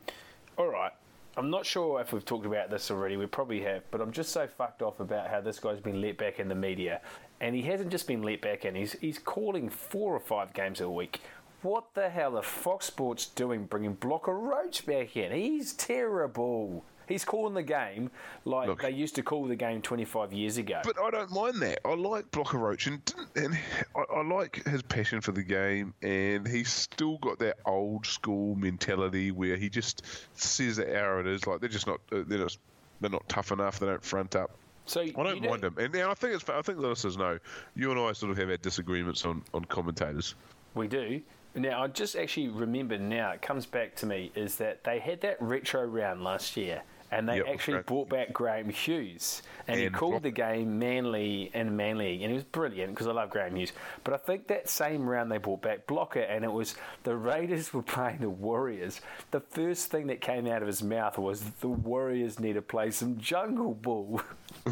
all 0.56 0.68
right. 0.68 0.92
I'm 1.36 1.48
not 1.50 1.64
sure 1.64 2.00
if 2.00 2.12
we've 2.12 2.24
talked 2.24 2.46
about 2.46 2.70
this 2.70 2.90
already. 2.90 3.16
We 3.16 3.26
probably 3.26 3.60
have, 3.62 3.82
but 3.90 4.00
I'm 4.00 4.12
just 4.12 4.32
so 4.32 4.46
fucked 4.46 4.82
off 4.82 4.98
about 5.00 5.28
how 5.28 5.40
this 5.40 5.60
guy's 5.60 5.80
been 5.80 6.00
let 6.00 6.18
back 6.18 6.40
in 6.40 6.48
the 6.48 6.54
media, 6.54 7.00
and 7.40 7.54
he 7.54 7.62
hasn't 7.62 7.90
just 7.90 8.06
been 8.06 8.22
let 8.22 8.40
back 8.40 8.64
in. 8.64 8.74
He's 8.74 8.92
he's 8.94 9.18
calling 9.18 9.68
four 9.68 10.14
or 10.14 10.20
five 10.20 10.52
games 10.52 10.80
a 10.80 10.90
week. 10.90 11.20
What 11.62 11.94
the 11.94 12.08
hell 12.08 12.36
are 12.38 12.42
Fox 12.42 12.86
Sports 12.86 13.26
doing, 13.26 13.66
bringing 13.66 13.94
Blocker 13.94 14.34
Roach 14.34 14.86
back 14.86 15.16
in? 15.16 15.30
He's 15.30 15.72
terrible. 15.74 16.84
He's 17.10 17.24
calling 17.24 17.54
the 17.54 17.62
game 17.62 18.10
like 18.44 18.68
Look. 18.68 18.82
they 18.82 18.90
used 18.92 19.16
to 19.16 19.22
call 19.22 19.46
the 19.46 19.56
game 19.56 19.82
25 19.82 20.32
years 20.32 20.56
ago. 20.58 20.80
But 20.84 20.96
I 20.98 21.10
don't 21.10 21.30
mind 21.32 21.60
that. 21.60 21.80
I 21.84 21.94
like 21.94 22.30
Blocker 22.30 22.56
Roach, 22.58 22.86
and, 22.86 23.04
didn't- 23.04 23.36
and 23.36 23.58
I, 23.96 24.18
I 24.18 24.22
like 24.22 24.64
his 24.64 24.80
passion 24.82 25.20
for 25.20 25.32
the 25.32 25.42
game, 25.42 25.92
and 26.02 26.46
he's 26.46 26.72
still 26.72 27.18
got 27.18 27.38
that 27.40 27.58
old 27.66 28.06
school 28.06 28.54
mentality 28.54 29.32
where 29.32 29.56
he 29.56 29.68
just 29.68 30.06
says 30.34 30.76
that 30.76 30.94
how 30.94 31.18
it 31.18 31.26
is. 31.26 31.46
Like 31.46 31.58
they're 31.60 31.68
just 31.68 31.86
not, 31.88 32.00
uh, 32.12 32.22
they're 32.26 32.38
just, 32.38 32.58
they're 33.00 33.10
not 33.10 33.28
tough 33.28 33.50
enough. 33.50 33.80
They 33.80 33.86
don't 33.86 34.04
front 34.04 34.36
up. 34.36 34.52
so 34.86 35.00
I 35.00 35.10
don't 35.10 35.42
mind 35.42 35.64
him, 35.64 35.74
and 35.78 35.92
now 35.92 36.10
I 36.10 36.14
think 36.14 36.34
it's. 36.34 36.48
I 36.48 36.62
think 36.62 36.80
the 36.80 36.86
listeners 36.86 37.16
know. 37.16 37.38
You 37.74 37.90
and 37.90 37.98
I 38.00 38.12
sort 38.12 38.30
of 38.30 38.38
have 38.38 38.50
our 38.50 38.56
disagreements 38.56 39.24
on 39.24 39.42
on 39.52 39.64
commentators. 39.64 40.36
We 40.74 40.86
do. 40.86 41.20
Now, 41.52 41.82
I 41.82 41.88
just 41.88 42.14
actually 42.14 42.48
remember 42.48 42.96
now, 42.96 43.32
it 43.32 43.42
comes 43.42 43.66
back 43.66 43.96
to 43.96 44.06
me, 44.06 44.30
is 44.36 44.54
that 44.56 44.84
they 44.84 45.00
had 45.00 45.20
that 45.22 45.36
retro 45.42 45.84
round 45.84 46.22
last 46.22 46.56
year, 46.56 46.82
and 47.10 47.28
they 47.28 47.38
Yep, 47.38 47.46
actually 47.48 47.74
right. 47.74 47.86
brought 47.86 48.08
back 48.08 48.32
Graeme 48.32 48.70
Hughes, 48.70 49.42
and, 49.66 49.80
he 49.80 49.88
called 49.90 50.22
the 50.22 50.30
game 50.30 50.78
Manly 50.78 51.50
and 51.54 51.76
Manly, 51.76 52.22
and 52.22 52.30
he 52.30 52.34
was 52.34 52.44
brilliant 52.44 52.92
because 52.94 53.06
I 53.06 53.12
love 53.12 53.30
Graeme 53.30 53.56
Hughes. 53.56 53.72
But 54.04 54.14
I 54.14 54.16
think 54.18 54.46
that 54.48 54.68
same 54.68 55.08
round 55.08 55.30
they 55.30 55.38
brought 55.38 55.62
back 55.62 55.86
Blocker, 55.86 56.20
and 56.20 56.44
it 56.44 56.52
was 56.52 56.74
the 57.04 57.16
Raiders 57.16 57.72
were 57.74 57.82
playing 57.82 58.18
the 58.18 58.30
Warriors. 58.30 59.00
The 59.30 59.40
first 59.40 59.90
thing 59.90 60.06
that 60.08 60.20
came 60.20 60.46
out 60.46 60.62
of 60.62 60.66
his 60.68 60.82
mouth 60.82 61.18
was 61.18 61.42
the 61.60 61.68
Warriors 61.68 62.38
need 62.38 62.54
to 62.54 62.62
play 62.62 62.90
some 62.90 63.18
jungle 63.18 63.74
ball. 63.74 64.22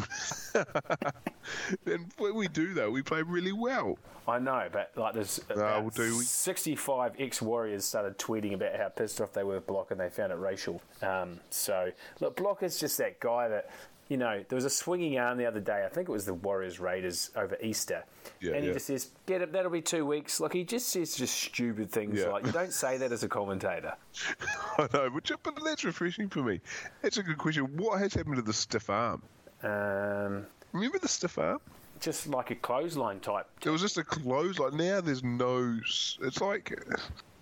And 1.85 2.11
when 2.17 2.35
we 2.35 2.47
do 2.47 2.73
that, 2.75 2.91
we 2.91 3.01
play 3.01 3.21
really 3.21 3.51
well. 3.51 3.97
I 4.27 4.37
know, 4.37 4.67
but 4.71 4.91
like 4.95 5.15
there's 5.15 5.39
about 5.49 5.81
well, 5.81 5.89
do 5.89 6.21
65 6.21 7.13
ex-Warriors 7.17 7.83
started 7.83 8.19
tweeting 8.19 8.53
about 8.53 8.75
how 8.75 8.89
pissed 8.89 9.19
off 9.21 9.33
they 9.33 9.43
were 9.43 9.55
with 9.55 9.65
Block 9.65 9.89
and 9.89 9.99
they 9.99 10.09
found 10.09 10.31
it 10.31 10.35
racial. 10.35 10.81
Um, 11.01 11.39
so 11.49 11.91
look, 12.19 12.28
Block 12.35 12.63
is 12.63 12.79
just 12.79 12.97
that 12.99 13.19
guy 13.19 13.47
that 13.47 13.69
you 14.07 14.17
know. 14.17 14.43
There 14.47 14.55
was 14.55 14.65
a 14.65 14.69
swinging 14.69 15.17
arm 15.19 15.37
the 15.37 15.45
other 15.45 15.59
day. 15.59 15.83
I 15.85 15.89
think 15.89 16.09
it 16.09 16.11
was 16.11 16.25
the 16.25 16.33
Warriors 16.33 16.79
Raiders 16.79 17.29
over 17.35 17.55
Easter, 17.61 18.03
Yeah, 18.41 18.53
and 18.53 18.61
he 18.61 18.67
yeah. 18.67 18.73
just 18.73 18.87
says, 18.87 19.09
"Get 19.27 19.41
it. 19.41 19.51
That'll 19.51 19.69
be 19.71 19.81
two 19.81 20.05
weeks." 20.05 20.39
Like 20.39 20.53
he 20.53 20.63
just 20.63 20.89
says 20.89 21.15
just 21.15 21.35
stupid 21.39 21.91
things 21.91 22.19
Yeah. 22.19 22.29
like 22.29 22.45
you 22.45 22.51
don't 22.51 22.73
say 22.73 22.97
that 22.97 23.11
as 23.11 23.23
a 23.23 23.27
commentator. 23.27 23.93
I 24.77 24.87
know, 24.93 25.09
but, 25.11 25.31
but 25.43 25.63
that's 25.63 25.83
refreshing 25.83 26.29
for 26.29 26.41
me. 26.43 26.59
That's 27.01 27.17
a 27.17 27.23
good 27.23 27.37
question. 27.37 27.65
What 27.77 27.99
has 27.99 28.13
happened 28.13 28.37
to 28.37 28.41
the 28.41 28.53
stiff 28.53 28.89
arm? 28.89 29.21
Um, 29.63 30.45
Remember 30.73 30.99
the 30.99 31.07
stiff 31.07 31.37
arm? 31.37 31.59
just 31.99 32.27
like 32.27 32.49
a 32.49 32.55
clothesline 32.55 33.19
type. 33.19 33.45
It 33.61 33.69
was 33.69 33.81
just 33.81 33.97
a 33.97 34.03
close. 34.05 34.57
Like 34.57 34.71
now, 34.73 35.01
there's 35.01 35.21
no. 35.23 35.77
It's 36.21 36.39
like, 36.41 36.71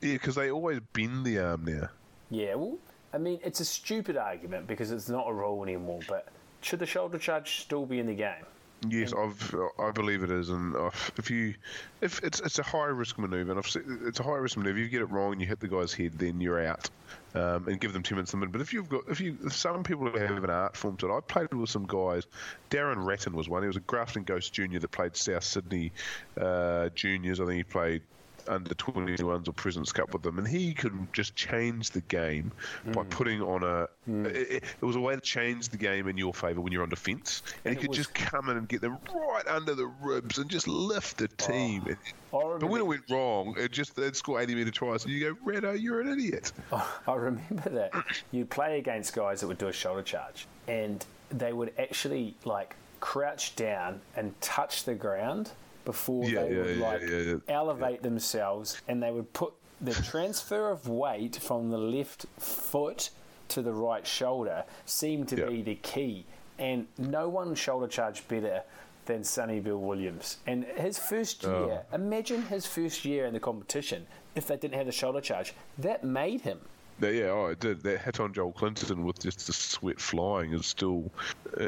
yeah, 0.02 0.14
because 0.14 0.34
they 0.36 0.50
always 0.50 0.80
bend 0.94 1.26
the 1.26 1.38
arm 1.40 1.64
now. 1.66 1.90
Yeah, 2.32 2.56
well, 2.56 2.78
I 3.14 3.18
mean, 3.18 3.40
it's 3.44 3.60
a 3.60 3.66
stupid 3.66 4.18
argument 4.18 4.68
because 4.68 4.92
it's 4.92 5.10
not 5.10 5.28
a 5.28 5.34
rule 5.34 5.64
anymore. 5.64 6.02
But 6.08 6.28
should 6.62 6.80
the 6.80 6.86
shoulder 6.86 7.18
charge 7.18 7.62
still 7.62 7.86
be 7.86 8.00
in 8.00 8.08
the 8.08 8.16
game? 8.16 8.46
Yes, 8.88 9.12
I've, 9.12 9.56
I 9.80 9.90
believe 9.90 10.22
it 10.22 10.30
is, 10.30 10.50
and 10.50 10.76
if 11.18 11.32
you, 11.32 11.56
if 12.02 12.24
it's 12.24 12.40
it's 12.42 12.60
a 12.60 12.64
high 12.64 12.86
risk 12.86 13.18
maneuver, 13.18 13.50
and 13.50 13.60
I've 13.60 13.68
seen, 13.68 14.00
it's 14.06 14.20
a 14.20 14.24
high 14.24 14.36
risk 14.36 14.56
maneuver. 14.56 14.78
If 14.78 14.84
you 14.84 14.90
get 14.90 15.02
it 15.02 15.10
wrong, 15.10 15.32
and 15.32 15.42
you 15.42 15.48
hit 15.48 15.60
the 15.60 15.68
guy's 15.68 15.94
head, 15.94 16.14
then 16.20 16.40
you're 16.40 16.64
out, 16.64 16.88
um, 17.34 17.68
and 17.68 17.82
give 17.82 17.94
them 17.94 18.04
two 18.04 18.14
minutes 18.14 18.30
to. 18.32 18.38
But 18.38 18.62
if 18.62 18.74
you've 18.74 18.88
got, 18.88 19.02
if 19.10 19.20
you, 19.20 19.36
if 19.44 19.54
some 19.54 19.82
people 19.82 20.06
have 20.16 20.44
an 20.44 20.52
art 20.52 20.78
form 20.78 20.96
to 20.98 21.08
it. 21.08 21.18
I 21.18 21.22
played 21.22 21.52
with 21.52 21.72
some 21.72 21.88
guys. 21.88 22.28
Darren 22.70 23.04
Ratton 23.04 23.34
was 23.34 23.50
one. 23.50 23.64
He 23.64 23.68
was 23.68 23.78
a 23.78 23.82
Grafton 23.82 24.24
Ghost 24.24 24.54
junior 24.54 24.78
that 24.78 24.92
played 24.92 25.16
South 25.16 25.44
Sydney 25.44 25.92
uh, 26.40 26.90
juniors. 26.90 27.40
I 27.40 27.46
think 27.46 27.58
he 27.58 27.64
played 27.64 28.04
under 28.48 28.74
21s 28.76 29.48
or 29.48 29.52
Prisons 29.54 29.92
Cup 29.92 30.14
with 30.14 30.22
them, 30.24 30.38
and 30.38 30.48
he 30.48 30.74
could 30.74 30.94
just 31.14 31.36
change 31.36 31.92
the 31.92 32.02
game 32.02 32.52
by 32.94 33.04
Mm. 33.04 33.10
putting 33.10 33.42
on 33.42 33.64
a. 33.64 33.88
It, 34.28 34.64
it 34.64 34.86
was 34.86 34.96
a 34.96 35.00
way 35.00 35.16
to 35.16 35.22
change 35.22 35.70
the 35.70 35.78
game 35.78 36.08
in 36.08 36.18
your 36.18 36.34
favour 36.34 36.62
when 36.62 36.72
you're 36.74 36.84
on 36.84 36.90
defence, 36.90 37.44
and, 37.66 37.72
And 37.72 37.76
he 37.76 37.82
could 37.82 37.90
was- 37.90 37.98
just 37.98 38.14
come 38.14 38.50
in 38.50 38.58
and 38.58 38.68
get 38.68 38.82
them 38.82 38.98
right 39.14 39.48
under 39.48 39.76
the 39.76 39.88
ribs 40.02 40.38
and 40.38 40.50
just 40.50 40.68
lift 40.68 41.18
the 41.18 41.28
team. 41.28 41.84
I 41.88 41.96
but 42.34 42.64
when 42.70 42.82
it 42.82 42.88
went 42.88 43.04
wrong, 43.10 43.56
it 43.58 43.72
just 43.72 43.96
they'd 43.96 44.16
score 44.16 44.40
80 44.42 44.56
metre 44.56 44.72
tries, 44.72 45.04
and 45.06 45.14
you 45.14 45.34
go, 45.34 45.52
Redo, 45.52 45.80
you're 45.80 46.02
an 46.02 46.08
idiot. 46.10 46.52
I 46.72 47.14
remember 47.16 47.70
that 47.70 47.92
you'd 48.32 48.50
play 48.50 48.80
against 48.80 49.14
guys 49.16 49.42
that 49.42 49.48
would 49.48 49.58
do 49.58 49.68
a 49.68 49.74
shoulder 49.74 50.04
charge, 50.04 50.48
and 50.68 51.06
they 51.30 51.54
would 51.54 51.74
actually 51.78 52.36
like 52.46 52.76
crouch 53.00 53.56
down 53.56 54.02
and 54.16 54.40
touch 54.42 54.84
the 54.86 54.96
ground 54.96 55.52
before 55.88 56.26
Yeah, 56.26 56.44
they 56.44 56.52
yeah, 56.56 56.62
would 56.64 56.78
yeah, 56.78 57.34
like 57.34 57.42
elevate 57.48 58.04
themselves, 58.04 58.82
and 58.90 59.02
they 59.02 59.10
would 59.12 59.32
put 59.32 59.54
the 59.80 59.94
transfer 59.94 60.70
of 60.70 60.88
weight 60.90 61.38
from 61.38 61.70
the 61.70 61.78
left 61.78 62.26
foot 62.38 63.10
to 63.48 63.62
the 63.62 63.72
right 63.72 64.06
shoulder 64.06 64.66
seemed 64.86 65.30
to 65.30 65.38
be 65.48 65.62
the 65.62 65.76
key, 65.76 66.26
and 66.60 66.88
no 66.98 67.30
one 67.30 67.56
shoulder 67.56 67.88
charged 67.88 68.28
better. 68.28 68.62
Than 69.06 69.24
Sonny 69.24 69.62
Bill 69.62 69.78
Williams. 69.80 70.36
And 70.48 70.66
his 70.66 71.00
first 71.00 71.46
Oh. 71.46 71.68
year, 71.68 71.86
imagine 71.94 72.42
his 72.42 72.66
first 72.66 73.06
year 73.06 73.26
in 73.26 73.32
the 73.34 73.40
competition 73.40 74.06
if 74.36 74.48
they 74.48 74.58
didn't 74.58 74.74
have 74.76 74.86
the 74.86 74.92
shoulder 74.92 75.22
charge. 75.22 75.54
That 75.78 76.04
made 76.04 76.42
him. 76.42 76.60
Yeah, 77.00 77.30
oh, 77.32 77.46
it 77.46 77.62
did. 77.62 77.82
That 77.84 78.00
hit 78.02 78.20
on 78.20 78.34
Joel 78.34 78.52
Clinton 78.52 79.06
with 79.06 79.20
just 79.22 79.48
the 79.48 79.54
sweat 79.54 80.02
flying 80.02 80.52
is 80.52 80.66
still 80.66 81.10
uh, 81.58 81.68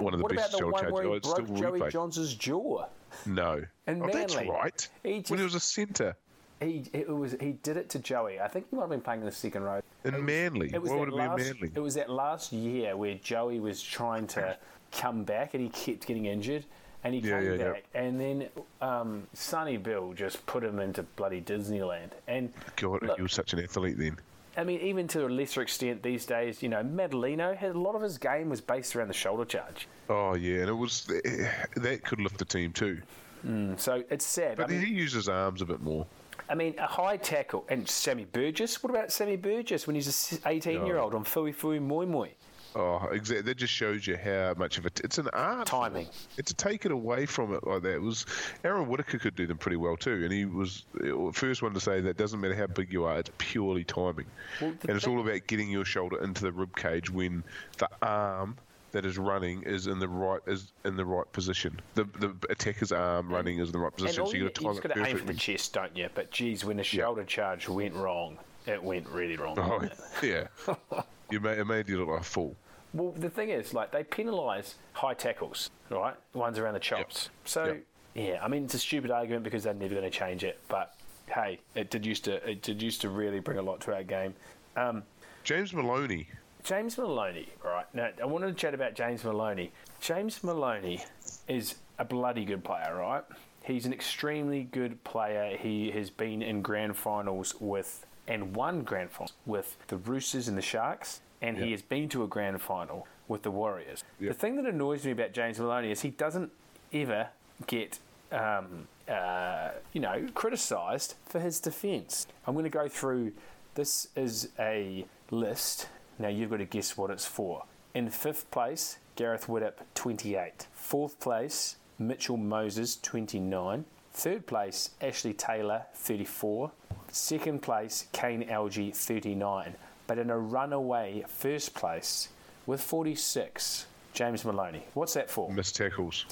one 0.00 0.14
of 0.14 0.18
the 0.18 0.24
What 0.24 0.34
best 0.34 0.48
about 0.48 0.50
the 0.50 0.58
shoulder 0.58 0.72
one 0.72 0.82
charges. 0.82 0.94
where 1.32 1.44
he 1.46 1.52
Oh, 1.52 1.60
broke 1.60 1.78
Joey. 1.82 1.90
Johns' 1.92 2.34
jaw? 2.34 2.86
No. 3.26 3.62
And 3.86 4.02
oh, 4.02 4.08
that's 4.12 4.36
right. 4.36 4.88
He 5.02 5.24
when 5.28 5.38
he 5.38 5.44
was 5.44 5.54
a 5.54 5.60
centre. 5.60 6.16
He 6.60 6.84
it 6.92 7.08
was 7.08 7.36
he 7.40 7.52
did 7.62 7.76
it 7.76 7.90
to 7.90 7.98
Joey. 7.98 8.40
I 8.40 8.48
think 8.48 8.66
he 8.70 8.76
might 8.76 8.82
have 8.82 8.90
been 8.90 9.00
playing 9.00 9.20
in 9.20 9.26
the 9.26 9.32
second 9.32 9.62
row. 9.62 9.80
In 10.04 10.24
Manly. 10.24 10.70
It 10.72 10.80
was 10.80 10.90
Why 10.90 10.96
that 10.96 11.00
would 11.00 11.08
it 11.08 11.14
last, 11.14 11.38
Manly? 11.38 11.70
It 11.74 11.80
was 11.80 11.94
that 11.94 12.10
last 12.10 12.52
year 12.52 12.96
where 12.96 13.14
Joey 13.14 13.60
was 13.60 13.82
trying 13.82 14.26
to 14.28 14.56
come 14.92 15.24
back 15.24 15.54
and 15.54 15.62
he 15.62 15.68
kept 15.68 16.06
getting 16.06 16.26
injured. 16.26 16.64
And 17.02 17.12
he 17.12 17.20
Yeah, 17.20 17.38
came 17.38 17.50
yeah, 17.50 17.56
yeah. 17.56 17.72
back, 17.72 17.84
and 17.94 18.18
then 18.18 18.48
um, 18.80 19.26
Sonny 19.34 19.76
Bill 19.76 20.14
just 20.14 20.46
put 20.46 20.64
him 20.64 20.78
into 20.78 21.02
bloody 21.02 21.42
Disneyland. 21.42 22.12
And 22.26 22.50
God, 22.76 23.02
look, 23.02 23.16
he 23.18 23.22
was 23.22 23.34
such 23.34 23.52
an 23.52 23.58
athlete 23.60 23.98
then. 23.98 24.16
I 24.56 24.64
mean, 24.64 24.80
even 24.80 25.08
to 25.08 25.26
a 25.26 25.28
lesser 25.28 25.62
extent 25.62 26.02
these 26.02 26.26
days, 26.26 26.62
you 26.62 26.68
know, 26.68 26.82
Madalino 26.82 27.56
had 27.56 27.74
a 27.74 27.78
lot 27.78 27.94
of 27.94 28.02
his 28.02 28.18
game 28.18 28.48
was 28.48 28.60
based 28.60 28.94
around 28.94 29.08
the 29.08 29.14
shoulder 29.14 29.44
charge. 29.44 29.88
Oh, 30.08 30.34
yeah, 30.34 30.60
and 30.60 30.68
it 30.68 30.74
was 30.74 31.10
eh, 31.24 31.48
that 31.76 32.04
could 32.04 32.20
lift 32.20 32.38
the 32.38 32.44
team 32.44 32.72
too. 32.72 33.00
Hmm, 33.42 33.74
so 33.76 34.04
it's 34.10 34.24
sad. 34.24 34.56
But 34.56 34.70
I 34.70 34.74
mean, 34.74 34.86
he 34.86 34.92
used 34.92 35.14
his 35.14 35.28
arms 35.28 35.60
a 35.60 35.66
bit 35.66 35.82
more. 35.82 36.06
I 36.48 36.54
mean, 36.54 36.74
a 36.78 36.86
high 36.86 37.16
tackle. 37.16 37.64
And 37.68 37.88
Sammy 37.88 38.26
Burgess? 38.26 38.82
What 38.82 38.90
about 38.90 39.10
Sammy 39.10 39.36
Burgess 39.36 39.86
when 39.86 39.96
he's 39.96 40.40
a 40.44 40.48
18 40.48 40.86
year 40.86 40.98
old 40.98 41.14
on 41.14 41.24
Fuifui 41.24 41.80
Moimoi? 41.80 42.30
Oh, 42.76 43.08
exactly. 43.12 43.42
That 43.42 43.56
just 43.56 43.72
shows 43.72 44.06
you 44.06 44.16
how 44.16 44.54
much 44.56 44.78
of 44.78 44.86
it. 44.86 45.00
It's 45.04 45.18
an 45.18 45.28
art. 45.32 45.66
Timing. 45.66 46.08
It's 46.36 46.52
to 46.52 46.54
take 46.54 46.84
it 46.84 46.92
away 46.92 47.26
from 47.26 47.54
it 47.54 47.64
like 47.66 47.82
that. 47.82 47.94
It 47.94 48.02
was 48.02 48.26
Aaron 48.64 48.88
Whitaker 48.88 49.18
could 49.18 49.36
do 49.36 49.46
them 49.46 49.58
pretty 49.58 49.76
well 49.76 49.96
too, 49.96 50.24
and 50.24 50.32
he 50.32 50.44
was 50.44 50.84
the 50.94 51.30
first 51.32 51.62
one 51.62 51.72
to 51.74 51.80
say 51.80 52.00
that 52.00 52.16
doesn't 52.16 52.40
matter 52.40 52.54
how 52.54 52.66
big 52.66 52.92
you 52.92 53.04
are, 53.04 53.18
it's 53.18 53.30
purely 53.38 53.84
timing, 53.84 54.26
Well, 54.60 54.74
and 54.88 54.90
it's 54.90 55.06
all 55.06 55.20
about 55.20 55.46
getting 55.46 55.70
your 55.70 55.84
shoulder 55.84 56.22
into 56.22 56.42
the 56.42 56.52
rib 56.52 56.74
cage 56.76 57.10
when 57.10 57.44
the 57.78 57.88
arm 58.02 58.56
that 58.92 59.04
is 59.04 59.18
running 59.18 59.62
is 59.62 59.88
in 59.88 59.98
the 59.98 60.08
right 60.08 60.40
is 60.46 60.72
in 60.84 60.96
the 60.96 61.04
right 61.04 61.30
position. 61.32 61.80
The 61.94 62.04
the 62.04 62.34
attacker's 62.48 62.92
arm 62.92 63.28
running 63.28 63.58
is 63.58 63.68
in 63.68 63.72
the 63.72 63.78
right 63.78 63.94
position, 63.94 64.26
so 64.26 64.32
you, 64.32 64.38
you 64.38 64.44
got 64.44 64.54
to 64.54 64.60
you 64.62 64.66
time 64.66 64.74
just 64.74 64.84
it 64.84 64.88
got 64.88 65.04
to 65.04 65.10
aim 65.10 65.18
for 65.18 65.26
the 65.26 65.34
chest, 65.34 65.72
don't 65.74 65.96
you? 65.96 66.08
But 66.14 66.30
geez, 66.30 66.64
when 66.64 66.76
the 66.76 66.84
shoulder 66.84 67.24
charge 67.24 67.68
went 67.68 67.94
wrong, 67.94 68.38
it 68.66 68.82
went 68.82 69.08
really 69.08 69.36
wrong. 69.36 69.58
Oh, 69.58 69.88
yeah, 70.22 70.46
you 71.30 71.40
made, 71.40 71.58
it 71.58 71.64
made 71.66 71.88
you 71.88 71.98
look 71.98 72.08
like 72.08 72.20
a 72.20 72.24
fool. 72.24 72.56
Well, 72.94 73.10
the 73.12 73.28
thing 73.28 73.50
is, 73.50 73.74
like, 73.74 73.90
they 73.90 74.04
penalise 74.04 74.74
high 74.92 75.14
tackles, 75.14 75.70
right? 75.90 76.14
The 76.32 76.38
ones 76.38 76.58
around 76.58 76.74
the 76.74 76.80
chops. 76.80 77.28
So, 77.44 77.64
Yep. 77.66 77.82
yeah, 78.14 78.38
I 78.42 78.48
mean, 78.48 78.64
it's 78.64 78.74
a 78.74 78.78
stupid 78.78 79.10
argument 79.10 79.42
because 79.42 79.64
they're 79.64 79.74
never 79.74 79.94
going 79.94 80.10
to 80.10 80.16
change 80.16 80.44
it. 80.44 80.60
But 80.68 80.94
hey, 81.26 81.58
it 81.74 81.90
did 81.90 82.06
used 82.06 82.24
to 82.24 82.34
it 82.48 82.62
did 82.62 82.80
used 82.82 83.00
to 83.00 83.08
really 83.08 83.40
bring 83.40 83.58
a 83.58 83.62
lot 83.62 83.80
to 83.82 83.94
our 83.94 84.02
game. 84.04 84.34
Um, 84.76 85.02
James 85.42 85.72
Maloney. 85.72 86.28
James 86.62 86.96
Maloney, 86.96 87.48
right? 87.62 87.86
Now, 87.94 88.10
I 88.22 88.24
wanted 88.26 88.46
to 88.46 88.54
chat 88.54 88.72
about 88.74 88.94
James 88.94 89.24
Maloney. 89.24 89.72
James 90.00 90.42
Maloney 90.44 91.04
is 91.48 91.74
a 91.98 92.04
bloody 92.04 92.44
good 92.44 92.64
player, 92.64 92.96
right? 92.96 93.24
He's 93.62 93.86
an 93.86 93.92
extremely 93.92 94.64
good 94.64 95.02
player. 95.04 95.56
He 95.56 95.90
has 95.90 96.10
been 96.10 96.42
in 96.42 96.62
grand 96.62 96.96
finals 96.96 97.54
with 97.60 98.06
and 98.28 98.54
won 98.56 98.82
grand 98.82 99.10
finals 99.10 99.32
with 99.44 99.76
the 99.88 99.96
Roosters 99.98 100.48
and 100.48 100.56
the 100.56 100.62
Sharks, 100.62 101.20
and 101.48 101.58
he 101.58 101.70
has 101.72 101.82
been 101.82 102.08
to 102.08 102.24
a 102.24 102.26
grand 102.26 102.60
final 102.60 103.06
with 103.28 103.42
the 103.42 103.50
Warriors. 103.50 104.02
Yeah. 104.18 104.28
The 104.28 104.34
thing 104.34 104.56
that 104.56 104.66
annoys 104.66 105.04
me 105.04 105.12
about 105.12 105.32
James 105.32 105.58
Maloney 105.58 105.90
is 105.90 106.00
he 106.00 106.10
doesn't 106.10 106.50
ever 106.92 107.28
get 107.66 107.98
um, 108.32 108.88
uh, 109.08 109.70
you 109.92 110.00
know, 110.00 110.26
criticised 110.34 111.14
for 111.26 111.40
his 111.40 111.60
defence. 111.60 112.26
I'm 112.46 112.54
going 112.54 112.64
to 112.64 112.70
go 112.70 112.88
through. 112.88 113.32
This 113.74 114.08
is 114.16 114.48
a 114.58 115.04
list. 115.30 115.88
Now 116.18 116.28
you've 116.28 116.50
got 116.50 116.58
to 116.58 116.64
guess 116.64 116.96
what 116.96 117.10
it's 117.10 117.26
for. 117.26 117.64
In 117.94 118.08
fifth 118.08 118.50
place, 118.50 118.98
Gareth 119.16 119.46
Widdop, 119.46 119.74
28. 119.94 120.66
Fourth 120.72 121.20
place, 121.20 121.76
Mitchell 121.98 122.36
Moses, 122.36 122.96
29. 122.96 123.84
Third 124.12 124.46
place, 124.46 124.90
Ashley 125.00 125.32
Taylor, 125.34 125.82
34. 125.94 126.70
Second 127.10 127.62
place, 127.62 128.06
Kane 128.12 128.44
Elgey, 128.44 128.94
39. 128.94 129.74
But 130.06 130.18
in 130.18 130.30
a 130.30 130.38
runaway 130.38 131.24
first 131.28 131.74
place 131.74 132.28
with 132.66 132.80
46, 132.82 133.86
James 134.12 134.44
Maloney. 134.44 134.84
What's 134.94 135.14
that 135.14 135.30
for? 135.30 135.50
Missed 135.52 135.76
tackles. 135.76 136.26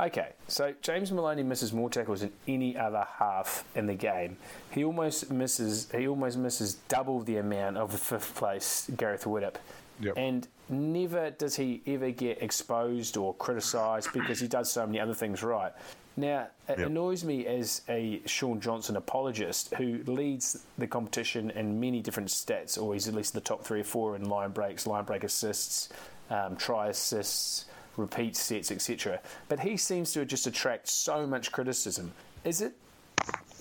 Okay, 0.00 0.28
so 0.46 0.72
James 0.80 1.10
Maloney 1.10 1.42
misses 1.42 1.72
more 1.72 1.90
tackles 1.90 2.20
than 2.20 2.30
any 2.46 2.76
other 2.76 3.04
half 3.18 3.64
in 3.74 3.86
the 3.86 3.94
game. 3.94 4.36
He 4.70 4.84
almost 4.84 5.30
misses. 5.32 5.88
He 5.92 6.06
almost 6.06 6.36
misses 6.38 6.74
double 6.88 7.20
the 7.20 7.38
amount 7.38 7.78
of 7.78 7.90
the 7.90 7.98
fifth 7.98 8.36
place 8.36 8.88
Gareth 8.96 9.24
Widdop, 9.24 9.56
Yep. 10.00 10.14
and 10.16 10.46
never 10.68 11.30
does 11.30 11.56
he 11.56 11.82
ever 11.86 12.12
get 12.12 12.40
exposed 12.42 13.16
or 13.16 13.34
criticised 13.34 14.12
because 14.12 14.38
he 14.38 14.46
does 14.46 14.70
so 14.70 14.86
many 14.86 15.00
other 15.00 15.14
things 15.14 15.42
right. 15.42 15.72
Now, 16.18 16.48
it 16.68 16.78
Yep. 16.80 16.86
annoys 16.88 17.22
me 17.22 17.46
as 17.46 17.82
a 17.88 18.20
Shaun 18.26 18.60
Johnson 18.60 18.96
apologist 18.96 19.72
who 19.74 20.02
leads 20.04 20.66
the 20.76 20.88
competition 20.88 21.50
in 21.50 21.78
many 21.78 22.00
different 22.02 22.28
stats, 22.28 22.80
or 22.80 22.92
he's 22.92 23.06
at 23.06 23.14
least 23.14 23.34
in 23.34 23.38
the 23.40 23.44
top 23.44 23.62
three 23.62 23.80
or 23.80 23.84
four 23.84 24.16
in 24.16 24.28
line 24.28 24.50
breaks, 24.50 24.84
line 24.84 25.04
break 25.04 25.22
assists, 25.22 25.88
um, 26.28 26.56
try 26.56 26.88
assists, 26.88 27.66
repeat 27.96 28.34
sets, 28.36 28.72
etc. 28.72 29.20
But 29.48 29.60
he 29.60 29.76
seems 29.76 30.12
to 30.14 30.24
just 30.24 30.46
attract 30.48 30.88
so 30.88 31.24
much 31.24 31.52
criticism. 31.52 32.12
Is 32.44 32.62
it 32.62 32.72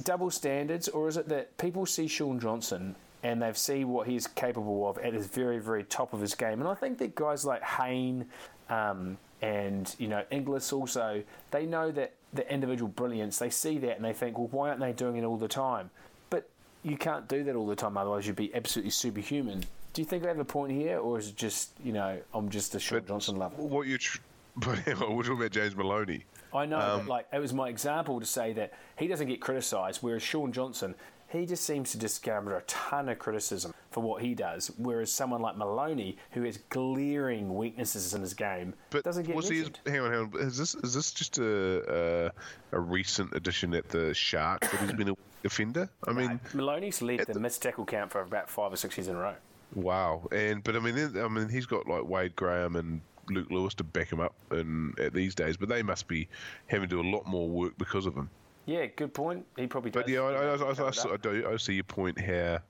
double 0.04 0.32
standards, 0.32 0.88
or 0.88 1.08
is 1.08 1.18
it 1.18 1.30
that 1.30 1.56
people 1.60 1.86
see 1.86 2.08
Shaun 2.08 2.40
Johnson 2.40 2.96
and 3.22 3.40
they 3.42 3.54
see 3.54 3.84
what 3.86 4.08
he's 4.08 4.26
capable 4.26 4.90
of 4.90 4.98
at 5.00 5.14
his 5.14 5.28
very, 5.28 5.60
very 5.60 5.84
top 5.84 6.12
of 6.14 6.22
his 6.22 6.34
game? 6.34 6.60
And 6.60 6.68
I 6.68 6.74
think 6.74 6.98
that 6.98 7.14
guys 7.14 7.46
like 7.46 7.62
Hayne 7.64 8.26
um, 8.70 9.18
and 9.42 9.96
you 10.00 10.08
know 10.08 10.24
Inglis 10.32 10.74
also 10.74 11.22
they 11.52 11.66
know 11.68 11.92
that 11.92 12.14
the 12.34 12.52
individual 12.52 12.90
brilliance. 12.90 13.38
They 13.40 13.50
see 13.50 13.78
that 13.80 13.96
and 13.96 14.06
they 14.06 14.14
think, 14.14 14.38
well, 14.38 14.48
why 14.52 14.70
aren't 14.70 14.80
they 14.80 14.92
doing 14.94 15.18
it 15.18 15.24
all 15.24 15.38
the 15.38 15.48
time? 15.48 15.90
But 16.30 16.50
you 16.84 16.98
can't 16.98 17.28
do 17.28 17.44
that 17.46 17.56
all 17.56 17.68
the 17.68 17.76
time, 17.76 17.98
otherwise 17.98 18.28
you'd 18.28 18.36
be 18.36 18.54
absolutely 18.54 18.92
superhuman. 18.92 19.64
Do 19.94 20.02
you 20.02 20.06
think 20.06 20.22
they 20.24 20.30
have 20.30 20.38
a 20.40 20.46
point 20.46 20.72
here, 20.74 21.00
or 21.00 21.18
is 21.18 21.30
it 21.30 21.36
just 21.36 21.72
you 21.84 21.92
know 21.94 22.20
I'm 22.34 22.50
just 22.50 22.76
a 22.76 22.80
Shaun 22.80 23.00
But 23.00 23.08
Johnson 23.08 23.36
lover? 23.38 23.56
What 23.56 23.88
you? 23.88 23.98
Tr- 23.98 24.20
but 24.58 24.86
we're 24.88 25.24
talking 25.24 25.38
about 25.38 25.52
James 25.52 25.76
Maloney. 25.76 26.26
I 26.54 26.66
know, 26.66 26.80
Um, 26.80 27.00
but 27.02 27.08
like 27.08 27.28
it 27.34 27.40
was 27.40 27.54
my 27.54 27.70
example 27.70 28.20
to 28.20 28.26
say 28.26 28.54
that 28.54 28.74
he 28.98 29.08
doesn't 29.08 29.28
get 29.28 29.42
criticised, 29.42 30.02
whereas 30.02 30.24
Shaun 30.24 30.52
Johnson, 30.52 30.96
he 31.30 31.46
just 31.46 31.64
seems 31.66 31.92
to 31.96 32.22
garner 32.22 32.56
a 32.56 32.62
ton 32.64 33.10
of 33.10 33.20
criticism 33.20 33.74
for 33.92 34.02
what 34.02 34.22
he 34.22 34.34
does, 34.36 34.72
whereas 34.78 35.12
someone 35.12 35.42
like 35.42 35.58
Maloney, 35.58 36.18
who 36.32 36.44
has 36.44 36.58
glaring 36.70 37.56
weaknesses 37.56 38.14
in 38.14 38.22
his 38.22 38.34
game, 38.34 38.74
But 38.90 39.04
doesn't 39.04 39.24
get 39.26 39.36
was 39.36 39.50
he? 39.50 39.66
Hang 39.86 40.00
on, 40.02 40.12
hang 40.12 40.20
on. 40.20 40.32
Is 40.40 40.58
this 40.58 40.76
is 40.76 40.94
this 40.94 41.12
just 41.12 41.38
a 41.40 42.32
a, 42.72 42.78
a 42.78 42.80
recent 42.80 43.34
addition 43.34 43.74
at 43.74 43.90
the 43.90 44.14
Shark 44.14 44.62
that 44.62 44.80
he's 44.80 44.94
been 44.94 45.10
a 45.10 45.16
defender? 45.44 45.90
I 46.08 46.14
mean, 46.14 46.40
Maloney's 46.54 47.02
led 47.02 47.20
the 47.26 47.34
the- 47.34 47.40
missed 47.40 47.62
tackle 47.62 47.86
count 47.86 48.12
for 48.12 48.22
about 48.22 48.50
five 48.50 48.72
or 48.72 48.78
six 48.78 48.98
years 48.98 49.08
in 49.08 49.16
a 49.16 49.20
row. 49.20 49.36
wow. 49.76 50.28
And 50.32 50.64
but 50.64 50.76
I 50.76 50.80
mean, 50.80 51.18
I 51.18 51.28
mean, 51.28 51.50
he's 51.50 51.66
got 51.66 51.88
like 51.88 52.08
Wade 52.08 52.36
Graham 52.36 52.76
and 52.76 53.02
Luke 53.30 53.48
Lewis 53.52 53.74
to 53.76 53.84
back 53.84 54.10
him 54.12 54.20
up, 54.22 54.34
and 54.52 54.98
at 55.00 55.14
these 55.14 55.36
days, 55.36 55.58
but 55.58 55.68
they 55.70 55.84
must 55.84 56.08
be 56.08 56.30
having 56.68 56.88
to 56.88 56.96
do 56.96 57.02
a 57.02 57.10
lot 57.10 57.26
more 57.26 57.50
work 57.50 57.78
because 57.78 58.06
of 58.06 58.16
him. 58.16 58.30
Yeah, 58.68 58.86
good 58.96 59.14
point. 59.14 59.46
He 59.58 59.66
probably 59.66 59.90
does. 59.92 60.04
But 60.04 60.10
yeah, 60.12 60.20
I, 60.22 60.32
I, 60.34 60.44
I, 60.50 60.54
I, 60.54 60.74
cover 60.76 60.90
it 60.90 60.98
I, 61.08 61.14
up. 61.16 61.22
do, 61.24 61.50
I 61.52 61.58
see 61.58 61.74
your 61.76 61.84
point 61.86 62.20
here. 62.20 62.62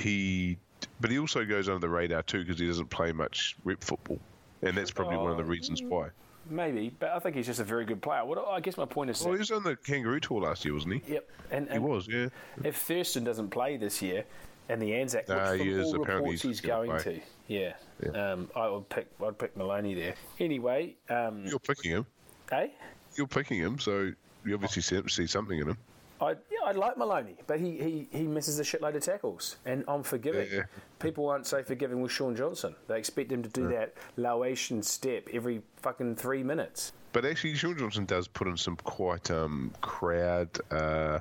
he, 0.00 0.56
but 1.00 1.10
he 1.10 1.18
also 1.18 1.44
goes 1.44 1.68
under 1.68 1.80
the 1.80 1.88
radar 1.88 2.22
too 2.22 2.40
because 2.44 2.58
he 2.58 2.66
doesn't 2.66 2.88
play 2.90 3.12
much 3.12 3.54
rep 3.64 3.84
football, 3.84 4.18
and 4.62 4.76
that's 4.76 4.90
probably 4.90 5.18
one 5.18 5.30
of 5.30 5.36
the 5.36 5.42
Oh, 5.44 5.46
reasons 5.46 5.82
why. 5.82 6.08
Maybe, 6.50 6.94
but 6.98 7.10
I 7.10 7.18
think 7.20 7.36
he's 7.36 7.46
just 7.46 7.60
a 7.60 7.64
very 7.64 7.84
good 7.86 8.02
player. 8.02 8.24
What 8.24 8.38
I 8.48 8.60
guess 8.60 8.76
my 8.76 8.84
point 8.84 9.10
is, 9.10 9.22
Well, 9.22 9.32
he 9.32 9.38
was 9.38 9.50
on 9.50 9.62
the 9.62 9.76
Kangaroo 9.76 10.20
tour 10.20 10.42
last 10.42 10.64
year, 10.64 10.74
wasn't 10.74 11.02
he? 11.02 11.14
yep, 11.14 11.30
and, 11.50 11.70
He 11.70 11.78
was, 11.78 12.06
yeah. 12.06 12.28
if 12.62 12.76
Thurston 12.76 13.24
doesn't 13.24 13.48
play 13.50 13.76
this 13.78 14.02
year, 14.02 14.24
and 14.68 14.80
the 14.80 14.94
Anzac, 14.94 15.26
which 15.28 15.36
from 15.38 15.58
he 15.58 15.70
is. 15.70 15.86
all 15.94 16.02
Apparently 16.02 16.30
reports 16.32 16.42
he's 16.42 16.50
he's 16.50 16.60
going 16.60 16.90
play. 16.90 17.02
to, 17.02 17.20
yeah, 17.48 17.72
Yeah. 18.02 18.32
Um, 18.32 18.50
I 18.56 18.68
would 18.68 18.88
pick, 18.90 19.06
I'd 19.22 19.38
pick 19.38 19.56
Maloney 19.56 19.94
there. 19.94 20.14
Anyway, 20.40 20.96
um, 21.10 21.44
You're 21.46 21.58
picking 21.58 21.90
him. 21.92 22.06
eh? 22.52 22.68
You're 23.16 23.26
picking 23.26 23.58
him, 23.58 23.78
so 23.78 24.12
you 24.44 24.54
obviously 24.54 24.82
see, 24.82 25.00
see 25.08 25.26
something 25.26 25.58
in 25.58 25.68
him. 25.68 25.78
I 26.20 26.30
yeah, 26.50 26.58
I 26.64 26.72
like 26.72 26.96
Maloney, 26.96 27.36
but 27.46 27.58
he, 27.58 27.72
he, 27.78 28.08
he 28.12 28.22
misses 28.22 28.58
a 28.60 28.62
shitload 28.62 28.94
of 28.94 29.02
tackles, 29.02 29.56
and 29.66 29.84
I'm 29.88 30.02
forgiving. 30.02 30.48
Yeah. 30.52 30.62
People 31.00 31.28
aren't 31.28 31.46
so 31.46 31.62
forgiving 31.62 32.00
with 32.00 32.12
Shaun 32.12 32.36
Johnson. 32.36 32.74
They 32.86 32.98
expect 32.98 33.32
him 33.32 33.42
to 33.42 33.48
do 33.48 33.68
that 33.68 33.94
Laotian 34.16 34.82
step 34.82 35.28
every 35.32 35.62
fucking 35.76 36.16
three 36.16 36.42
minutes. 36.42 36.92
But 37.12 37.24
actually, 37.24 37.54
Shaun 37.54 37.76
Johnson 37.76 38.04
does 38.06 38.28
put 38.28 38.46
in 38.46 38.56
some 38.56 38.76
quite 38.76 39.30
um, 39.30 39.72
crowd 39.80 40.48
uh, 40.70 41.18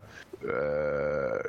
uh, 0.48 1.40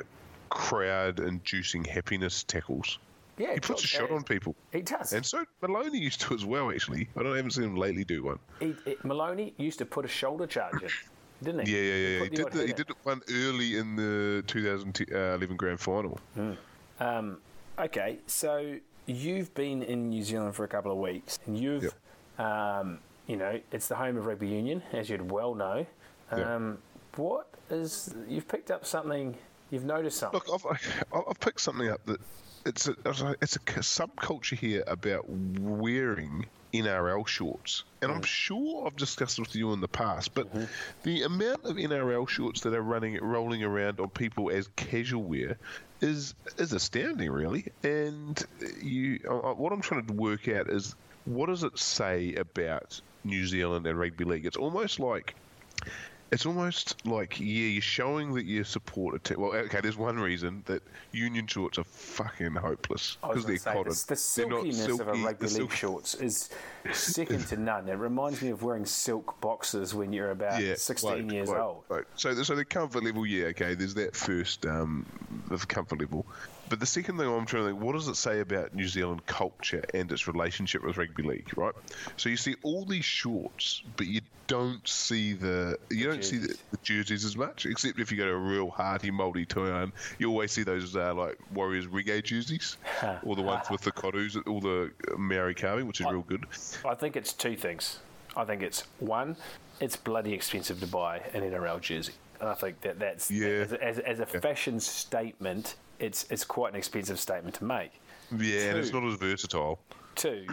crowd 0.49 1.19
inducing 1.19 1.83
happiness 1.83 2.43
tackles. 2.43 2.99
Yeah, 3.37 3.53
He 3.53 3.59
puts 3.59 3.83
a 3.83 3.87
shot 3.87 4.11
on 4.11 4.23
people. 4.23 4.55
He 4.71 4.81
does. 4.81 5.11
And 5.11 5.25
so 5.25 5.43
Maloney 5.61 5.99
used 5.99 6.21
to 6.21 6.33
as 6.33 6.45
well, 6.45 6.71
actually. 6.71 7.09
I 7.17 7.23
don't 7.23 7.33
I 7.33 7.35
haven't 7.35 7.51
seen 7.51 7.65
him 7.65 7.75
lately 7.75 8.05
do 8.05 8.23
one. 8.23 8.39
He, 8.59 8.73
he- 8.85 8.95
Maloney 9.03 9.53
used 9.57 9.77
to 9.79 9.85
put 9.85 10.05
a 10.05 10.07
shoulder 10.07 10.47
charge 10.47 10.81
in, 10.81 10.89
didn't 11.43 11.67
he? 11.67 11.73
Yeah, 11.73 11.81
yeah, 11.81 11.95
yeah. 11.95 12.17
yeah. 12.17 12.23
He 12.23 12.29
did, 12.29 12.51
the, 12.51 12.67
he 12.67 12.73
did 12.73 12.89
one 13.03 13.21
early 13.31 13.77
in 13.77 13.95
the 13.95 14.43
2011 14.47 15.55
grand 15.57 15.79
final. 15.79 16.19
Um, 16.99 17.37
okay, 17.77 18.19
so 18.27 18.75
you've 19.05 19.53
been 19.53 19.83
in 19.83 20.09
New 20.09 20.23
Zealand 20.23 20.55
for 20.55 20.63
a 20.63 20.67
couple 20.67 20.91
of 20.91 20.97
weeks, 20.97 21.39
and 21.45 21.57
you've, 21.57 21.93
um, 22.39 22.99
you 23.27 23.37
know, 23.37 23.59
it's 23.71 23.87
the 23.87 23.95
home 23.95 24.17
of 24.17 24.25
rugby 24.25 24.47
union, 24.47 24.81
as 24.93 25.09
you'd 25.09 25.31
well 25.31 25.55
know. 25.55 25.85
Um, 26.31 26.79
What 27.15 27.47
is 27.69 28.13
you've 28.27 28.47
picked 28.47 28.71
up 28.71 28.85
something? 28.85 29.37
You've 29.71 29.85
noticed 29.85 30.19
something. 30.19 30.41
Look, 30.47 30.65
I've, 30.69 31.23
I've 31.27 31.39
picked 31.39 31.61
something 31.61 31.89
up 31.89 32.03
that 32.05 32.19
it's 32.65 32.87
a, 32.87 32.95
it's 33.41 33.55
a 33.55 33.59
subculture 33.59 34.57
here 34.57 34.83
about 34.87 35.25
wearing 35.29 36.45
NRL 36.81 37.27
shorts. 37.27 37.83
And 38.01 38.11
I'm 38.11 38.21
mm. 38.21 38.25
sure 38.25 38.85
I've 38.85 38.95
discussed 38.95 39.37
this 39.37 39.47
with 39.47 39.55
you 39.55 39.73
in 39.73 39.81
the 39.81 39.87
past, 39.87 40.33
but 40.33 40.53
mm-hmm. 40.53 40.65
the 41.03 41.23
amount 41.23 41.65
of 41.65 41.77
NRL 41.77 42.27
shorts 42.27 42.61
that 42.61 42.73
are 42.73 42.81
running 42.81 43.19
rolling 43.21 43.63
around 43.63 43.99
on 43.99 44.09
people 44.09 44.51
as 44.51 44.69
casual 44.75 45.23
wear 45.23 45.57
is 46.01 46.35
is 46.57 46.73
astounding, 46.73 47.31
really. 47.31 47.71
And 47.83 48.43
you, 48.81 49.19
what 49.25 49.71
I'm 49.71 49.81
trying 49.81 50.05
to 50.05 50.13
work 50.13 50.47
out 50.47 50.69
is 50.69 50.95
what 51.25 51.47
does 51.47 51.63
it 51.63 51.77
say 51.79 52.35
about 52.35 53.01
New 53.23 53.45
Zealand 53.47 53.87
and 53.87 53.97
rugby 53.97 54.25
league? 54.25 54.45
It's 54.45 54.57
almost 54.57 54.99
like 54.99 55.35
it's 56.31 56.45
almost 56.45 57.05
like 57.05 57.39
yeah, 57.39 57.45
you're 57.45 57.81
showing 57.81 58.33
that 58.33 58.45
you 58.45 58.63
support 58.63 59.15
a 59.15 59.19
team. 59.19 59.39
Well, 59.39 59.53
okay, 59.53 59.79
there's 59.81 59.97
one 59.97 60.19
reason 60.19 60.63
that 60.65 60.81
union 61.11 61.47
shorts 61.47 61.77
are 61.77 61.83
fucking 61.83 62.53
hopeless 62.55 63.17
because 63.21 63.45
they're 63.45 63.57
say, 63.57 63.71
cotton. 63.73 63.91
the, 63.93 64.05
the 64.07 64.15
silkiness 64.15 64.85
of 64.87 65.01
a 65.01 65.03
silky- 65.03 65.23
rugby 65.23 65.47
league 65.47 65.71
shorts 65.71 66.15
is 66.15 66.49
second 66.93 67.45
to 67.47 67.57
none. 67.57 67.87
It 67.87 67.93
reminds 67.93 68.41
me 68.41 68.49
of 68.49 68.63
wearing 68.63 68.85
silk 68.85 69.39
boxes 69.39 69.93
when 69.93 70.11
you're 70.11 70.31
about 70.31 70.61
Yeah, 70.61 70.75
16 70.75 71.09
quite, 71.09 71.31
years 71.31 71.49
old. 71.49 71.83
So, 72.15 72.33
the- 72.33 72.43
so 72.45 72.55
the 72.55 72.65
comfort 72.65 73.03
level, 73.03 73.25
yeah, 73.25 73.45
okay. 73.47 73.75
There's 73.75 73.93
that 73.93 74.15
first, 74.15 74.65
um, 74.65 75.05
the 75.49 75.57
comfort 75.57 75.99
level. 75.99 76.25
But 76.69 76.79
the 76.79 76.85
second 76.85 77.17
thing 77.17 77.27
I'm 77.27 77.45
trying 77.45 77.63
to 77.63 77.69
think, 77.71 77.81
what 77.81 77.93
does 77.93 78.07
it 78.07 78.15
say 78.15 78.39
about 78.39 78.73
New 78.73 78.87
Zealand 78.87 79.25
culture 79.25 79.83
and 79.93 80.11
its 80.11 80.27
relationship 80.27 80.83
with 80.83 80.97
rugby 80.97 81.23
league, 81.23 81.55
right? 81.57 81.73
So 82.17 82.29
you 82.29 82.37
see 82.37 82.55
all 82.63 82.85
these 82.85 83.05
shorts, 83.05 83.83
but 83.97 84.07
you 84.07 84.21
don't 84.47 84.87
see 84.87 85.33
the 85.33 85.77
you 85.89 86.05
don't 86.07 86.23
see 86.23 86.37
the, 86.37 86.47
jerseys. 86.47 86.63
the 86.71 86.77
jerseys 86.83 87.25
as 87.25 87.35
much, 87.37 87.65
except 87.65 87.99
if 87.99 88.11
you 88.11 88.17
go 88.17 88.25
to 88.25 88.31
a 88.31 88.37
real 88.37 88.69
hearty 88.69 89.11
multi 89.11 89.45
town, 89.45 89.91
you 90.19 90.29
always 90.29 90.51
see 90.51 90.63
those 90.63 90.95
uh, 90.95 91.13
like 91.13 91.37
Warriors 91.53 91.87
reggae 91.87 92.23
jerseys, 92.23 92.77
or 93.23 93.35
the 93.35 93.41
ones 93.41 93.69
with 93.69 93.81
the 93.81 93.91
Kodus, 93.91 94.35
all 94.47 94.59
the 94.61 94.91
Maori 95.17 95.55
carving, 95.55 95.87
which 95.87 96.01
is 96.01 96.07
real 96.07 96.21
good. 96.21 96.45
I 96.83 96.95
think 96.95 97.15
it's 97.15 97.33
two 97.33 97.55
things. 97.55 97.99
I 98.37 98.43
think 98.43 98.61
it's 98.61 98.83
one, 98.99 99.37
it's 99.79 99.95
bloody 99.95 100.33
expensive 100.33 100.79
to 100.81 100.87
buy 100.87 101.19
an 101.33 101.41
NRL 101.41 101.79
jersey. 101.79 102.13
And 102.39 102.49
I 102.49 102.53
think 102.53 102.81
that 102.81 102.99
that's 102.99 103.31
Yeah. 103.31 103.47
as, 103.47 103.73
as, 103.73 103.99
as 103.99 104.19
a 104.19 104.25
fashion 104.25 104.79
statement, 104.81 105.75
it's 105.99 106.25
it's 106.29 106.43
quite 106.43 106.73
an 106.73 106.77
expensive 106.77 107.19
statement 107.19 107.55
to 107.55 107.63
make. 107.63 107.91
Yeah, 108.37 108.69
and 108.71 108.77
it's 108.79 108.91
not 108.93 109.03
as 109.03 109.15
versatile. 109.15 109.79
Two, 110.15 110.45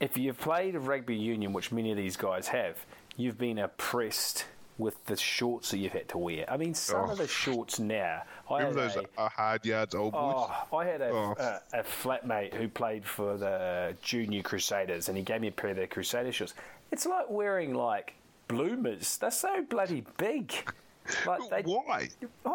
if 0.00 0.16
you've 0.16 0.38
played 0.38 0.76
rugby 0.76 1.16
union, 1.16 1.52
which 1.52 1.72
many 1.72 1.90
of 1.90 1.96
these 1.96 2.16
guys 2.16 2.48
have, 2.48 2.76
you've 3.16 3.38
been 3.38 3.58
oppressed 3.58 4.44
with 4.78 5.04
the 5.06 5.16
shorts 5.16 5.72
that 5.72 5.78
you've 5.78 5.92
had 5.92 6.08
to 6.08 6.18
wear. 6.18 6.44
I 6.48 6.56
mean, 6.56 6.72
some 6.74 7.02
of 7.04 7.10
Oh. 7.10 7.14
the 7.16 7.26
shorts 7.26 7.80
now. 7.80 8.22
I 8.48 8.58
Remember 8.58 8.82
had 8.82 8.94
those 8.94 9.04
a- 9.18 9.28
hard 9.28 9.66
yards 9.66 9.92
old 9.96 10.12
boys? 10.12 10.46
Oh, 10.70 10.76
I 10.76 10.84
had 10.84 11.00
a, 11.00 11.08
Oh. 11.10 11.34
a, 11.36 11.60
a 11.80 11.82
flatmate 11.82 12.54
who 12.54 12.68
played 12.68 13.04
for 13.04 13.36
the 13.36 13.96
Junior 14.02 14.42
Crusaders, 14.42 15.08
and 15.08 15.16
he 15.18 15.24
gave 15.24 15.40
me 15.40 15.48
a 15.48 15.52
pair 15.52 15.70
of 15.70 15.76
their 15.76 15.88
Crusader 15.88 16.30
shorts. 16.30 16.54
It's 16.92 17.06
like 17.06 17.28
wearing 17.28 17.74
like 17.74 18.14
bloomers. 18.46 19.16
They're 19.18 19.32
so 19.32 19.62
bloody 19.62 20.04
big. 20.16 20.52
Like 21.26 21.50
they, 21.50 21.62
Why? 21.62 22.08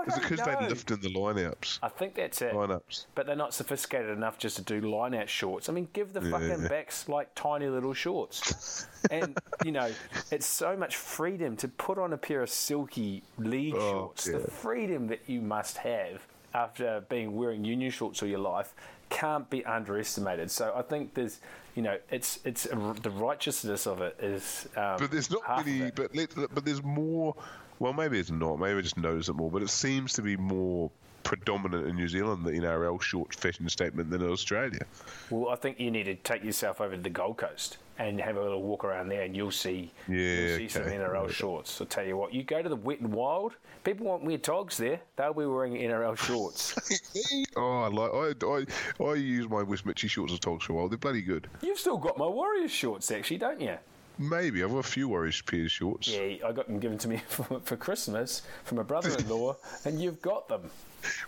Is 0.07 0.17
it 0.17 0.21
because 0.21 0.41
they 0.45 0.67
lift 0.69 0.91
in 0.91 0.99
the 1.01 1.09
lineouts? 1.13 1.79
I 1.81 1.89
think 1.89 2.15
that's 2.15 2.41
it. 2.41 2.53
Lineups. 2.53 3.05
But 3.15 3.25
they're 3.25 3.35
not 3.35 3.53
sophisticated 3.53 4.09
enough 4.09 4.37
just 4.37 4.55
to 4.57 4.61
do 4.61 4.81
line 4.81 5.13
out 5.13 5.29
shorts. 5.29 5.69
I 5.69 5.73
mean, 5.73 5.87
give 5.93 6.13
the 6.13 6.21
fucking 6.21 6.61
Yeah. 6.63 6.67
backs 6.67 7.07
like 7.09 7.33
tiny 7.35 7.67
little 7.67 7.93
shorts. 7.93 8.87
and, 9.11 9.37
you 9.65 9.71
know, 9.71 9.91
it's 10.31 10.45
so 10.45 10.75
much 10.77 10.95
freedom 10.95 11.55
to 11.57 11.67
put 11.67 11.97
on 11.97 12.13
a 12.13 12.17
pair 12.17 12.41
of 12.41 12.49
silky 12.49 13.23
league 13.37 13.75
Oh, 13.75 13.91
shorts. 13.91 14.25
The 14.25 14.39
freedom 14.39 15.07
that 15.07 15.21
you 15.27 15.41
must 15.41 15.77
have 15.77 16.25
after 16.53 17.03
being 17.09 17.35
wearing 17.35 17.65
union 17.65 17.89
shorts 17.91 18.21
all 18.21 18.29
your 18.29 18.39
life 18.39 18.73
can't 19.09 19.49
be 19.49 19.65
underestimated. 19.65 20.49
So 20.49 20.73
I 20.75 20.81
think 20.81 21.13
there's, 21.13 21.39
you 21.75 21.81
know, 21.83 21.97
it's 22.09 22.39
it's 22.45 22.63
the 22.63 23.11
righteousness 23.11 23.85
of 23.87 24.01
it 24.01 24.17
is. 24.21 24.67
Um, 24.75 24.97
But 24.99 25.11
there's 25.11 25.29
not 25.29 25.65
many. 25.65 25.91
But 25.91 26.15
let, 26.15 26.29
but 26.53 26.65
there's 26.65 26.83
more. 26.83 27.35
Well, 27.79 27.93
maybe 27.93 28.19
it's 28.19 28.31
not. 28.31 28.59
Maybe 28.59 28.77
I 28.77 28.81
just 28.81 28.97
notice 28.97 29.29
it 29.29 29.33
more. 29.33 29.51
But 29.51 29.61
it 29.61 29.69
seems 29.69 30.13
to 30.13 30.21
be 30.21 30.37
more 30.37 30.89
predominant 31.23 31.87
in 31.87 31.95
New 31.95 32.07
Zealand, 32.07 32.45
the 32.45 32.51
NRL 32.51 33.01
short 33.01 33.33
fashion 33.33 33.67
statement 33.69 34.09
than 34.09 34.21
in 34.21 34.29
Australia. 34.29 34.85
Well, 35.29 35.49
I 35.49 35.55
think 35.55 35.79
you 35.79 35.89
need 35.89 36.03
to 36.03 36.15
take 36.15 36.43
yourself 36.43 36.81
over 36.81 36.95
to 36.95 37.01
the 37.01 37.09
Gold 37.09 37.37
Coast 37.37 37.77
and 37.99 38.19
have 38.19 38.37
a 38.37 38.41
little 38.41 38.61
walk 38.61 38.83
around 38.83 39.07
there, 39.07 39.21
and 39.21 39.35
you'll 39.35 39.51
see, 39.51 39.91
Yeah, 40.07 40.17
you'll 40.17 40.57
see 40.57 40.67
some 40.67 40.81
okay. 40.83 40.97
NRL 40.97 41.29
shorts. 41.29 41.79
I'll 41.79 41.87
tell 41.87 42.03
you 42.03 42.17
what, 42.17 42.33
you 42.33 42.43
go 42.43 42.61
to 42.61 42.67
the 42.67 42.75
Wet 42.75 42.99
and 42.99 43.13
Wild, 43.13 43.53
people 43.83 44.07
want 44.07 44.23
weird 44.23 44.43
togs 44.43 44.77
there. 44.77 44.99
They'll 45.15 45.33
be 45.33 45.45
wearing 45.45 45.73
NRL 45.73 46.17
shorts. 46.17 46.75
oh, 47.55 47.81
I 47.83 47.87
like 47.87 48.11
I, 48.41 48.65
I 49.03 49.05
I 49.05 49.13
use 49.13 49.47
my 49.47 49.61
West 49.61 49.85
Mitchie 49.85 50.09
shorts 50.09 50.33
as 50.33 50.39
togs 50.39 50.65
for 50.65 50.73
a 50.73 50.75
while. 50.75 50.89
They're 50.89 50.97
bloody 50.97 51.21
good. 51.21 51.47
You've 51.61 51.79
still 51.79 51.97
got 51.97 52.17
my 52.17 52.27
Warriors 52.27 52.71
shorts, 52.71 53.11
actually, 53.11 53.37
don't 53.37 53.61
you? 53.61 53.77
Maybe 54.19 54.63
I've 54.63 54.71
got 54.71 54.77
a 54.77 54.83
few 54.83 55.09
pairs 55.09 55.41
of 55.65 55.71
shorts. 55.71 56.07
Yeah, 56.07 56.35
I 56.45 56.51
got 56.51 56.67
them 56.67 56.79
given 56.79 56.97
to 56.99 57.07
me 57.07 57.17
for, 57.27 57.59
for 57.61 57.75
Christmas 57.75 58.43
from 58.63 58.77
my 58.77 58.83
brother-in-law, 58.83 59.55
and 59.85 60.01
you've 60.01 60.21
got 60.21 60.47
them. 60.47 60.69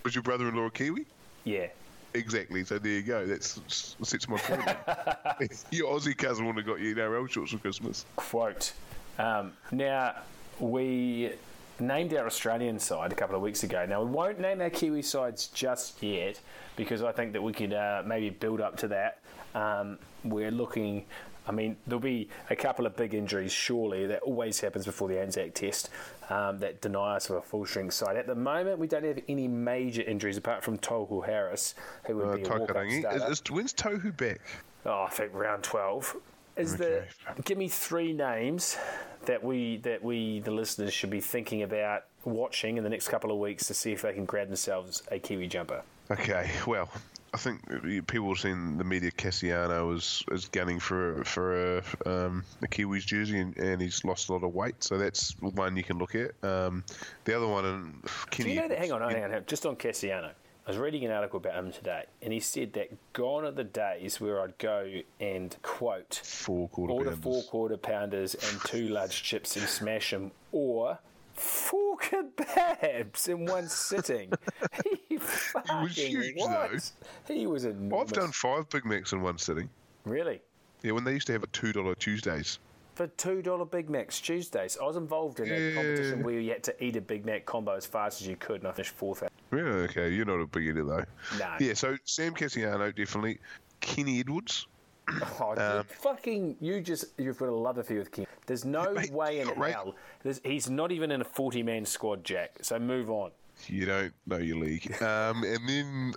Was 0.03 0.15
your 0.15 0.21
brother-in-law 0.21 0.65
a 0.65 0.71
Kiwi? 0.71 1.05
Yeah. 1.43 1.67
Exactly. 2.13 2.63
So 2.63 2.79
there 2.79 2.93
you 2.93 3.01
go. 3.01 3.25
That's 3.25 3.59
sits 3.67 4.29
my 4.29 4.37
point. 4.37 4.61
your 5.71 5.89
Aussie 5.93 6.17
cousin 6.17 6.45
would 6.45 6.55
have 6.55 6.65
got 6.65 6.79
you 6.79 6.95
NRL 6.95 7.29
shorts 7.29 7.51
for 7.51 7.57
Christmas. 7.57 8.05
quote. 8.15 8.71
Um, 9.19 9.51
now, 9.71 10.15
we 10.59 11.31
named 11.79 12.13
our 12.13 12.25
Australian 12.25 12.79
side 12.79 13.11
a 13.11 13.15
couple 13.15 13.35
of 13.35 13.41
weeks 13.41 13.63
ago. 13.63 13.85
Now, 13.85 14.01
we 14.01 14.09
won't 14.09 14.39
name 14.39 14.61
our 14.61 14.69
Kiwi 14.69 15.01
sides 15.01 15.47
just 15.47 16.01
yet 16.01 16.39
because 16.77 17.03
I 17.03 17.11
think 17.11 17.33
that 17.33 17.43
we 17.43 17.51
could 17.51 17.73
uh, 17.73 18.03
maybe 18.05 18.29
build 18.29 18.61
up 18.61 18.77
to 18.77 18.87
that. 18.89 19.19
Um, 19.53 19.97
we're 20.23 20.51
looking. 20.51 21.05
I 21.47 21.51
mean, 21.51 21.77
there'll 21.85 21.99
be 21.99 22.29
a 22.49 22.55
couple 22.55 22.85
of 22.85 22.95
big 22.95 23.13
injuries, 23.13 23.51
surely. 23.51 24.07
That 24.07 24.21
always 24.23 24.59
happens 24.59 24.85
before 24.85 25.07
the 25.07 25.19
Anzac 25.19 25.53
test 25.53 25.89
um, 26.29 26.59
that 26.59 26.81
deny 26.81 27.15
us 27.15 27.29
of 27.29 27.35
a 27.37 27.41
full 27.41 27.65
strength 27.65 27.93
side. 27.93 28.17
At 28.17 28.27
the 28.27 28.35
moment, 28.35 28.79
we 28.79 28.87
don't 28.87 29.03
have 29.05 29.19
any 29.27 29.47
major 29.47 30.01
injuries 30.01 30.37
apart 30.37 30.63
from 30.63 30.77
Tohu 30.79 31.25
Harris, 31.25 31.75
who 32.05 32.15
would 32.17 32.27
Uh, 32.27 32.35
be 32.37 32.43
a 32.43 32.49
walk-up 32.49 32.69
starter. 32.69 33.31
Is, 33.31 33.39
is, 33.39 33.51
when's 33.51 33.73
Tohu 33.73 34.15
back? 34.17 34.41
Oh, 34.85 35.03
I 35.03 35.09
think 35.09 35.33
round 35.33 35.63
twelve. 35.63 36.15
Is 36.55 36.75
Okay. 36.75 37.05
the 37.35 37.41
give 37.43 37.57
me 37.57 37.67
three 37.67 38.13
names 38.13 38.77
that 39.25 39.43
we 39.43 39.77
that 39.77 40.01
we 40.03 40.39
the 40.39 40.51
listeners 40.51 40.93
should 40.93 41.09
be 41.09 41.19
thinking 41.19 41.63
about 41.63 42.05
watching 42.23 42.77
in 42.77 42.83
the 42.83 42.89
next 42.89 43.09
couple 43.09 43.29
of 43.31 43.37
weeks 43.37 43.67
to 43.67 43.73
see 43.73 43.91
if 43.91 44.01
they 44.03 44.13
can 44.13 44.25
grab 44.25 44.47
themselves 44.47 45.03
a 45.11 45.19
Kiwi 45.19 45.47
jumper. 45.47 45.81
Okay, 46.09 46.49
well, 46.65 46.89
I 47.35 47.37
think 47.37 48.07
people 48.07 48.29
have 48.29 48.39
seen 48.39 48.77
the 48.77 48.85
media 48.85 49.11
Kasiano 49.11 49.93
is, 49.93 50.23
is 50.31 50.47
gunning 50.47 50.79
for 50.79 51.21
for 51.25 51.79
a, 51.79 51.83
um, 52.05 52.45
a 52.61 52.67
Kiwis 52.67 53.05
jersey 53.05 53.39
and, 53.39 53.57
and 53.57 53.81
he's 53.81 54.05
lost 54.05 54.29
a 54.29 54.31
lot 54.31 54.45
of 54.45 54.55
weight, 54.55 54.81
so 54.81 54.97
that's 54.97 55.35
one 55.41 55.75
you 55.75 55.83
can 55.83 55.97
look 55.97 56.15
at. 56.15 56.31
Um, 56.45 56.85
the 57.25 57.35
other 57.35 57.45
one, 57.45 58.01
Kenny, 58.29 58.53
you 58.53 58.61
know 58.61 58.69
that? 58.69 58.77
Hang 58.77 58.93
on, 58.93 59.01
hang 59.01 59.21
on, 59.21 59.29
hang 59.31 59.33
on, 59.33 59.43
just 59.47 59.65
on 59.65 59.75
Kasiano. 59.75 60.31
I 60.65 60.71
was 60.71 60.77
reading 60.77 61.03
an 61.03 61.11
article 61.11 61.35
about 61.35 61.55
him 61.55 61.73
today, 61.73 62.05
and 62.21 62.31
he 62.31 62.39
said 62.39 62.71
that 62.73 62.89
gone 63.11 63.43
are 63.43 63.51
the 63.51 63.65
days 63.65 64.21
where 64.21 64.41
I'd 64.41 64.57
go 64.57 65.01
and 65.19 65.57
quote 65.61 66.21
four 66.23 66.69
quarter 66.69 66.93
order 66.93 67.09
pounders. 67.09 67.23
four 67.23 67.43
quarter 67.43 67.75
pounders 67.75 68.33
and 68.35 68.61
two 68.61 68.87
large 68.87 69.23
chips 69.23 69.57
and 69.57 69.67
smash 69.67 70.11
them, 70.11 70.31
or 70.53 70.99
four 71.35 71.97
kebabs 71.97 73.27
in 73.29 73.45
one 73.45 73.67
sitting. 73.67 74.31
he 75.09 75.17
fucking 75.17 75.87
huge, 75.89 76.33
what? 76.37 76.71
though. 76.71 77.33
He 77.33 77.47
was 77.47 77.65
enormous. 77.65 78.09
I've 78.11 78.13
done 78.13 78.31
five 78.31 78.69
Big 78.69 78.85
Macs 78.85 79.13
in 79.13 79.21
one 79.21 79.37
sitting. 79.37 79.69
really 80.05 80.41
Yeah, 80.81 80.91
when 80.91 81.03
they 81.03 81.13
used 81.13 81.27
to 81.27 81.33
have 81.33 81.43
a 81.43 81.47
two 81.47 81.73
dollar 81.73 81.95
Tuesdays. 81.95 82.59
for 82.95 83.07
two 83.07 83.41
dollar 83.41 83.65
Big 83.65 83.89
Macs 83.89 84.19
Tuesdays. 84.21 84.77
I 84.81 84.85
was 84.85 84.95
involved 84.95 85.39
in 85.39 85.51
a 85.51 85.55
Yeah. 85.57 85.75
competition 85.75 86.23
where 86.23 86.39
you 86.39 86.51
had 86.51 86.63
to 86.63 86.83
eat 86.83 86.95
a 86.95 87.01
Big 87.01 87.25
Mac 87.25 87.45
combo 87.45 87.73
as 87.75 87.85
fast 87.85 88.21
as 88.21 88.27
you 88.27 88.35
could, 88.37 88.61
and 88.61 88.67
I 88.67 88.71
finished 88.71 88.95
fourth. 88.95 89.23
Yeah, 89.51 89.59
okay, 89.59 90.09
you're 90.09 90.25
not 90.25 90.39
a 90.41 90.47
big 90.47 90.63
eater 90.67 90.83
though. 90.83 91.03
No. 91.37 91.55
Yeah, 91.59 91.73
so 91.73 91.97
Sam 92.05 92.33
Kasiano 92.33 92.95
definitely. 92.95 93.39
Kenny 93.81 94.19
Edwards. 94.21 94.67
Oh, 95.39 95.55
Um, 95.79 95.85
fucking! 95.87 96.55
You 96.59 96.81
just 96.81 97.05
you've 97.17 97.37
got 97.37 97.49
a 97.49 97.55
love 97.55 97.77
affair 97.77 97.99
with 97.99 98.11
King. 98.11 98.25
There's 98.47 98.65
no 98.65 98.91
Mate, 98.95 99.11
way 99.11 99.39
in 99.39 99.49
right. 99.49 99.73
hell. 99.73 99.95
There's, 100.23 100.41
he's 100.43 100.69
not 100.69 100.91
even 100.91 101.11
in 101.11 101.21
a 101.21 101.25
forty-man 101.25 101.85
squad, 101.85 102.23
Jack. 102.23 102.57
So 102.61 102.79
move 102.79 103.09
on. 103.11 103.31
You 103.67 103.85
don't 103.85 104.13
know 104.25 104.37
your 104.37 104.57
league. 104.57 104.93
Um, 105.01 105.43
and 105.43 105.69
then 105.69 106.13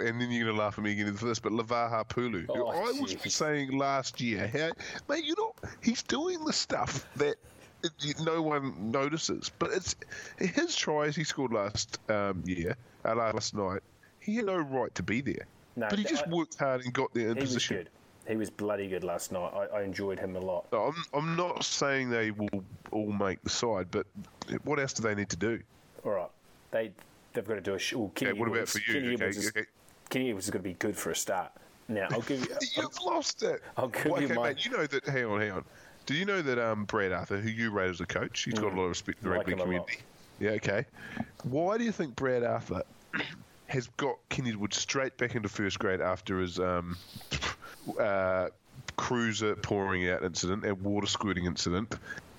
and 0.00 0.20
then 0.20 0.30
you're 0.30 0.46
gonna 0.46 0.58
laugh 0.58 0.78
at 0.78 0.84
me 0.84 0.92
again 0.92 1.12
for 1.14 1.26
this, 1.26 1.38
but 1.38 1.52
Leivaha 1.52 2.08
Pulu. 2.08 2.46
who 2.46 2.64
Oh, 2.64 2.68
I 2.68 2.92
was 3.00 3.16
saying 3.26 3.76
last 3.76 4.20
year, 4.20 4.46
how, 4.48 4.70
mate, 5.12 5.24
you 5.24 5.34
know, 5.38 5.54
he's 5.82 6.02
doing 6.02 6.44
the 6.44 6.52
stuff 6.52 7.06
that 7.16 7.36
it, 7.82 8.20
no 8.20 8.40
one 8.40 8.90
notices. 8.90 9.50
But 9.58 9.70
it's 9.72 9.94
his 10.38 10.74
tries 10.74 11.14
he 11.14 11.24
scored 11.24 11.52
last 11.52 11.98
um, 12.10 12.42
year, 12.46 12.76
uh, 13.04 13.14
last 13.14 13.54
night. 13.54 13.82
He 14.20 14.36
had 14.36 14.46
no 14.46 14.56
right 14.56 14.94
to 14.94 15.02
be 15.02 15.20
there. 15.20 15.46
No, 15.76 15.86
but 15.90 15.98
he 15.98 16.04
just 16.04 16.26
I- 16.26 16.30
worked 16.30 16.56
hard 16.58 16.80
and 16.82 16.92
got 16.92 17.12
there 17.14 17.28
in 17.30 17.36
position. 17.36 17.88
He 18.28 18.36
was 18.36 18.50
bloody 18.50 18.88
good 18.88 19.04
last 19.04 19.32
night. 19.32 19.50
I, 19.54 19.78
I 19.78 19.82
enjoyed 19.82 20.18
him 20.18 20.36
a 20.36 20.38
lot. 20.38 20.66
I'm, 20.72 20.94
I'm 21.14 21.34
not 21.34 21.64
saying 21.64 22.10
they 22.10 22.30
will 22.30 22.62
all 22.92 23.10
make 23.10 23.42
the 23.42 23.48
side, 23.50 23.88
but 23.90 24.06
what 24.64 24.78
else 24.78 24.92
do 24.92 25.02
they 25.02 25.14
need 25.14 25.30
to 25.30 25.36
do? 25.36 25.60
All 26.04 26.12
right, 26.12 26.30
they 26.70 26.92
they've 27.32 27.46
got 27.46 27.54
to 27.54 27.60
do 27.62 27.74
a. 27.74 27.78
Sh- 27.78 27.94
well, 27.94 28.12
Kenny 28.14 28.32
Okay, 28.32 28.40
what 28.40 28.48
about 28.50 28.68
for 28.68 28.78
you? 28.80 28.84
Kenny 28.92 29.06
Okay, 29.06 29.14
Edwards 29.14 29.36
is, 29.38 29.48
okay. 29.48 29.64
Kenny 30.10 30.28
Edwards 30.28 30.46
is 30.46 30.50
going 30.50 30.62
to 30.62 30.68
be 30.68 30.74
good 30.74 30.96
for 30.96 31.10
a 31.10 31.16
start. 31.16 31.52
Now 31.88 32.06
I'll 32.10 32.20
give 32.20 32.40
you. 32.40 32.54
You've 32.76 33.00
lost 33.02 33.42
it. 33.42 33.62
I'll 33.78 33.88
give 33.88 34.04
Well, 34.06 34.20
you 34.20 34.26
okay, 34.26 34.34
my- 34.34 34.48
mate. 34.50 34.64
You 34.64 34.72
know 34.72 34.86
that. 34.86 35.06
Hang 35.06 35.24
on, 35.24 35.40
hang 35.40 35.52
on. 35.52 35.64
Do 36.04 36.14
you 36.14 36.24
know 36.26 36.40
that 36.42 36.58
um, 36.58 36.84
Brad 36.84 37.12
Arthur, 37.12 37.38
who 37.38 37.48
you 37.50 37.70
rate 37.70 37.90
as 37.90 38.00
a 38.00 38.06
coach, 38.06 38.42
he's 38.44 38.54
got 38.54 38.72
a 38.72 38.76
lot 38.76 38.82
of 38.84 38.88
respect 38.90 39.22
in 39.22 39.28
the 39.30 39.34
Mm. 39.34 39.38
Like 39.38 39.46
rugby 39.46 39.52
him 39.52 39.58
a 39.58 39.62
lot. 39.62 39.86
community. 39.88 39.98
Yeah, 40.40 40.50
okay. 40.52 40.86
Why 41.44 41.76
do 41.78 41.84
you 41.84 41.92
think 41.92 42.14
Brad 42.16 42.44
Arthur 42.44 42.82
has 43.66 43.88
got 43.96 44.16
Kenny 44.30 44.54
Wood 44.54 44.72
straight 44.72 45.16
back 45.18 45.34
into 45.34 45.48
first 45.48 45.78
grade 45.78 46.00
after 46.00 46.40
his 46.40 46.58
um, 46.58 46.96
uh, 47.98 48.48
cruiser 48.96 49.56
pouring 49.56 50.08
out 50.10 50.22
incident 50.24 50.64
and 50.64 50.80
water 50.82 51.06
squirting 51.06 51.46
incident, 51.46 51.94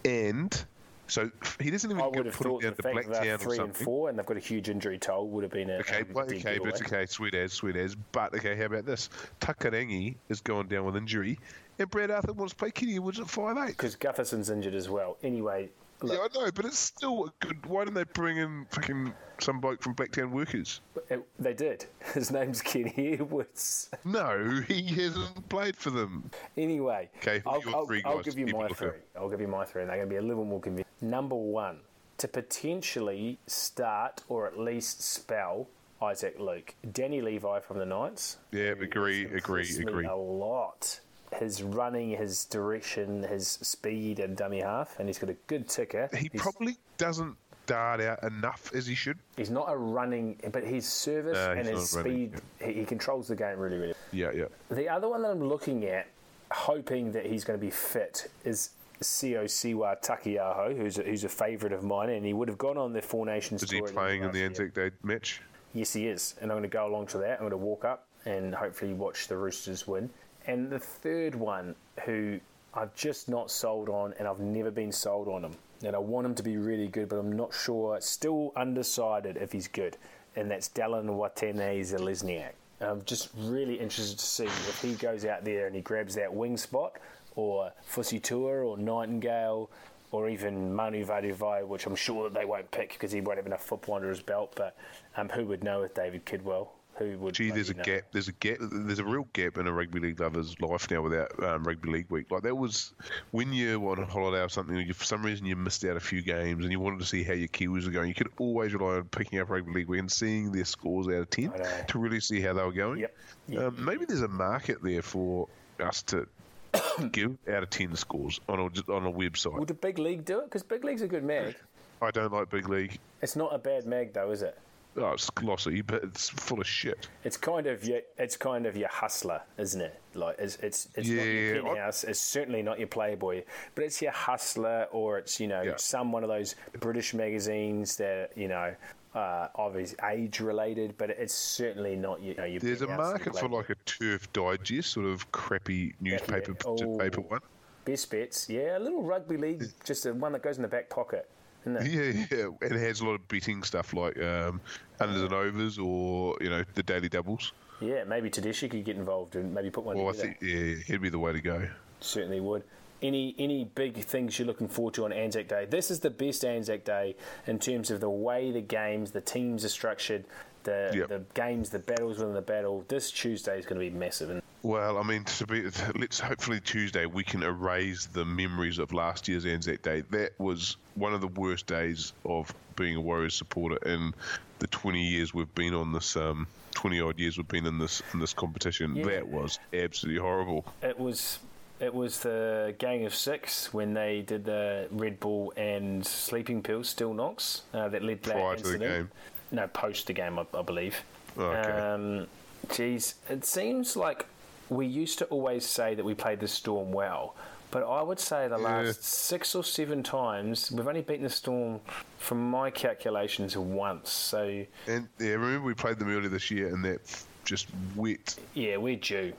and 0.05 0.65
so 1.07 1.29
he 1.59 1.71
doesn't 1.71 1.89
even 1.89 2.01
I 2.01 2.07
would 2.07 2.25
have 2.25 2.35
put 2.35 2.47
him 2.47 2.59
down 2.59 2.73
the 2.77 2.83
to 2.83 2.83
fact 2.83 3.09
that 3.09 3.21
they're 3.23 3.37
Blacktown 3.37 3.41
or 3.41 3.55
three 3.55 3.57
and 3.59 3.75
four, 3.75 4.09
and 4.09 4.17
they've 4.17 4.25
got 4.25 4.37
a 4.37 4.41
huge 4.41 4.69
injury 4.69 4.99
toll, 4.99 5.27
would 5.29 5.43
have 5.43 5.51
been 5.51 5.69
a 5.69 5.77
Okay, 5.79 6.01
um, 6.01 6.07
well, 6.13 6.25
okay, 6.25 6.59
but 6.63 6.81
okay, 6.81 7.05
sweet 7.05 7.33
as, 7.33 7.51
sweet 7.51 7.75
as. 7.75 7.95
But 7.95 8.33
okay, 8.35 8.55
how 8.55 8.65
about 8.65 8.85
this? 8.85 9.09
Takarangi 9.41 10.15
is 10.29 10.41
going 10.41 10.67
down 10.67 10.85
with 10.85 10.95
injury, 10.95 11.39
and 11.79 11.89
Brad 11.89 12.11
Arthur 12.11 12.33
wants 12.33 12.53
to 12.53 12.57
play 12.57 12.71
Kenny 12.71 12.99
Woods 12.99 13.19
at 13.19 13.29
five 13.29 13.57
eight. 13.57 13.69
because 13.69 13.95
Gutherson's 13.95 14.49
injured 14.49 14.75
as 14.75 14.89
well. 14.89 15.17
Anyway, 15.23 15.69
look, 16.01 16.17
Yeah, 16.33 16.39
I 16.41 16.45
know, 16.45 16.51
but 16.51 16.65
it's 16.65 16.79
still 16.79 17.25
a 17.25 17.45
good. 17.45 17.65
Why 17.65 17.83
didn't 17.85 17.95
they 17.95 18.03
bring 18.05 18.37
in 18.37 18.65
fucking 18.71 19.13
some 19.39 19.59
bloke 19.59 19.81
from 19.81 19.95
Blacktown 19.95 20.31
Workers? 20.31 20.81
it- 21.09 21.25
they 21.39 21.53
did. 21.53 21.85
His 22.13 22.31
name's 22.31 22.61
Kenny 22.61 23.13
Edwards. 23.19 23.89
No, 24.05 24.61
he 24.67 24.83
hasn't 24.83 25.47
played 25.49 25.75
for 25.75 25.89
them. 25.89 26.29
Anyway, 26.57 27.09
Okay, 27.19 27.41
I'll, 27.45 27.61
I'll, 27.73 27.85
three 27.85 28.01
I'll 28.05 28.21
give 28.21 28.37
you 28.37 28.47
my 28.47 28.67
three. 28.69 28.89
at. 28.89 29.01
I'll 29.17 29.29
give 29.29 29.41
you 29.41 29.47
my 29.47 29.65
three, 29.65 29.81
and 29.81 29.89
they're 29.89 29.97
going 29.97 30.09
to 30.09 30.13
be 30.13 30.17
a 30.17 30.21
little 30.21 30.45
more 30.45 30.59
convenient. 30.59 30.87
Number 31.01 31.35
one, 31.35 31.79
to 32.17 32.27
potentially 32.27 33.39
start 33.47 34.23
or 34.27 34.45
at 34.47 34.59
least 34.59 35.01
spell 35.01 35.67
Isaac 36.01 36.35
Luke, 36.39 36.75
Danny 36.93 37.21
Levi 37.21 37.59
from 37.61 37.77
the 37.77 37.85
Knights. 37.85 38.37
Yeah, 38.51 38.71
agree, 38.79 39.25
agree, 39.25 39.67
agree. 39.79 40.05
A 40.05 40.15
lot. 40.15 40.99
His 41.37 41.61
running, 41.63 42.09
his 42.09 42.45
direction, 42.45 43.23
his 43.23 43.47
speed, 43.47 44.19
and 44.19 44.35
dummy 44.35 44.61
half, 44.61 44.99
and 44.99 45.07
he's 45.07 45.19
got 45.19 45.29
a 45.29 45.35
good 45.47 45.67
ticker. 45.67 46.09
He 46.11 46.29
He's- 46.31 46.41
probably 46.41 46.77
doesn't 46.97 47.35
dart 47.67 48.01
out 48.01 48.23
enough 48.23 48.71
as 48.73 48.87
he 48.87 48.95
should. 48.95 49.19
He's 49.37 49.51
not 49.51 49.71
a 49.71 49.77
running, 49.77 50.37
but 50.51 50.63
his 50.63 50.87
service 50.87 51.35
No, 51.37 51.51
and 51.51 51.67
his 51.67 51.95
running, 51.95 52.31
speed, 52.33 52.41
he, 52.65 52.73
he 52.79 52.85
controls 52.85 53.27
the 53.27 53.35
game 53.35 53.59
really, 53.59 53.77
really. 53.77 53.93
Yeah, 54.11 54.31
yeah. 54.31 54.45
The 54.71 54.89
other 54.89 55.07
one 55.07 55.21
that 55.21 55.29
I'm 55.29 55.43
looking 55.47 55.85
at, 55.85 56.07
hoping 56.51 57.11
that 57.11 57.27
he's 57.27 57.43
going 57.43 57.59
to 57.59 57.63
be 57.63 57.69
fit, 57.71 58.31
is 58.43 58.71
Sio 59.01 59.43
Siua 59.43 60.01
Taukeiaho, 60.03 60.75
who's 60.75 60.97
a, 60.97 61.03
who's 61.03 61.23
a 61.23 61.29
favourite 61.29 61.73
of 61.73 61.83
mine, 61.83 62.09
and 62.09 62.25
he 62.25 62.33
would 62.33 62.47
have 62.47 62.57
gone 62.57 62.77
on 62.77 62.91
the 62.91 63.01
Four 63.03 63.25
Nations 63.27 63.61
Is 63.61 63.69
he 63.69 63.81
playing 63.81 64.23
in 64.23 64.31
the. 64.31 64.43
Anzac 64.43 64.73
Day 64.73 64.89
match? 65.03 65.41
Yes, 65.73 65.93
he 65.93 66.07
is, 66.07 66.33
and 66.41 66.51
I'm 66.51 66.57
going 66.57 66.63
to 66.69 66.73
go 66.75 66.87
along 66.87 67.05
to 67.07 67.19
that. 67.19 67.33
I'm 67.33 67.41
going 67.47 67.51
to 67.51 67.57
walk 67.57 67.85
up 67.85 68.07
and 68.25 68.53
hopefully 68.55 68.93
watch 68.93 69.27
the 69.27 69.37
Roosters 69.37 69.87
win. 69.87 70.09
And 70.49 70.71
the 70.71 70.79
third 70.79 71.35
one, 71.35 71.75
who 72.05 72.39
I've 72.73 72.95
just 72.95 73.29
not 73.29 73.51
sold 73.51 73.87
on, 73.87 74.15
and 74.17 74.27
I've 74.27 74.39
never 74.39 74.71
been 74.71 74.91
sold 74.91 75.27
on 75.27 75.43
him, 75.43 75.55
and 75.85 75.95
I 75.95 75.99
want 75.99 76.25
him 76.25 76.33
to 76.33 76.41
be 76.41 76.57
really 76.57 76.87
good, 76.87 77.07
but 77.07 77.17
I'm 77.17 77.31
not 77.31 77.53
sure. 77.53 78.01
Still 78.01 78.51
undecided 78.55 79.37
if 79.37 79.51
he's 79.51 79.67
good, 79.67 79.95
and 80.35 80.49
that's 80.49 80.67
Dallin 80.69 81.05
Watene 81.05 81.81
Zelezniak. 81.81 82.53
I'm 82.81 83.03
just 83.05 83.29
really 83.37 83.75
interested 83.75 84.17
to 84.17 84.25
see 84.25 84.45
if 84.45 84.81
he 84.81 84.93
goes 84.93 85.23
out 85.23 85.45
there 85.45 85.67
and 85.67 85.75
he 85.75 85.81
grabs 85.81 86.15
that 86.15 86.33
wing 86.33 86.57
spot, 86.57 86.93
or 87.35 87.71
Fusitua, 87.87 88.65
or 88.65 88.75
Nightingale, 88.75 89.69
or 90.11 90.29
even 90.29 90.73
Manu 90.73 91.05
Vatuvei, 91.05 91.67
which 91.67 91.85
I'm 91.85 91.95
sure 91.95 92.23
that 92.23 92.33
they 92.33 92.45
won't 92.45 92.71
pick 92.71 92.93
because 92.93 93.11
he 93.11 93.21
won't 93.21 93.37
have 93.37 93.45
enough 93.45 93.63
football 93.63 93.97
under 93.97 94.09
his 94.09 94.21
belt. 94.21 94.53
But 94.55 94.75
um, 95.15 95.29
who 95.29 95.45
would 95.45 95.63
know 95.63 95.81
with 95.81 95.93
David 95.93 96.25
Kidwell? 96.25 96.69
Who 96.99 97.17
would. 97.17 97.33
Gee, 97.33 97.51
there's 97.51 97.69
a 97.69 97.73
know. 97.73 97.83
gap. 97.83 98.03
There's 98.11 98.27
a 98.27 98.33
gap. 98.33 98.57
There's 98.59 98.99
a 98.99 99.03
real 99.03 99.27
gap 99.33 99.57
in 99.57 99.67
a 99.67 99.71
rugby 99.71 99.99
league 99.99 100.19
lover's 100.19 100.59
life 100.59 100.89
now 100.91 101.01
without 101.01 101.43
um, 101.43 101.63
rugby 101.63 101.89
league 101.89 102.09
week. 102.09 102.29
Like 102.29 102.43
that 102.43 102.55
was 102.55 102.93
when 103.31 103.51
you 103.53 103.79
were 103.79 103.93
on 103.93 103.99
a 103.99 104.05
holiday 104.05 104.43
or 104.43 104.49
something. 104.49 104.75
You, 104.75 104.93
for 104.93 105.05
some 105.05 105.23
reason, 105.23 105.45
you 105.45 105.55
missed 105.55 105.83
out 105.85 105.97
a 105.97 106.01
few 106.01 106.21
games 106.21 106.63
and 106.63 106.71
you 106.71 106.79
wanted 106.79 106.99
to 106.99 107.05
see 107.05 107.23
how 107.23 107.33
your 107.33 107.47
Kiwis 107.47 107.85
were 107.85 107.91
going. 107.91 108.09
You 108.09 108.15
could 108.15 108.31
always 108.37 108.73
rely 108.73 108.95
on 108.95 109.05
picking 109.05 109.39
up 109.39 109.49
rugby 109.49 109.71
league 109.71 109.87
week 109.87 109.99
and 109.99 110.11
seeing 110.11 110.51
their 110.51 110.65
scores 110.65 111.07
out 111.07 111.13
of 111.13 111.29
ten 111.29 111.53
to 111.87 111.99
really 111.99 112.19
see 112.19 112.41
how 112.41 112.53
they 112.53 112.63
were 112.63 112.71
going. 112.71 112.99
Yep. 112.99 113.15
Yep. 113.47 113.61
Um, 113.61 113.85
maybe 113.85 114.05
there's 114.05 114.21
a 114.21 114.27
market 114.27 114.83
there 114.83 115.01
for 115.01 115.47
us 115.79 116.03
to 116.03 116.27
give 117.11 117.37
out 117.49 117.63
of 117.63 117.69
ten 117.69 117.95
scores 117.95 118.39
on 118.47 118.59
a 118.59 118.91
on 118.91 119.05
a 119.05 119.11
website. 119.11 119.57
Would 119.57 119.67
the 119.67 119.73
big 119.73 119.97
league 119.97 120.25
do 120.25 120.39
it? 120.39 120.45
Because 120.45 120.63
big 120.63 120.83
league's 120.83 121.01
a 121.01 121.07
good 121.07 121.23
mag. 121.23 121.55
I 122.01 122.11
don't 122.11 122.31
like 122.31 122.49
big 122.49 122.69
league. 122.69 122.97
It's 123.21 123.35
not 123.35 123.53
a 123.53 123.57
bad 123.57 123.85
mag 123.85 124.13
though, 124.13 124.31
is 124.31 124.41
it? 124.41 124.57
Oh, 124.99 125.11
it's 125.13 125.29
glossy, 125.29 125.81
but 125.81 126.03
it's 126.03 126.29
full 126.29 126.59
of 126.59 126.67
shit. 126.67 127.07
It's 127.23 127.37
kind 127.37 127.67
of 127.67 127.83
your, 127.85 128.01
it's 128.17 128.35
kind 128.37 128.65
of 128.65 128.75
your 128.75 128.89
hustler, 128.89 129.41
isn't 129.57 129.79
it? 129.81 129.99
Like 130.13 130.35
it's 130.39 130.57
it's, 130.57 130.89
it's 130.95 131.07
not 131.09 131.15
Yeah, 131.15 131.23
your 131.23 131.77
I- 131.79 131.87
It's 131.87 132.19
certainly 132.19 132.61
not 132.61 132.79
your 132.79 132.87
Playboy, 132.87 133.43
but 133.75 133.83
it's 133.85 134.01
your 134.01 134.11
hustler, 134.11 134.87
or 134.91 135.17
it's 135.17 135.39
you 135.39 135.47
know 135.47 135.61
Yeah. 135.61 135.73
some 135.77 136.11
one 136.11 136.23
of 136.23 136.29
those 136.29 136.55
British 136.79 137.13
magazines 137.13 137.95
that 137.97 138.31
you 138.35 138.47
know. 138.47 138.75
Uh, 139.15 139.47
obviously 139.55 139.97
age 140.07 140.39
related, 140.39 140.95
but 140.99 141.09
it's 141.09 141.33
certainly 141.33 141.95
not 141.95 142.21
you 142.21 142.35
know 142.35 142.43
your. 142.45 142.59
There's 142.59 142.83
a 142.83 142.87
market 142.87 143.35
for 143.35 143.49
like 143.49 143.71
a 143.71 143.75
turf 143.85 144.31
digest, 144.33 144.91
sort 144.91 145.07
of 145.07 145.31
crappy 145.31 145.95
newspaper 145.99 146.55
Oh. 146.63 146.95
paper 146.99 147.21
one. 147.21 147.39
best 147.85 148.11
bets. 148.11 148.47
Yeah, 148.47 148.77
a 148.77 148.79
little 148.79 149.01
rugby 149.01 149.35
league, 149.37 149.63
just 149.83 150.05
a 150.05 150.13
one 150.13 150.33
that 150.33 150.43
goes 150.43 150.57
in 150.57 150.61
the 150.61 150.67
back 150.67 150.91
pocket. 150.91 151.27
Isn't? 151.65 151.87
Yeah, 151.91 152.25
yeah, 152.31 152.45
and 152.61 152.71
it 152.71 152.79
has 152.79 152.99
a 153.01 153.05
lot 153.05 153.15
of 153.15 153.27
betting 153.27 153.63
stuff 153.63 153.95
like 153.95 154.15
um, 154.21 154.61
unders 154.99 155.23
and 155.23 155.33
overs, 155.33 155.77
or 155.77 156.35
you 156.41 156.49
know 156.49 156.63
the 156.73 156.83
daily 156.83 157.09
doubles. 157.09 157.51
Yeah, 157.81 158.03
maybe 158.03 158.29
Tedeschi 158.29 158.69
could 158.69 158.83
get 158.83 158.97
involved 158.97 159.35
and 159.35 159.53
maybe 159.53 159.69
put 159.69 159.85
one 159.85 159.97
Well, 159.97 160.09
I 160.09 160.13
think 160.13 160.37
yeah, 160.41 160.75
he'd 160.85 161.01
be 161.01 161.09
the 161.09 161.19
way 161.19 161.31
to 161.31 161.41
go. 161.41 161.67
Certainly 162.01 162.41
would. 162.41 162.63
Any 163.01 163.33
any 163.39 163.63
big 163.63 163.95
things 163.97 164.37
you're 164.37 164.45
looking 164.47 164.67
forward 164.67 164.93
to 164.95 165.05
on 165.05 165.13
Anzac 165.13 165.47
Day? 165.47 165.65
This 165.65 165.89
is 165.89 166.01
the 166.01 166.09
best 166.09 166.43
Anzac 166.43 166.83
Day 166.83 167.15
in 167.47 167.57
terms 167.57 167.91
of 167.91 168.01
the 168.01 168.09
way 168.09 168.51
the 168.51 168.61
games, 168.61 169.11
the 169.11 169.21
teams 169.21 169.63
are 169.63 169.69
structured, 169.69 170.25
the 170.63 170.91
Yep. 170.93 171.07
the 171.07 171.23
games, 171.33 171.69
the 171.69 171.79
battles 171.79 172.17
within 172.19 172.33
the 172.33 172.41
battle. 172.41 172.83
This 172.89 173.09
Tuesday 173.11 173.57
is 173.57 173.65
going 173.65 173.79
to 173.79 173.89
be 173.89 173.97
massive. 173.97 174.29
And 174.29 174.41
Well, 174.63 174.97
I 174.97 175.03
mean, 175.03 175.23
to 175.23 175.47
be, 175.47 175.63
let's 175.95 176.19
hopefully 176.19 176.59
Tuesday 176.59 177.05
we 177.05 177.23
can 177.23 177.41
erase 177.43 178.05
the 178.07 178.25
memories 178.25 178.79
of 178.79 178.91
last 178.91 179.29
year's 179.29 179.45
Anzac 179.45 179.81
Day. 179.81 180.01
That 180.09 180.37
was 180.37 180.75
one 180.95 181.13
of 181.13 181.21
the 181.21 181.27
worst 181.27 181.67
days 181.67 182.11
of 182.25 182.53
being 182.75 182.97
a 182.97 183.01
Warriors 183.01 183.35
supporter 183.35 183.77
in 183.89 184.13
the 184.59 184.67
20 184.67 185.01
years 185.01 185.33
we've 185.33 185.53
been 185.55 185.73
on 185.73 185.91
this. 185.91 186.15
Um, 186.15 186.47
20 186.75 187.01
odd 187.01 187.19
years 187.19 187.37
we've 187.37 187.47
been 187.47 187.65
in 187.65 187.77
this 187.79 188.01
in 188.13 188.19
this 188.19 188.33
competition. 188.33 188.95
Yeah. 188.95 189.05
That 189.05 189.27
was 189.27 189.59
absolutely 189.73 190.21
horrible. 190.21 190.65
it 190.81 190.97
was 190.99 191.39
it 191.79 191.93
was 191.93 192.19
the 192.19 192.75
gang 192.77 193.05
of 193.05 193.15
six 193.15 193.73
when 193.73 193.93
they 193.93 194.21
did 194.21 194.45
the 194.45 194.87
Red 194.91 195.19
Bull 195.19 195.53
and 195.55 196.05
sleeping 196.05 196.61
pills, 196.61 196.89
still 196.89 197.13
knocks 197.13 197.61
uh, 197.73 197.87
that 197.89 198.03
led 198.03 198.21
to 198.23 198.29
that 198.29 198.35
Prior 198.35 198.55
to 198.57 198.63
the 198.63 198.69
incident. 198.73 199.09
game. 199.09 199.11
No, 199.51 199.67
post 199.67 200.07
the 200.07 200.13
game, 200.13 200.37
I, 200.37 200.45
I 200.53 200.61
believe. 200.61 201.01
Oh, 201.37 201.43
okay. 201.43 201.71
Um, 201.71 202.27
geez, 202.71 203.15
it 203.29 203.45
seems 203.45 203.95
like 203.95 204.25
we 204.69 204.85
used 204.85 205.19
to 205.19 205.25
always 205.25 205.65
say 205.65 205.95
that 205.95 206.03
we 206.05 206.13
played 206.13 206.39
the 206.41 206.47
Storm 206.47 206.91
well, 206.91 207.35
but 207.71 207.83
I 207.83 208.01
would 208.01 208.19
say 208.19 208.47
the 208.47 208.57
Yeah. 208.57 208.63
last 208.83 209.03
six 209.03 209.53
or 209.55 209.63
seven 209.63 210.03
times 210.03 210.71
we've 210.71 210.87
only 210.87 211.01
beaten 211.01 211.23
the 211.23 211.29
Storm, 211.29 211.79
from 212.17 212.49
my 212.49 212.69
calculations, 212.71 213.55
once. 213.57 214.09
So 214.11 214.65
And 214.87 215.07
yeah, 215.19 215.31
remember 215.31 215.61
we 215.67 215.73
played 215.73 215.99
them 215.99 216.09
earlier 216.09 216.29
this 216.29 216.49
year, 216.51 216.67
and 216.69 216.83
that 216.85 216.99
just 217.45 217.67
wet 217.95 218.35
yeah, 218.53 218.77
we're 218.77 218.95
due. 218.97 219.33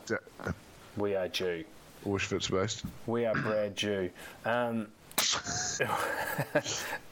uh, 0.45 0.53
We 0.97 1.15
are 1.15 1.29
due. 1.29 1.65
Auschwitz 2.07 2.51
based. 2.51 2.83
We 3.07 3.27
are 3.27 3.35
Brad 3.35 3.75
due. 3.75 4.11
Um, 4.45 4.89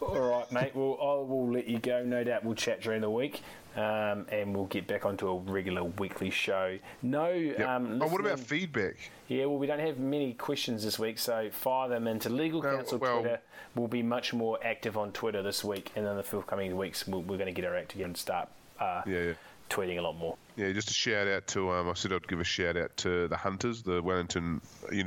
all 0.00 0.18
right, 0.18 0.50
mate. 0.50 0.74
Well, 0.74 0.96
I 1.00 1.30
will 1.30 1.50
let 1.52 1.66
you 1.66 1.78
go. 1.78 2.02
No 2.04 2.24
doubt 2.24 2.44
we'll 2.44 2.54
chat 2.54 2.80
during 2.80 3.02
the 3.02 3.10
week, 3.10 3.42
um, 3.78 4.26
and 4.30 4.54
we'll 4.54 4.66
get 4.66 4.86
back 4.86 5.06
onto 5.06 5.28
a 5.28 5.36
regular 5.38 5.84
weekly 5.84 6.30
show. 6.30 6.78
No, 7.02 7.30
Yep. 7.30 7.60
um, 7.60 8.02
oh, 8.02 8.08
what 8.08 8.20
about 8.20 8.40
feedback? 8.40 8.96
Yeah, 9.28 9.44
well, 9.46 9.58
we 9.58 9.66
don't 9.66 9.78
have 9.80 9.98
many 9.98 10.32
questions 10.34 10.82
this 10.84 10.98
week, 10.98 11.18
so 11.18 11.50
fire 11.50 11.88
them 11.88 12.06
into 12.08 12.28
Legal 12.28 12.62
No, 12.62 12.76
Counsel 12.76 12.98
well- 12.98 13.20
Twitter. 13.20 13.40
We'll 13.74 13.86
be 13.88 14.02
much 14.02 14.32
more 14.34 14.58
active 14.64 14.96
on 14.96 15.12
Twitter 15.12 15.42
this 15.42 15.62
week, 15.62 15.92
and 15.94 16.04
then 16.04 16.16
the 16.16 16.22
forthcoming 16.22 16.76
weeks, 16.76 17.06
we're, 17.06 17.18
we're 17.20 17.36
going 17.36 17.54
to 17.54 17.58
get 17.60 17.64
our 17.64 17.76
act 17.76 17.90
together 17.90 18.06
and 18.06 18.16
start 18.16 18.48
uh, 18.80 19.02
Yeah, 19.06 19.20
yeah. 19.20 19.32
tweeting 19.70 19.98
a 19.98 20.00
lot 20.00 20.16
more. 20.16 20.36
Yeah, 20.56 20.72
just 20.72 20.90
a 20.90 20.94
shout 20.94 21.28
out 21.28 21.46
to 21.48 21.70
um, 21.70 21.88
I 21.88 21.92
said 21.94 22.12
I'd 22.12 22.26
give 22.26 22.40
a 22.40 22.44
shout 22.44 22.76
out 22.76 22.96
to 22.98 23.28
the 23.28 23.36
Hunters, 23.36 23.82
the 23.82 24.02
Wellington 24.02 24.60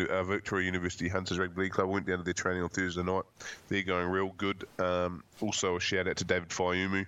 uh, 0.09 0.23
Victoria 0.23 0.65
University 0.67 1.09
Hunters 1.09 1.39
Rugby 1.39 1.63
League 1.63 1.71
Club. 1.73 1.89
I 1.89 1.91
went 1.91 2.05
down 2.05 2.19
to 2.19 2.23
their 2.23 2.33
training 2.35 2.63
on 2.63 2.69
Thursday 2.69 3.03
night. 3.03 3.23
They're 3.67 3.81
going 3.83 4.07
real 4.07 4.29
good. 4.37 4.65
Um, 4.79 5.23
also, 5.41 5.75
a 5.75 5.79
shout 5.81 6.07
out 6.07 6.15
to 6.17 6.23
David 6.23 6.49
Faiumu, 6.49 7.05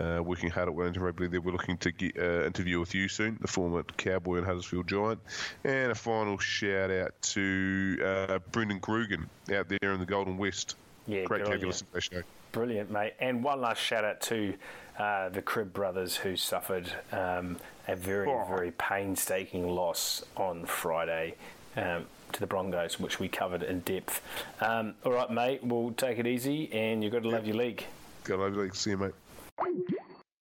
uh, 0.00 0.20
working 0.22 0.50
hard 0.50 0.68
at 0.68 0.74
Wellington 0.74 1.02
Rugby 1.02 1.22
League. 1.24 1.32
There, 1.32 1.40
we're 1.40 1.52
looking 1.52 1.76
to 1.78 1.92
get 1.92 2.16
uh, 2.18 2.44
interview 2.46 2.80
with 2.80 2.94
you 2.94 3.08
soon, 3.08 3.38
the 3.40 3.48
former 3.48 3.82
Cowboy 3.96 4.36
and 4.38 4.46
Huddersfield 4.46 4.88
Giant. 4.88 5.20
And 5.64 5.92
a 5.92 5.94
final 5.94 6.38
shout 6.38 6.90
out 6.90 7.20
to 7.22 7.98
uh, 8.04 8.38
Brendan 8.52 8.80
Grugan 8.80 9.26
out 9.54 9.68
there 9.68 9.92
in 9.92 10.00
the 10.00 10.06
Golden 10.06 10.36
West. 10.38 10.76
Yeah, 11.06 11.24
great 11.24 11.40
good 11.40 11.44
to 11.46 11.50
have 11.52 11.60
you 11.60 11.66
you. 11.66 11.70
listen 11.70 11.86
to 11.88 11.92
that 11.94 12.02
show. 12.02 12.22
Brilliant, 12.52 12.90
mate. 12.90 13.14
And 13.20 13.42
one 13.44 13.60
last 13.60 13.82
shout 13.82 14.04
out 14.04 14.20
to 14.22 14.54
uh, 14.98 15.28
the 15.28 15.42
Crib 15.42 15.72
brothers 15.72 16.16
who 16.16 16.36
suffered 16.36 16.90
um, 17.12 17.58
a 17.88 17.96
very, 17.96 18.28
Oh. 18.28 18.44
very 18.48 18.70
painstaking 18.72 19.68
loss 19.68 20.24
on 20.36 20.64
Friday 20.64 21.34
um, 21.76 22.06
to 22.32 22.40
the 22.40 22.46
Broncos, 22.46 22.98
which 23.00 23.18
we 23.18 23.28
covered 23.28 23.62
in 23.64 23.80
depth. 23.80 24.22
Um, 24.60 24.94
all 25.04 25.12
right, 25.12 25.30
mate. 25.30 25.64
We'll 25.64 25.90
take 25.92 26.18
it 26.18 26.26
easy, 26.26 26.72
and 26.72 27.02
you've 27.02 27.12
got 27.12 27.24
to 27.24 27.28
love 27.28 27.44
your 27.46 27.56
league. 27.56 27.84
Go 28.22 28.42
over, 28.42 28.70
see 28.72 28.90
you, 28.90 28.96
mate. 28.98 29.12